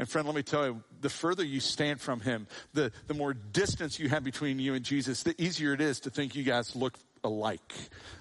And 0.00 0.08
friend, 0.08 0.26
let 0.26 0.34
me 0.34 0.42
tell 0.42 0.64
you, 0.64 0.82
the 1.02 1.10
further 1.10 1.44
you 1.44 1.60
stand 1.60 2.00
from 2.00 2.20
him, 2.20 2.46
the, 2.72 2.90
the 3.06 3.12
more 3.12 3.34
distance 3.34 4.00
you 4.00 4.08
have 4.08 4.24
between 4.24 4.58
you 4.58 4.72
and 4.72 4.82
Jesus, 4.82 5.24
the 5.24 5.34
easier 5.36 5.74
it 5.74 5.82
is 5.82 6.00
to 6.00 6.10
think 6.10 6.34
you 6.34 6.42
guys 6.42 6.74
look 6.74 6.98
alike. 7.22 7.74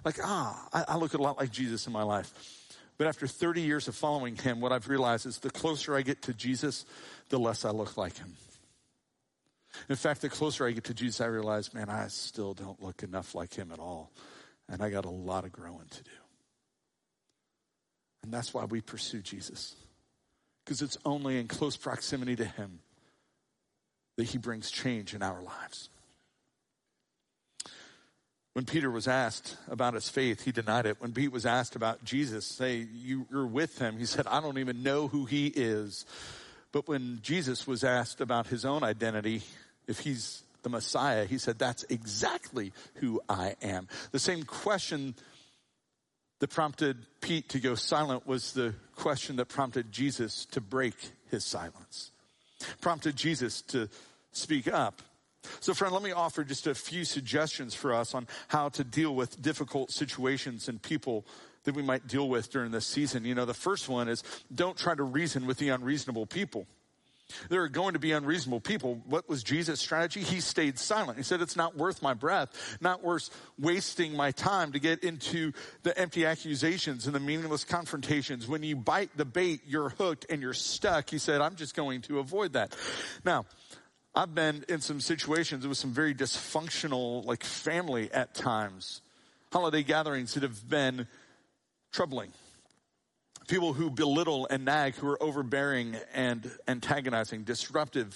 Like, 0.04 0.18
ah, 0.22 0.68
I, 0.74 0.84
I 0.90 0.98
look 0.98 1.14
a 1.14 1.22
lot 1.22 1.38
like 1.38 1.54
Jesus 1.54 1.88
in 1.88 1.94
my 1.94 2.04
life. 2.04 2.34
But 2.98 3.08
after 3.08 3.28
30 3.28 3.62
years 3.62 3.88
of 3.88 3.96
following 3.96 4.36
him, 4.36 4.60
what 4.60 4.74
I've 4.74 4.90
realized 4.90 5.26
is 5.26 5.40
the 5.40 5.50
closer 5.50 5.96
I 5.96 6.02
get 6.02 6.22
to 6.24 6.34
Jesus, 6.34 6.84
the 7.30 7.40
less 7.40 7.64
I 7.64 7.70
look 7.70 7.96
like 7.96 8.18
him. 8.18 8.34
In 9.88 9.96
fact, 9.96 10.20
the 10.20 10.28
closer 10.28 10.68
I 10.68 10.72
get 10.72 10.84
to 10.84 10.94
Jesus, 10.94 11.22
I 11.22 11.28
realize, 11.28 11.74
man, 11.74 11.90
I 11.90 12.08
still 12.10 12.54
don't 12.54 12.84
look 12.84 13.04
enough 13.04 13.36
like 13.36 13.54
him 13.54 13.72
at 13.72 13.80
all. 13.80 14.12
And 14.68 14.82
I 14.82 14.90
got 14.90 15.06
a 15.06 15.10
lot 15.10 15.46
of 15.46 15.54
growing 15.54 15.88
to 15.90 16.04
do. 16.04 16.12
And 18.24 18.34
that's 18.34 18.54
why 18.54 18.66
we 18.66 18.82
pursue 18.82 19.22
Jesus 19.22 19.78
because 20.70 20.84
it's 20.84 21.00
only 21.04 21.40
in 21.40 21.48
close 21.48 21.76
proximity 21.76 22.36
to 22.36 22.46
Him 22.46 22.78
that 24.18 24.26
He 24.26 24.38
brings 24.38 24.70
change 24.70 25.16
in 25.16 25.24
our 25.24 25.42
lives. 25.42 25.90
When 28.54 28.66
Peter 28.66 28.92
was 28.92 29.08
asked 29.08 29.58
about 29.68 29.96
his 29.96 30.10
faith, 30.10 30.44
he 30.44 30.52
denied 30.52 30.86
it. 30.86 30.98
When 31.00 31.14
Pete 31.14 31.32
was 31.32 31.46
asked 31.46 31.76
about 31.76 32.04
Jesus, 32.04 32.46
say, 32.46 32.86
you're 32.94 33.48
with 33.48 33.80
him, 33.80 33.98
he 33.98 34.06
said, 34.06 34.28
I 34.28 34.42
don't 34.42 34.58
even 34.58 34.84
know 34.84 35.08
who 35.08 35.26
he 35.26 35.48
is. 35.48 36.06
But 36.72 36.88
when 36.88 37.20
Jesus 37.22 37.66
was 37.66 37.84
asked 37.84 38.22
about 38.22 38.48
his 38.48 38.66
own 38.66 38.84
identity, 38.84 39.44
if 39.88 40.00
he's 40.00 40.44
the 40.64 40.70
Messiah, 40.70 41.26
he 41.26 41.38
said, 41.38 41.58
That's 41.58 41.84
exactly 41.90 42.74
who 42.96 43.22
I 43.30 43.56
am. 43.62 43.88
The 44.12 44.20
same 44.20 44.44
question 44.44 45.16
that 46.40 46.50
prompted 46.50 47.06
Pete 47.22 47.50
to 47.50 47.60
go 47.60 47.76
silent 47.76 48.26
was 48.26 48.54
the 48.54 48.74
question 48.96 49.36
that 49.38 49.46
prompted 49.46 49.92
Jesus 49.92 50.46
to 50.52 50.62
break 50.62 50.96
his 51.30 51.46
silence, 51.46 52.12
prompted 52.82 53.16
Jesus 53.16 53.62
to 53.64 53.90
speak 54.32 54.68
up. 54.68 55.02
So, 55.62 55.74
friend, 55.74 55.94
let 55.94 56.04
me 56.04 56.12
offer 56.12 56.44
just 56.44 56.68
a 56.68 56.76
few 56.76 57.06
suggestions 57.06 57.74
for 57.74 57.94
us 57.94 58.14
on 58.14 58.28
how 58.50 58.70
to 58.70 58.84
deal 58.84 59.16
with 59.16 59.42
difficult 59.42 59.92
situations 59.92 60.68
and 60.68 60.82
people 60.82 61.26
that 61.64 61.76
we 61.76 61.82
might 61.82 62.08
deal 62.08 62.28
with 62.28 62.52
during 62.52 62.72
this 62.72 62.86
season. 62.86 63.26
You 63.26 63.36
know, 63.36 63.46
the 63.46 63.54
first 63.54 63.90
one 63.90 64.10
is 64.10 64.24
don't 64.54 64.78
try 64.78 64.96
to 64.96 65.04
reason 65.04 65.46
with 65.46 65.58
the 65.58 65.70
unreasonable 65.70 66.26
people. 66.26 66.68
There 67.50 67.62
are 67.64 67.70
going 67.70 67.94
to 67.94 68.00
be 68.00 68.12
unreasonable 68.12 68.60
people. 68.60 69.02
What 69.06 69.30
was 69.30 69.44
Jesus' 69.44 69.80
strategy? 69.80 70.22
He 70.22 70.40
stayed 70.40 70.80
silent. 70.80 71.18
He 71.18 71.24
said, 71.24 71.42
It's 71.42 71.56
not 71.56 71.78
worth 71.78 72.02
my 72.02 72.14
breath, 72.14 72.78
not 72.82 73.04
worth 73.04 73.30
wasting 73.58 74.16
my 74.16 74.32
time 74.32 74.72
to 74.74 74.80
get 74.80 75.04
into 75.04 75.54
the 75.84 75.98
empty 75.98 76.26
accusations 76.26 77.06
and 77.06 77.16
the 77.16 77.20
meaningless 77.20 77.64
confrontations. 77.64 78.48
When 78.48 78.64
you 78.64 78.76
bite 78.76 79.16
the 79.16 79.26
bait, 79.26 79.62
you're 79.66 79.90
hooked 79.90 80.26
and 80.30 80.42
you're 80.42 80.54
stuck. 80.54 81.10
He 81.10 81.18
said, 81.18 81.42
I'm 81.42 81.56
just 81.56 81.76
going 81.76 82.02
to 82.04 82.20
avoid 82.20 82.54
that. 82.54 82.76
Now, 83.24 83.46
I've 84.16 84.34
been 84.34 84.66
in 84.68 84.82
some 84.82 85.00
situations 85.00 85.68
with 85.68 85.78
some 85.78 85.92
very 85.92 86.16
dysfunctional, 86.16 87.24
like 87.26 87.44
family 87.44 88.12
at 88.12 88.34
times, 88.34 89.02
holiday 89.52 89.84
gatherings 89.84 90.34
that 90.34 90.44
have 90.44 90.68
been 90.68 91.08
troubling 91.92 92.32
people 93.50 93.74
who 93.74 93.90
belittle 93.90 94.48
and 94.50 94.64
nag, 94.64 94.96
who 94.96 95.10
are 95.10 95.22
overbearing 95.22 95.98
and 96.14 96.50
antagonizing, 96.68 97.44
disruptive, 97.44 98.16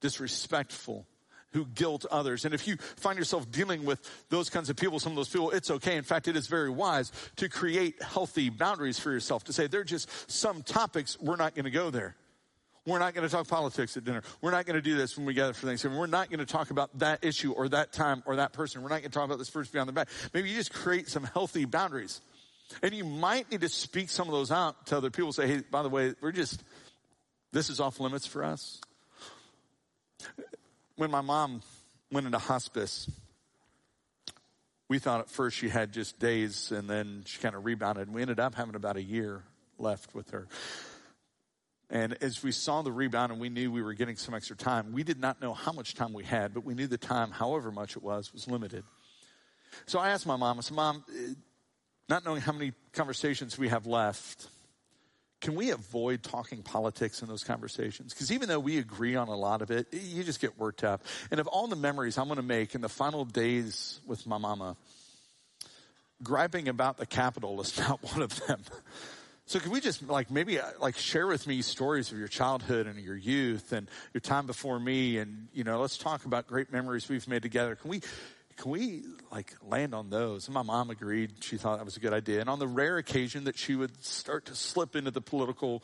disrespectful, 0.00 1.06
who 1.52 1.66
guilt 1.66 2.04
others. 2.10 2.44
And 2.44 2.52
if 2.52 2.66
you 2.66 2.76
find 2.96 3.16
yourself 3.16 3.48
dealing 3.50 3.84
with 3.84 4.00
those 4.30 4.50
kinds 4.50 4.70
of 4.70 4.76
people, 4.76 4.98
some 4.98 5.12
of 5.12 5.16
those 5.16 5.28
people, 5.28 5.50
it's 5.50 5.70
okay. 5.70 5.96
In 5.96 6.02
fact, 6.02 6.26
it 6.26 6.34
is 6.34 6.48
very 6.48 6.70
wise 6.70 7.12
to 7.36 7.48
create 7.48 8.02
healthy 8.02 8.50
boundaries 8.50 8.98
for 8.98 9.12
yourself 9.12 9.44
to 9.44 9.52
say, 9.52 9.68
there 9.68 9.82
are 9.82 9.84
just 9.84 10.08
some 10.28 10.62
topics, 10.62 11.16
we're 11.20 11.36
not 11.36 11.54
going 11.54 11.64
to 11.64 11.70
go 11.70 11.90
there. 11.90 12.16
We're 12.86 12.98
not 12.98 13.14
going 13.14 13.26
to 13.26 13.34
talk 13.34 13.48
politics 13.48 13.96
at 13.96 14.04
dinner. 14.04 14.22
We're 14.42 14.50
not 14.50 14.66
going 14.66 14.74
to 14.74 14.82
do 14.82 14.94
this 14.94 15.16
when 15.16 15.24
we 15.24 15.32
gather 15.32 15.54
for 15.54 15.66
Thanksgiving. 15.66 15.96
We're 15.96 16.06
not 16.06 16.28
going 16.28 16.40
to 16.40 16.46
talk 16.46 16.70
about 16.70 16.98
that 16.98 17.24
issue 17.24 17.52
or 17.52 17.68
that 17.70 17.92
time 17.92 18.22
or 18.26 18.36
that 18.36 18.52
person. 18.52 18.82
We're 18.82 18.90
not 18.90 19.00
going 19.00 19.10
to 19.10 19.18
talk 19.18 19.24
about 19.24 19.38
this 19.38 19.48
person 19.48 19.70
beyond 19.72 19.88
the 19.88 19.94
back. 19.94 20.08
Maybe 20.34 20.50
you 20.50 20.56
just 20.56 20.72
create 20.72 21.08
some 21.08 21.24
healthy 21.24 21.64
boundaries. 21.64 22.20
And 22.82 22.94
you 22.94 23.04
might 23.04 23.50
need 23.50 23.60
to 23.60 23.68
speak 23.68 24.10
some 24.10 24.28
of 24.28 24.32
those 24.32 24.50
out 24.50 24.86
to 24.86 24.96
other 24.96 25.10
people. 25.10 25.32
Say, 25.32 25.46
hey, 25.46 25.62
by 25.70 25.82
the 25.82 25.88
way, 25.88 26.14
we're 26.20 26.32
just, 26.32 26.62
this 27.52 27.70
is 27.70 27.80
off 27.80 28.00
limits 28.00 28.26
for 28.26 28.44
us. 28.44 28.80
When 30.96 31.10
my 31.10 31.20
mom 31.20 31.62
went 32.10 32.26
into 32.26 32.38
hospice, 32.38 33.10
we 34.88 34.98
thought 34.98 35.20
at 35.20 35.30
first 35.30 35.56
she 35.56 35.68
had 35.68 35.92
just 35.92 36.18
days 36.18 36.70
and 36.70 36.88
then 36.88 37.22
she 37.26 37.38
kind 37.40 37.54
of 37.54 37.64
rebounded. 37.64 38.12
We 38.12 38.22
ended 38.22 38.40
up 38.40 38.54
having 38.54 38.74
about 38.74 38.96
a 38.96 39.02
year 39.02 39.42
left 39.78 40.14
with 40.14 40.30
her. 40.30 40.46
And 41.90 42.16
as 42.22 42.42
we 42.42 42.50
saw 42.50 42.82
the 42.82 42.92
rebound 42.92 43.30
and 43.32 43.40
we 43.40 43.48
knew 43.48 43.70
we 43.70 43.82
were 43.82 43.92
getting 43.94 44.16
some 44.16 44.34
extra 44.34 44.56
time, 44.56 44.92
we 44.92 45.02
did 45.02 45.20
not 45.20 45.40
know 45.40 45.52
how 45.52 45.72
much 45.72 45.94
time 45.94 46.12
we 46.12 46.24
had, 46.24 46.54
but 46.54 46.64
we 46.64 46.74
knew 46.74 46.86
the 46.86 46.98
time, 46.98 47.30
however 47.30 47.70
much 47.70 47.96
it 47.96 48.02
was, 48.02 48.32
was 48.32 48.48
limited. 48.48 48.84
So 49.86 49.98
I 49.98 50.10
asked 50.10 50.26
my 50.26 50.36
mom, 50.36 50.58
I 50.58 50.60
said, 50.62 50.76
Mom, 50.76 51.04
not 52.08 52.24
knowing 52.24 52.40
how 52.40 52.52
many 52.52 52.72
conversations 52.92 53.58
we 53.58 53.68
have 53.68 53.86
left, 53.86 54.48
can 55.40 55.54
we 55.54 55.70
avoid 55.70 56.22
talking 56.22 56.62
politics 56.62 57.20
in 57.20 57.28
those 57.28 57.44
conversations? 57.44 58.14
Because 58.14 58.32
even 58.32 58.48
though 58.48 58.58
we 58.58 58.78
agree 58.78 59.14
on 59.14 59.28
a 59.28 59.36
lot 59.36 59.60
of 59.60 59.70
it, 59.70 59.86
you 59.92 60.24
just 60.24 60.40
get 60.40 60.58
worked 60.58 60.84
up. 60.84 61.02
And 61.30 61.38
of 61.38 61.46
all 61.46 61.66
the 61.66 61.76
memories 61.76 62.16
I'm 62.16 62.26
going 62.26 62.36
to 62.36 62.42
make 62.42 62.74
in 62.74 62.80
the 62.80 62.88
final 62.88 63.24
days 63.24 64.00
with 64.06 64.26
my 64.26 64.38
mama, 64.38 64.76
griping 66.22 66.68
about 66.68 66.96
the 66.96 67.06
Capitol 67.06 67.60
is 67.60 67.78
not 67.78 68.02
one 68.02 68.22
of 68.22 68.46
them. 68.46 68.60
So 69.46 69.60
can 69.60 69.70
we 69.70 69.80
just 69.80 70.02
like 70.08 70.30
maybe 70.30 70.58
uh, 70.58 70.64
like 70.80 70.96
share 70.96 71.26
with 71.26 71.46
me 71.46 71.60
stories 71.60 72.10
of 72.10 72.18
your 72.18 72.28
childhood 72.28 72.86
and 72.86 72.98
your 72.98 73.16
youth 73.16 73.74
and 73.74 73.90
your 74.14 74.22
time 74.22 74.46
before 74.46 74.80
me 74.80 75.18
and 75.18 75.48
you 75.52 75.64
know 75.64 75.78
let's 75.82 75.98
talk 75.98 76.24
about 76.24 76.46
great 76.46 76.72
memories 76.72 77.10
we've 77.10 77.28
made 77.28 77.42
together. 77.42 77.76
Can 77.76 77.90
we 77.90 78.00
can 78.56 78.70
we 78.70 79.02
like 79.32 79.52
land 79.62 79.94
on 79.94 80.10
those? 80.10 80.46
And 80.46 80.54
my 80.54 80.62
mom 80.62 80.90
agreed. 80.90 81.32
She 81.40 81.56
thought 81.56 81.78
that 81.78 81.84
was 81.84 81.96
a 81.96 82.00
good 82.00 82.12
idea. 82.12 82.40
And 82.40 82.48
on 82.48 82.58
the 82.58 82.68
rare 82.68 82.98
occasion 82.98 83.44
that 83.44 83.58
she 83.58 83.74
would 83.74 84.04
start 84.04 84.46
to 84.46 84.54
slip 84.54 84.96
into 84.96 85.10
the 85.10 85.20
political 85.20 85.82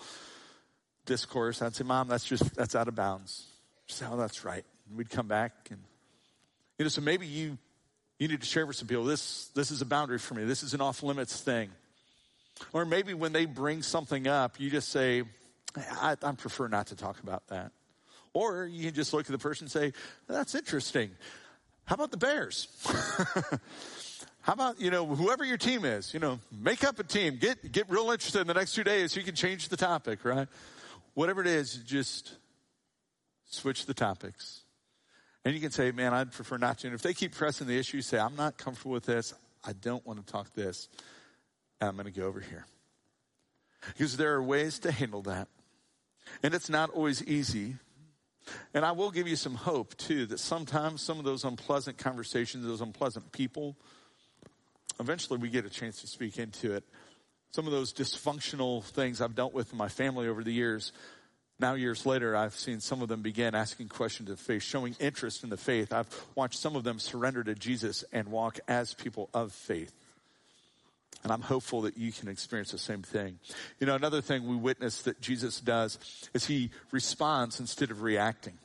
discourse, 1.06 1.62
I'd 1.62 1.74
say, 1.74 1.84
Mom, 1.84 2.08
that's 2.08 2.24
just, 2.24 2.54
that's 2.54 2.74
out 2.74 2.88
of 2.88 2.94
bounds. 2.94 3.46
She'd 3.86 3.96
say, 3.96 4.06
Oh, 4.10 4.16
that's 4.16 4.44
right. 4.44 4.64
And 4.88 4.98
we'd 4.98 5.10
come 5.10 5.26
back 5.26 5.52
and, 5.70 5.80
you 6.78 6.84
know, 6.84 6.88
so 6.88 7.00
maybe 7.00 7.26
you, 7.26 7.58
you 8.18 8.28
need 8.28 8.40
to 8.40 8.46
share 8.46 8.66
with 8.66 8.76
some 8.76 8.88
people, 8.88 9.04
this, 9.04 9.48
this 9.54 9.70
is 9.70 9.82
a 9.82 9.86
boundary 9.86 10.18
for 10.18 10.34
me. 10.34 10.44
This 10.44 10.62
is 10.62 10.72
an 10.72 10.80
off 10.80 11.02
limits 11.02 11.40
thing. 11.40 11.70
Or 12.72 12.84
maybe 12.84 13.14
when 13.14 13.32
they 13.32 13.46
bring 13.46 13.82
something 13.82 14.26
up, 14.26 14.60
you 14.60 14.70
just 14.70 14.88
say, 14.90 15.24
I, 15.76 16.16
I 16.22 16.32
prefer 16.32 16.68
not 16.68 16.88
to 16.88 16.96
talk 16.96 17.20
about 17.20 17.46
that. 17.48 17.72
Or 18.32 18.64
you 18.64 18.86
can 18.86 18.94
just 18.94 19.12
look 19.12 19.26
at 19.26 19.32
the 19.32 19.38
person 19.38 19.64
and 19.64 19.72
say, 19.72 19.92
that's 20.28 20.54
interesting. 20.54 21.10
How 21.91 21.95
about 21.95 22.12
the 22.12 22.18
Bears? 22.18 22.68
How 24.43 24.53
about, 24.53 24.80
you 24.80 24.93
know, 24.93 25.05
whoever 25.05 25.45
your 25.45 25.57
team 25.57 25.84
is, 25.84 26.14
you 26.14 26.20
know, 26.20 26.38
make 26.53 26.84
up 26.84 27.01
a 27.01 27.03
team, 27.03 27.36
get, 27.36 27.72
get 27.72 27.91
real 27.91 28.12
interested 28.12 28.43
in 28.43 28.47
the 28.47 28.55
next 28.55 28.74
two 28.74 28.84
days 28.84 29.11
so 29.11 29.18
you 29.18 29.26
can 29.26 29.34
change 29.34 29.70
the 29.70 29.76
topic, 29.76 30.24
right? 30.24 30.47
Whatever 31.14 31.41
it 31.41 31.49
is, 31.49 31.74
just 31.78 32.36
switch 33.47 33.86
the 33.86 33.93
topics. 33.93 34.61
And 35.45 35.53
you 35.53 35.61
can 35.61 35.72
say, 35.72 35.91
man, 35.91 36.14
I'd 36.14 36.30
prefer 36.30 36.59
not 36.59 36.78
to. 36.78 36.86
And 36.86 36.95
if 36.95 37.03
they 37.03 37.12
keep 37.12 37.34
pressing 37.34 37.66
the 37.66 37.76
issue, 37.76 38.03
say, 38.03 38.20
I'm 38.20 38.36
not 38.36 38.57
comfortable 38.57 38.93
with 38.93 39.07
this. 39.07 39.34
I 39.66 39.72
don't 39.72 40.07
want 40.07 40.24
to 40.24 40.32
talk 40.32 40.55
this. 40.55 40.88
I'm 41.80 41.97
going 41.97 42.05
to 42.05 42.12
go 42.12 42.28
over 42.28 42.38
here. 42.38 42.66
Because 43.88 44.16
there 44.16 44.32
are 44.34 44.43
ways 44.43 44.78
to 44.80 44.93
handle 44.93 45.22
that. 45.22 45.49
And 46.45 46.55
it's 46.55 46.70
not 46.70 46.91
always 46.91 47.20
easy. 47.24 47.74
And 48.74 48.84
I 48.84 48.92
will 48.92 49.11
give 49.11 49.28
you 49.28 49.36
some 49.36 49.55
hope 49.55 49.96
too 49.96 50.26
that 50.26 50.40
sometimes 50.40 51.03
some 51.03 51.18
of 51.18 51.24
those 51.24 51.44
unpleasant 51.44 51.98
conversations, 51.98 52.66
those 52.66 52.80
unpleasant 52.80 53.32
people, 53.32 53.76
eventually 54.98 55.38
we 55.38 55.48
get 55.48 55.64
a 55.64 55.70
chance 55.70 56.01
to 56.03 56.07
speak 56.07 56.38
into 56.38 56.74
it. 56.74 56.84
Some 57.53 57.66
of 57.66 57.72
those 57.72 57.92
dysfunctional 57.92 58.84
things 58.84 59.20
I've 59.20 59.34
dealt 59.34 59.53
with 59.53 59.72
in 59.72 59.78
my 59.78 59.88
family 59.88 60.28
over 60.28 60.44
the 60.44 60.53
years, 60.53 60.92
now 61.59 61.74
years 61.74 62.07
later, 62.07 62.34
I've 62.34 62.55
seen 62.55 62.80
some 62.80 63.03
of 63.03 63.09
them 63.09 63.20
begin 63.20 63.55
asking 63.55 63.88
questions 63.88 64.30
of 64.30 64.40
faith, 64.40 64.62
showing 64.62 64.96
interest 64.98 65.44
in 65.44 65.51
the 65.51 65.59
faith. 65.59 65.92
I've 65.92 66.09
watched 66.34 66.59
some 66.59 66.74
of 66.74 66.84
them 66.84 66.98
surrender 66.98 67.44
to 67.44 67.55
Jesus 67.55 68.03
and 68.12 68.28
walk 68.28 68.61
as 68.66 68.94
people 68.94 69.28
of 69.34 69.53
faith. 69.53 69.92
And 71.22 71.32
I'm 71.32 71.42
hopeful 71.42 71.82
that 71.82 71.98
you 71.98 72.12
can 72.12 72.28
experience 72.28 72.72
the 72.72 72.78
same 72.78 73.02
thing. 73.02 73.38
You 73.78 73.86
know, 73.86 73.94
another 73.94 74.22
thing 74.22 74.46
we 74.46 74.56
witness 74.56 75.02
that 75.02 75.20
Jesus 75.20 75.60
does 75.60 75.98
is 76.32 76.46
he 76.46 76.70
responds 76.92 77.60
instead 77.60 77.90
of 77.90 78.02
reacting. 78.02 78.58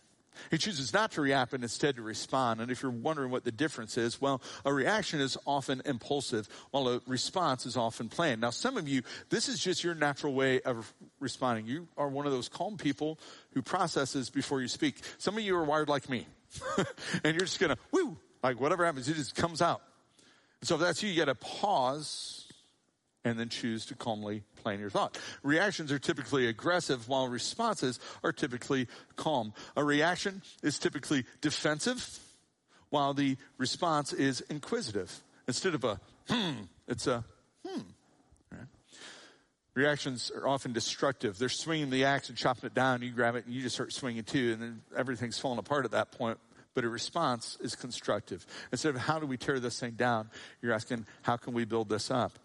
He 0.51 0.57
chooses 0.57 0.93
not 0.93 1.11
to 1.13 1.21
react, 1.21 1.51
but 1.51 1.61
instead 1.61 1.95
to 1.95 2.01
respond. 2.01 2.61
And 2.61 2.71
if 2.71 2.81
you're 2.81 2.91
wondering 2.91 3.31
what 3.31 3.43
the 3.43 3.51
difference 3.51 3.97
is, 3.97 4.19
well, 4.19 4.41
a 4.63 4.73
reaction 4.73 5.19
is 5.19 5.37
often 5.45 5.81
impulsive, 5.85 6.47
while 6.71 6.87
a 6.89 7.01
response 7.07 7.65
is 7.65 7.77
often 7.77 8.09
planned. 8.09 8.41
Now, 8.41 8.49
some 8.49 8.77
of 8.77 8.87
you, 8.87 9.01
this 9.29 9.47
is 9.47 9.59
just 9.59 9.83
your 9.83 9.95
natural 9.95 10.33
way 10.33 10.61
of 10.61 10.93
responding. 11.19 11.67
You 11.67 11.87
are 11.97 12.09
one 12.09 12.25
of 12.25 12.31
those 12.31 12.49
calm 12.49 12.77
people 12.77 13.19
who 13.53 13.61
processes 13.61 14.29
before 14.29 14.61
you 14.61 14.67
speak. 14.67 14.97
Some 15.17 15.37
of 15.37 15.43
you 15.43 15.55
are 15.55 15.63
wired 15.63 15.89
like 15.89 16.09
me. 16.09 16.27
and 16.77 17.35
you're 17.35 17.45
just 17.45 17.59
gonna, 17.59 17.77
woo, 17.91 18.17
like 18.43 18.59
whatever 18.59 18.85
happens, 18.85 19.07
it 19.09 19.15
just 19.15 19.35
comes 19.35 19.61
out. 19.61 19.81
so 20.61 20.75
if 20.75 20.81
that's 20.81 21.03
you, 21.03 21.09
you 21.09 21.17
gotta 21.17 21.35
pause 21.35 22.44
and 23.25 23.37
then 23.37 23.49
choose 23.49 23.85
to 23.87 23.95
calmly 23.95 24.43
plan 24.63 24.79
your 24.79 24.89
thought. 24.89 25.17
Reactions 25.43 25.91
are 25.91 25.99
typically 25.99 26.47
aggressive 26.47 27.09
while 27.09 27.27
responses 27.27 27.99
are 28.23 28.31
typically 28.31 28.87
calm. 29.17 29.53
A 29.75 29.83
reaction 29.83 30.41
is 30.63 30.79
typically 30.79 31.25
defensive 31.41 32.19
while 32.91 33.13
the 33.13 33.35
response 33.57 34.13
is 34.13 34.41
inquisitive. 34.41 35.11
Instead 35.47 35.73
of 35.73 35.83
a 35.83 35.99
hmm, 36.29 36.61
it's 36.87 37.07
a 37.07 37.25
hmm. 37.67 37.81
Reactions 39.73 40.31
are 40.33 40.47
often 40.47 40.71
destructive. 40.71 41.37
They're 41.37 41.49
swinging 41.49 41.89
the 41.89 42.05
axe 42.05 42.29
and 42.29 42.37
chopping 42.37 42.67
it 42.67 42.73
down. 42.73 43.01
You 43.01 43.11
grab 43.11 43.35
it 43.35 43.45
and 43.45 43.53
you 43.53 43.61
just 43.61 43.75
start 43.75 43.91
swinging 43.91 44.23
too, 44.23 44.53
and 44.53 44.61
then 44.61 44.81
everything's 44.95 45.37
falling 45.37 45.59
apart 45.59 45.83
at 45.83 45.91
that 45.91 46.13
point. 46.13 46.39
But 46.75 46.85
a 46.85 46.89
response 46.89 47.57
is 47.59 47.75
constructive. 47.75 48.45
Instead 48.71 48.95
of 48.95 49.01
how 49.01 49.19
do 49.19 49.25
we 49.27 49.35
tear 49.35 49.59
this 49.59 49.77
thing 49.77 49.91
down, 49.91 50.29
you're 50.61 50.71
asking 50.71 51.05
how 51.23 51.35
can 51.35 51.53
we 51.53 51.65
build 51.65 51.89
this 51.89 52.09
up? 52.09 52.39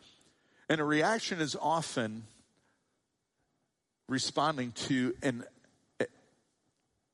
And 0.71 0.81
a 0.81 0.85
reaction 0.85 1.41
is 1.41 1.57
often 1.61 2.23
responding 4.09 4.71
to 4.73 5.15
an 5.23 5.45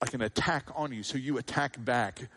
like 0.01 0.13
an 0.13 0.21
attack 0.21 0.69
on 0.75 0.93
you. 0.93 1.03
So 1.03 1.17
you 1.17 1.39
attack 1.39 1.83
back. 1.83 2.29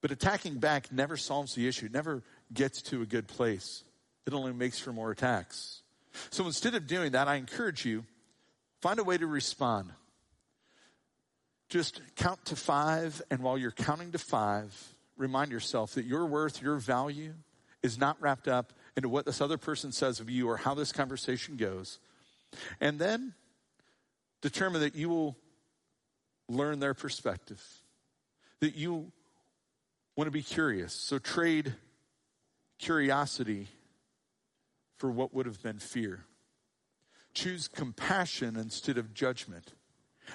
But 0.00 0.10
attacking 0.10 0.56
back 0.58 0.90
never 0.90 1.18
solves 1.18 1.54
the 1.54 1.68
issue, 1.68 1.90
never 1.92 2.22
gets 2.52 2.80
to 2.82 3.02
a 3.02 3.06
good 3.06 3.28
place. 3.28 3.84
It 4.26 4.32
only 4.32 4.54
makes 4.54 4.78
for 4.78 4.90
more 4.90 5.10
attacks. 5.10 5.82
So 6.30 6.46
instead 6.46 6.74
of 6.74 6.86
doing 6.86 7.12
that, 7.12 7.28
I 7.28 7.34
encourage 7.36 7.84
you, 7.84 8.04
find 8.80 8.98
a 8.98 9.04
way 9.04 9.18
to 9.18 9.26
respond. 9.26 9.90
Just 11.68 12.00
count 12.16 12.42
to 12.46 12.56
five, 12.56 13.20
and 13.30 13.40
while 13.40 13.58
you're 13.58 13.70
counting 13.70 14.12
to 14.12 14.18
five, 14.18 14.74
remind 15.16 15.52
yourself 15.52 15.94
that 15.94 16.06
your 16.06 16.24
worth, 16.24 16.62
your 16.62 16.76
value 16.76 17.34
is 17.82 17.98
not 17.98 18.20
wrapped 18.20 18.48
up 18.48 18.72
into 18.96 19.08
what 19.08 19.24
this 19.24 19.40
other 19.40 19.58
person 19.58 19.92
says 19.92 20.20
of 20.20 20.28
you 20.28 20.48
or 20.48 20.56
how 20.56 20.74
this 20.74 20.92
conversation 20.92 21.56
goes. 21.56 21.98
And 22.80 22.98
then 22.98 23.34
determine 24.40 24.80
that 24.82 24.94
you 24.94 25.08
will 25.08 25.36
learn 26.48 26.80
their 26.80 26.94
perspective, 26.94 27.62
that 28.60 28.74
you 28.74 29.12
want 30.16 30.26
to 30.26 30.32
be 30.32 30.42
curious. 30.42 30.92
So 30.92 31.18
trade 31.18 31.74
curiosity 32.78 33.68
for 34.98 35.10
what 35.10 35.32
would 35.34 35.46
have 35.46 35.62
been 35.62 35.78
fear. 35.78 36.24
Choose 37.34 37.68
compassion 37.68 38.56
instead 38.56 38.98
of 38.98 39.14
judgment. 39.14 39.72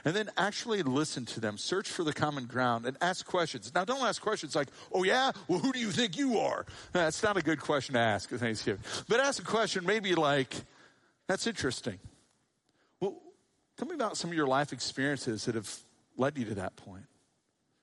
And 0.06 0.16
then 0.16 0.30
actually 0.38 0.84
listen 0.84 1.26
to 1.28 1.40
them, 1.40 1.58
search 1.58 1.90
for 1.90 2.04
the 2.04 2.14
common 2.14 2.46
ground, 2.46 2.86
and 2.86 2.98
ask 3.02 3.26
questions. 3.26 3.72
Now, 3.74 3.86
don't 3.86 4.02
ask 4.02 4.22
questions 4.22 4.56
like, 4.56 4.70
oh, 4.92 5.04
yeah? 5.04 5.32
Well, 5.48 5.60
who 5.60 5.72
do 5.72 5.80
you 5.80 5.92
think 5.92 6.18
you 6.18 6.40
are? 6.40 6.66
That's 6.94 7.24
not 7.24 7.38
a 7.38 7.42
good 7.42 7.60
question 7.60 7.94
to 7.94 8.00
ask 8.00 8.32
at 8.32 8.40
Thanksgiving. 8.40 8.84
But 9.08 9.20
ask 9.20 9.42
a 9.42 9.46
question 9.46 9.86
maybe 9.86 10.16
like, 10.16 10.54
that's 11.28 11.48
interesting. 11.48 12.00
Well, 13.00 13.18
tell 13.78 13.88
me 13.88 13.96
about 13.96 14.18
some 14.18 14.30
of 14.30 14.36
your 14.36 14.48
life 14.48 14.74
experiences 14.74 15.46
that 15.46 15.56
have 15.56 15.74
led 16.18 16.38
you 16.38 16.46
to 16.46 16.56
that 16.56 16.76
point. 16.76 17.06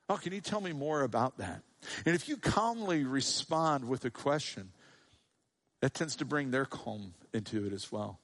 Oh, 0.09 0.17
can 0.17 0.33
you 0.33 0.41
tell 0.41 0.61
me 0.61 0.73
more 0.73 1.03
about 1.03 1.39
that? 1.39 1.63
And 2.07 2.15
if 2.15 2.29
you 2.29 2.37
calmly 2.37 3.05
respond 3.05 3.89
with 3.89 4.05
a 4.05 4.11
question, 4.11 4.71
that 5.81 5.95
tends 5.95 6.17
to 6.17 6.25
bring 6.25 6.51
their 6.51 6.65
calm 6.65 7.15
into 7.33 7.67
it 7.67 7.73
as 7.73 7.93
well. 7.93 8.19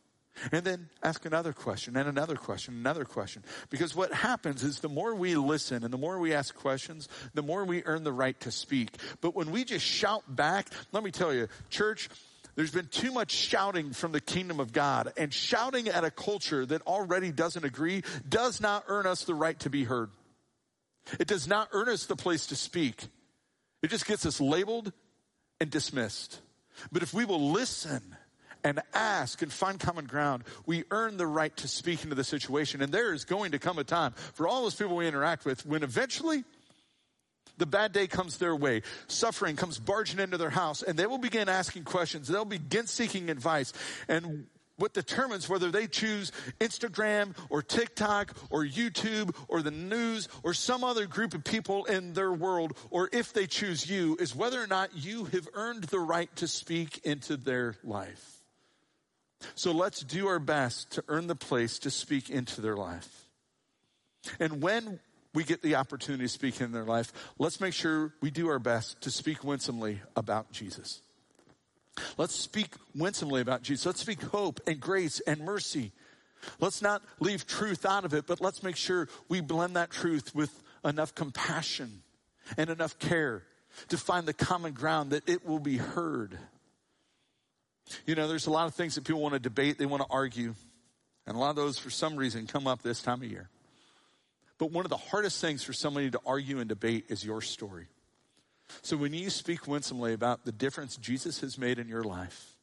And 0.52 0.64
then 0.64 0.88
ask 1.02 1.24
another 1.26 1.52
question 1.52 1.96
and 1.96 2.08
another 2.08 2.36
question, 2.36 2.74
another 2.74 3.04
question. 3.04 3.44
Because 3.68 3.94
what 3.94 4.12
happens 4.12 4.62
is 4.62 4.80
the 4.80 4.88
more 4.88 5.14
we 5.14 5.34
listen 5.34 5.84
and 5.84 5.92
the 5.92 5.98
more 5.98 6.18
we 6.18 6.32
ask 6.32 6.54
questions, 6.54 7.08
the 7.34 7.42
more 7.42 7.64
we 7.64 7.82
earn 7.84 8.04
the 8.04 8.12
right 8.12 8.38
to 8.40 8.50
speak. 8.50 8.90
But 9.20 9.34
when 9.34 9.50
we 9.50 9.64
just 9.64 9.84
shout 9.84 10.24
back, 10.28 10.68
let 10.92 11.02
me 11.02 11.10
tell 11.10 11.34
you, 11.34 11.48
church, 11.68 12.08
there's 12.54 12.70
been 12.70 12.88
too 12.88 13.12
much 13.12 13.32
shouting 13.32 13.92
from 13.92 14.12
the 14.12 14.20
kingdom 14.20 14.60
of 14.60 14.72
God 14.72 15.12
and 15.16 15.32
shouting 15.32 15.88
at 15.88 16.04
a 16.04 16.10
culture 16.10 16.64
that 16.66 16.82
already 16.82 17.32
doesn't 17.32 17.64
agree 17.64 18.02
does 18.28 18.60
not 18.60 18.84
earn 18.88 19.06
us 19.06 19.24
the 19.24 19.34
right 19.34 19.58
to 19.60 19.70
be 19.70 19.84
heard. 19.84 20.10
It 21.18 21.26
does 21.26 21.48
not 21.48 21.68
earn 21.72 21.88
us 21.88 22.06
the 22.06 22.16
place 22.16 22.46
to 22.46 22.56
speak. 22.56 23.04
It 23.82 23.90
just 23.90 24.06
gets 24.06 24.26
us 24.26 24.40
labeled 24.40 24.92
and 25.60 25.70
dismissed. 25.70 26.40
But 26.92 27.02
if 27.02 27.12
we 27.12 27.24
will 27.24 27.50
listen 27.50 28.16
and 28.64 28.80
ask 28.94 29.42
and 29.42 29.52
find 29.52 29.78
common 29.78 30.06
ground, 30.06 30.44
we 30.66 30.84
earn 30.90 31.16
the 31.16 31.26
right 31.26 31.56
to 31.58 31.68
speak 31.68 32.02
into 32.02 32.14
the 32.14 32.24
situation. 32.24 32.82
And 32.82 32.92
there 32.92 33.12
is 33.12 33.24
going 33.24 33.52
to 33.52 33.58
come 33.58 33.78
a 33.78 33.84
time 33.84 34.12
for 34.34 34.46
all 34.48 34.62
those 34.62 34.74
people 34.74 34.96
we 34.96 35.06
interact 35.06 35.44
with 35.44 35.64
when 35.66 35.82
eventually 35.82 36.44
the 37.58 37.66
bad 37.66 37.92
day 37.92 38.06
comes 38.06 38.38
their 38.38 38.56
way. 38.56 38.82
Suffering 39.06 39.54
comes 39.54 39.78
barging 39.78 40.18
into 40.18 40.38
their 40.38 40.50
house 40.50 40.82
and 40.82 40.98
they 40.98 41.06
will 41.06 41.18
begin 41.18 41.48
asking 41.48 41.84
questions. 41.84 42.26
They'll 42.26 42.44
begin 42.44 42.86
seeking 42.86 43.30
advice. 43.30 43.72
And 44.08 44.46
what 44.80 44.94
determines 44.94 45.48
whether 45.48 45.70
they 45.70 45.86
choose 45.86 46.32
Instagram 46.58 47.36
or 47.50 47.62
TikTok 47.62 48.34
or 48.48 48.64
YouTube 48.64 49.36
or 49.46 49.60
the 49.60 49.70
news 49.70 50.28
or 50.42 50.54
some 50.54 50.82
other 50.82 51.06
group 51.06 51.34
of 51.34 51.44
people 51.44 51.84
in 51.84 52.14
their 52.14 52.32
world 52.32 52.72
or 52.90 53.10
if 53.12 53.34
they 53.34 53.46
choose 53.46 53.88
you 53.88 54.16
is 54.18 54.34
whether 54.34 54.60
or 54.60 54.66
not 54.66 54.96
you 54.96 55.24
have 55.26 55.46
earned 55.52 55.84
the 55.84 56.00
right 56.00 56.34
to 56.36 56.48
speak 56.48 57.00
into 57.04 57.36
their 57.36 57.74
life. 57.84 58.39
So 59.54 59.72
let's 59.72 60.00
do 60.00 60.26
our 60.26 60.38
best 60.38 60.90
to 60.92 61.04
earn 61.08 61.26
the 61.26 61.36
place 61.36 61.78
to 61.80 61.90
speak 61.90 62.30
into 62.30 62.60
their 62.60 62.76
life. 62.76 63.24
And 64.38 64.62
when 64.62 65.00
we 65.32 65.44
get 65.44 65.62
the 65.62 65.76
opportunity 65.76 66.24
to 66.24 66.28
speak 66.28 66.60
in 66.60 66.72
their 66.72 66.84
life, 66.84 67.12
let's 67.38 67.60
make 67.60 67.74
sure 67.74 68.12
we 68.20 68.30
do 68.30 68.48
our 68.48 68.58
best 68.58 69.00
to 69.02 69.10
speak 69.10 69.44
winsomely 69.44 70.00
about 70.16 70.50
Jesus. 70.52 71.00
Let's 72.16 72.34
speak 72.34 72.74
winsomely 72.94 73.40
about 73.40 73.62
Jesus. 73.62 73.86
Let's 73.86 74.00
speak 74.00 74.22
hope 74.22 74.60
and 74.66 74.80
grace 74.80 75.20
and 75.20 75.40
mercy. 75.40 75.92
Let's 76.58 76.82
not 76.82 77.02
leave 77.18 77.46
truth 77.46 77.84
out 77.84 78.04
of 78.04 78.14
it, 78.14 78.26
but 78.26 78.40
let's 78.40 78.62
make 78.62 78.76
sure 78.76 79.08
we 79.28 79.40
blend 79.40 79.76
that 79.76 79.90
truth 79.90 80.34
with 80.34 80.62
enough 80.84 81.14
compassion 81.14 82.02
and 82.56 82.70
enough 82.70 82.98
care 82.98 83.44
to 83.88 83.96
find 83.96 84.26
the 84.26 84.32
common 84.32 84.72
ground 84.72 85.10
that 85.10 85.28
it 85.28 85.46
will 85.46 85.58
be 85.58 85.76
heard. 85.76 86.38
You 88.06 88.14
know, 88.14 88.28
there's 88.28 88.46
a 88.46 88.50
lot 88.50 88.66
of 88.66 88.74
things 88.74 88.94
that 88.94 89.04
people 89.04 89.20
want 89.20 89.34
to 89.34 89.40
debate, 89.40 89.78
they 89.78 89.86
want 89.86 90.02
to 90.02 90.08
argue. 90.10 90.54
And 91.26 91.36
a 91.36 91.38
lot 91.38 91.50
of 91.50 91.56
those, 91.56 91.78
for 91.78 91.90
some 91.90 92.16
reason, 92.16 92.46
come 92.46 92.66
up 92.66 92.82
this 92.82 93.02
time 93.02 93.22
of 93.22 93.30
year. 93.30 93.48
But 94.58 94.72
one 94.72 94.84
of 94.84 94.90
the 94.90 94.96
hardest 94.96 95.40
things 95.40 95.62
for 95.62 95.72
somebody 95.72 96.10
to 96.10 96.20
argue 96.26 96.58
and 96.58 96.68
debate 96.68 97.06
is 97.08 97.24
your 97.24 97.40
story. 97.40 97.86
So 98.82 98.96
when 98.96 99.14
you 99.14 99.30
speak 99.30 99.66
winsomely 99.66 100.12
about 100.12 100.44
the 100.44 100.52
difference 100.52 100.96
Jesus 100.96 101.40
has 101.40 101.58
made 101.58 101.78
in 101.78 101.88
your 101.88 102.04
life, 102.04 102.56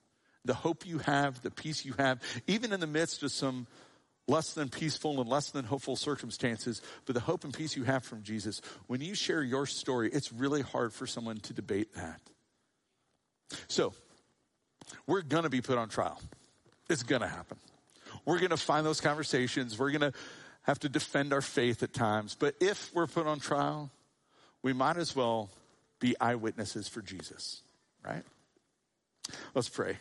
the 0.45 0.53
hope 0.53 0.85
you 0.85 0.99
have, 0.99 1.41
the 1.41 1.51
peace 1.51 1.85
you 1.85 1.93
have, 1.97 2.21
even 2.45 2.71
in 2.71 2.79
the 2.79 2.87
midst 2.87 3.23
of 3.23 3.31
some 3.31 3.67
less 4.27 4.53
than 4.53 4.69
peaceful 4.69 5.19
and 5.21 5.29
less 5.29 5.51
than 5.51 5.65
hopeful 5.65 5.95
circumstances, 5.95 6.81
but 7.05 7.15
the 7.15 7.21
hope 7.21 7.43
and 7.43 7.53
peace 7.53 7.75
you 7.75 7.83
have 7.83 8.03
from 8.03 8.23
Jesus, 8.23 8.61
when 8.87 9.01
you 9.01 9.15
share 9.15 9.41
your 9.41 9.65
story, 9.65 10.09
it's 10.11 10.31
really 10.31 10.61
hard 10.61 10.93
for 10.93 11.07
someone 11.07 11.37
to 11.37 11.53
debate 11.53 11.93
that. 11.95 12.21
So, 13.67 13.93
we're 15.05 15.21
going 15.21 15.43
to 15.43 15.49
be 15.49 15.61
put 15.61 15.77
on 15.77 15.89
trial. 15.89 16.19
It's 16.89 17.03
going 17.03 17.21
to 17.21 17.27
happen. 17.27 17.57
We're 18.25 18.39
going 18.39 18.51
to 18.51 18.57
find 18.57 18.85
those 18.85 19.01
conversations. 19.01 19.77
We're 19.77 19.91
going 19.91 20.11
to 20.11 20.13
have 20.63 20.79
to 20.79 20.89
defend 20.89 21.33
our 21.33 21.41
faith 21.41 21.83
at 21.83 21.93
times. 21.93 22.35
But 22.37 22.55
if 22.59 22.93
we're 22.93 23.07
put 23.07 23.25
on 23.25 23.39
trial, 23.39 23.89
we 24.61 24.73
might 24.73 24.97
as 24.97 25.15
well 25.15 25.49
be 25.99 26.15
eyewitnesses 26.19 26.87
for 26.87 27.01
Jesus, 27.01 27.61
right? 28.05 28.23
Let's 29.53 29.69
pray. 29.69 29.97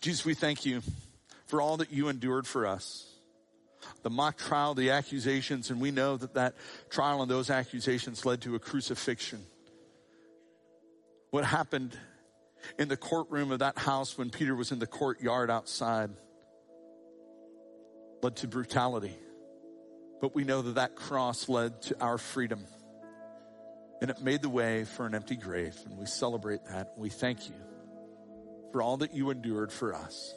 Jesus, 0.00 0.24
we 0.24 0.34
thank 0.34 0.64
you 0.64 0.82
for 1.46 1.60
all 1.60 1.76
that 1.78 1.92
you 1.92 2.08
endured 2.08 2.46
for 2.46 2.66
us. 2.66 3.06
The 4.02 4.10
mock 4.10 4.36
trial, 4.36 4.74
the 4.74 4.90
accusations, 4.90 5.70
and 5.70 5.80
we 5.80 5.90
know 5.90 6.16
that 6.16 6.34
that 6.34 6.54
trial 6.90 7.22
and 7.22 7.30
those 7.30 7.50
accusations 7.50 8.24
led 8.26 8.42
to 8.42 8.54
a 8.54 8.58
crucifixion. 8.58 9.44
What 11.30 11.44
happened 11.44 11.96
in 12.78 12.88
the 12.88 12.96
courtroom 12.96 13.52
of 13.52 13.60
that 13.60 13.78
house 13.78 14.16
when 14.18 14.30
Peter 14.30 14.54
was 14.54 14.72
in 14.72 14.78
the 14.78 14.86
courtyard 14.86 15.50
outside 15.50 16.10
led 18.22 18.36
to 18.36 18.48
brutality. 18.48 19.16
But 20.20 20.34
we 20.34 20.44
know 20.44 20.62
that 20.62 20.74
that 20.74 20.96
cross 20.96 21.48
led 21.48 21.82
to 21.82 22.00
our 22.00 22.18
freedom. 22.18 22.64
And 24.02 24.10
it 24.10 24.22
made 24.22 24.42
the 24.42 24.48
way 24.48 24.84
for 24.84 25.06
an 25.06 25.14
empty 25.14 25.36
grave. 25.36 25.76
And 25.86 25.98
we 25.98 26.06
celebrate 26.06 26.64
that. 26.66 26.92
We 26.96 27.08
thank 27.08 27.48
you 27.48 27.54
for 28.72 28.82
all 28.82 28.98
that 28.98 29.14
you 29.14 29.30
endured 29.30 29.72
for 29.72 29.94
us 29.94 30.34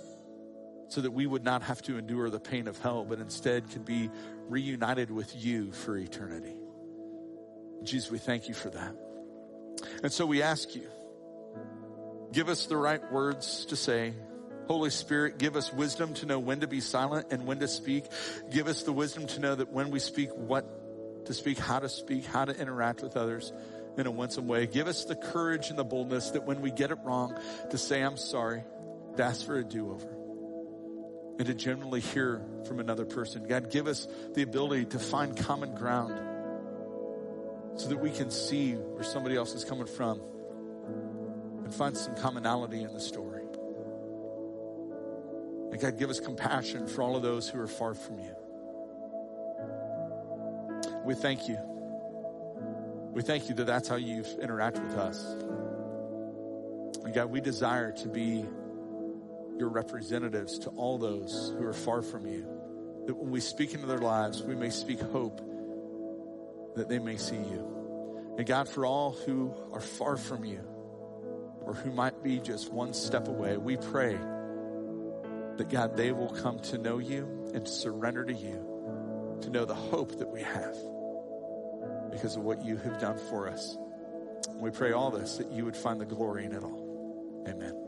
so 0.90 1.02
that 1.02 1.12
we 1.12 1.26
would 1.26 1.44
not 1.44 1.64
have 1.64 1.82
to 1.84 1.98
endure 1.98 2.30
the 2.30 2.40
pain 2.40 2.68
of 2.68 2.78
hell, 2.80 3.04
but 3.04 3.20
instead 3.20 3.70
could 3.72 3.86
be 3.86 4.10
reunited 4.48 5.10
with 5.10 5.36
you 5.36 5.72
for 5.72 5.98
eternity. 5.98 6.56
Jesus, 7.84 8.12
we 8.12 8.20
thank 8.20 8.48
you 8.48 8.54
for 8.54 8.70
that. 8.70 8.96
And 10.04 10.12
so 10.12 10.26
we 10.26 10.42
ask 10.42 10.76
you, 10.76 10.88
give 12.34 12.50
us 12.50 12.66
the 12.66 12.76
right 12.76 13.12
words 13.12 13.66
to 13.66 13.76
say. 13.76 14.14
Holy 14.68 14.90
Spirit, 14.90 15.38
give 15.38 15.56
us 15.56 15.72
wisdom 15.72 16.14
to 16.16 16.26
know 16.26 16.40
when 16.40 16.62
to 16.62 16.68
be 16.68 16.80
silent 16.80 17.28
and 17.32 17.46
when 17.46 17.60
to 17.60 17.68
speak. 17.68 18.06
Give 18.50 18.68
us 18.68 18.84
the 18.84 18.94
wisdom 18.94 19.28
to 19.28 19.40
know 19.40 19.56
that 19.56 19.72
when 19.72 19.92
we 19.92 20.00
speak, 20.00 20.30
what 20.36 21.26
to 21.26 21.34
speak, 21.34 21.58
how 21.58 21.80
to 21.80 21.90
speak, 21.90 22.26
how 22.26 22.46
to 22.46 22.58
interact 22.58 23.02
with 23.02 23.16
others 23.18 23.54
in 23.98 24.08
a 24.08 24.12
winsome 24.12 24.48
way. 24.48 24.66
Give 24.66 24.88
us 24.88 25.06
the 25.06 25.16
courage 25.16 25.70
and 25.70 25.78
the 25.78 25.84
boldness 25.84 26.32
that 26.32 26.46
when 26.46 26.62
we 26.62 26.72
get 26.72 26.92
it 26.92 26.98
wrong, 27.04 27.38
to 27.72 27.78
say, 27.78 28.02
I'm 28.02 28.18
sorry, 28.18 28.64
to 29.18 29.24
ask 29.24 29.46
for 29.46 29.58
a 29.58 29.64
do-over 29.64 30.10
and 31.38 31.46
to 31.46 31.54
genuinely 31.54 32.00
hear 32.00 32.42
from 32.68 32.80
another 32.80 33.06
person. 33.06 33.46
God, 33.48 33.70
give 33.70 33.88
us 33.88 34.08
the 34.34 34.44
ability 34.44 34.86
to 34.86 35.00
find 35.00 35.38
common 35.38 35.76
ground 35.76 36.20
so 37.76 37.90
that 37.90 37.98
we 37.98 38.12
can 38.12 38.32
see 38.32 38.74
where 38.74 39.04
somebody 39.04 39.36
else 39.36 39.54
is 39.54 39.66
coming 39.66 39.88
from 39.88 40.22
find 41.74 41.98
some 41.98 42.16
commonality 42.16 42.84
in 42.84 42.94
the 42.94 43.00
story. 43.00 43.44
And 45.72 45.82
God, 45.82 45.98
give 45.98 46.10
us 46.10 46.20
compassion 46.20 46.88
for 46.88 47.02
all 47.02 47.16
of 47.16 47.24
those 47.24 47.50
who 47.50 47.60
are 47.60 47.68
far 47.68 47.96
from 47.96 48.20
you. 48.20 48.36
We 51.04 51.16
thank 51.16 51.50
you. 51.50 51.58
We 53.12 53.22
thank 53.22 53.50
you 53.50 53.56
that 53.56 53.66
that's 53.66 53.88
how 53.88 53.96
you've 53.96 54.28
interacted 54.40 54.88
with 54.88 54.98
us. 54.98 55.24
And 57.04 57.14
God, 57.14 57.32
we 57.32 57.42
desire 57.42 57.92
to 57.92 58.08
be 58.08 58.46
your 59.58 59.70
representatives 59.70 60.60
to 60.60 60.70
all 60.70 60.98
those 60.98 61.54
who 61.58 61.66
are 61.66 61.74
far 61.74 62.02
from 62.02 62.28
you. 62.28 62.48
That 63.08 63.16
when 63.16 63.32
we 63.32 63.40
speak 63.40 63.74
into 63.74 63.88
their 63.88 63.98
lives, 63.98 64.42
we 64.42 64.56
may 64.56 64.70
speak 64.70 65.02
hope 65.02 65.42
that 66.76 66.88
they 66.88 67.00
may 67.00 67.18
see 67.18 67.36
you. 67.36 68.36
And 68.38 68.48
God, 68.48 68.70
for 68.70 68.86
all 68.86 69.12
who 69.12 69.54
are 69.72 69.82
far 69.82 70.18
from 70.18 70.46
you 70.46 70.62
or 71.66 71.74
who 71.74 71.92
might 71.92 72.24
be 72.24 72.40
just 72.40 72.72
one 72.72 72.94
step 72.94 73.28
away, 73.28 73.58
we 73.58 73.78
pray 73.78 74.18
that 75.58 75.70
God, 75.70 75.96
they 75.96 76.12
will 76.12 76.30
come 76.30 76.60
to 76.60 76.78
know 76.78 76.98
you 76.98 77.52
and 77.54 77.68
surrender 77.68 78.26
to 78.26 78.34
you, 78.34 79.38
to 79.42 79.50
know 79.50 79.66
the 79.66 79.76
hope 79.76 80.18
that 80.20 80.30
we 80.30 80.42
have 80.42 80.76
because 82.12 82.36
of 82.36 82.44
what 82.44 82.64
you 82.64 82.78
have 82.78 83.00
done 83.00 83.18
for 83.30 83.48
us. 83.48 83.78
We 84.56 84.72
pray 84.72 84.92
all 84.92 85.12
this 85.12 85.38
that 85.38 85.52
you 85.52 85.66
would 85.66 85.78
find 85.78 86.00
the 86.00 86.06
glory 86.06 86.46
in 86.46 86.54
it 86.54 86.64
all. 86.64 87.44
Amen. 87.48 87.83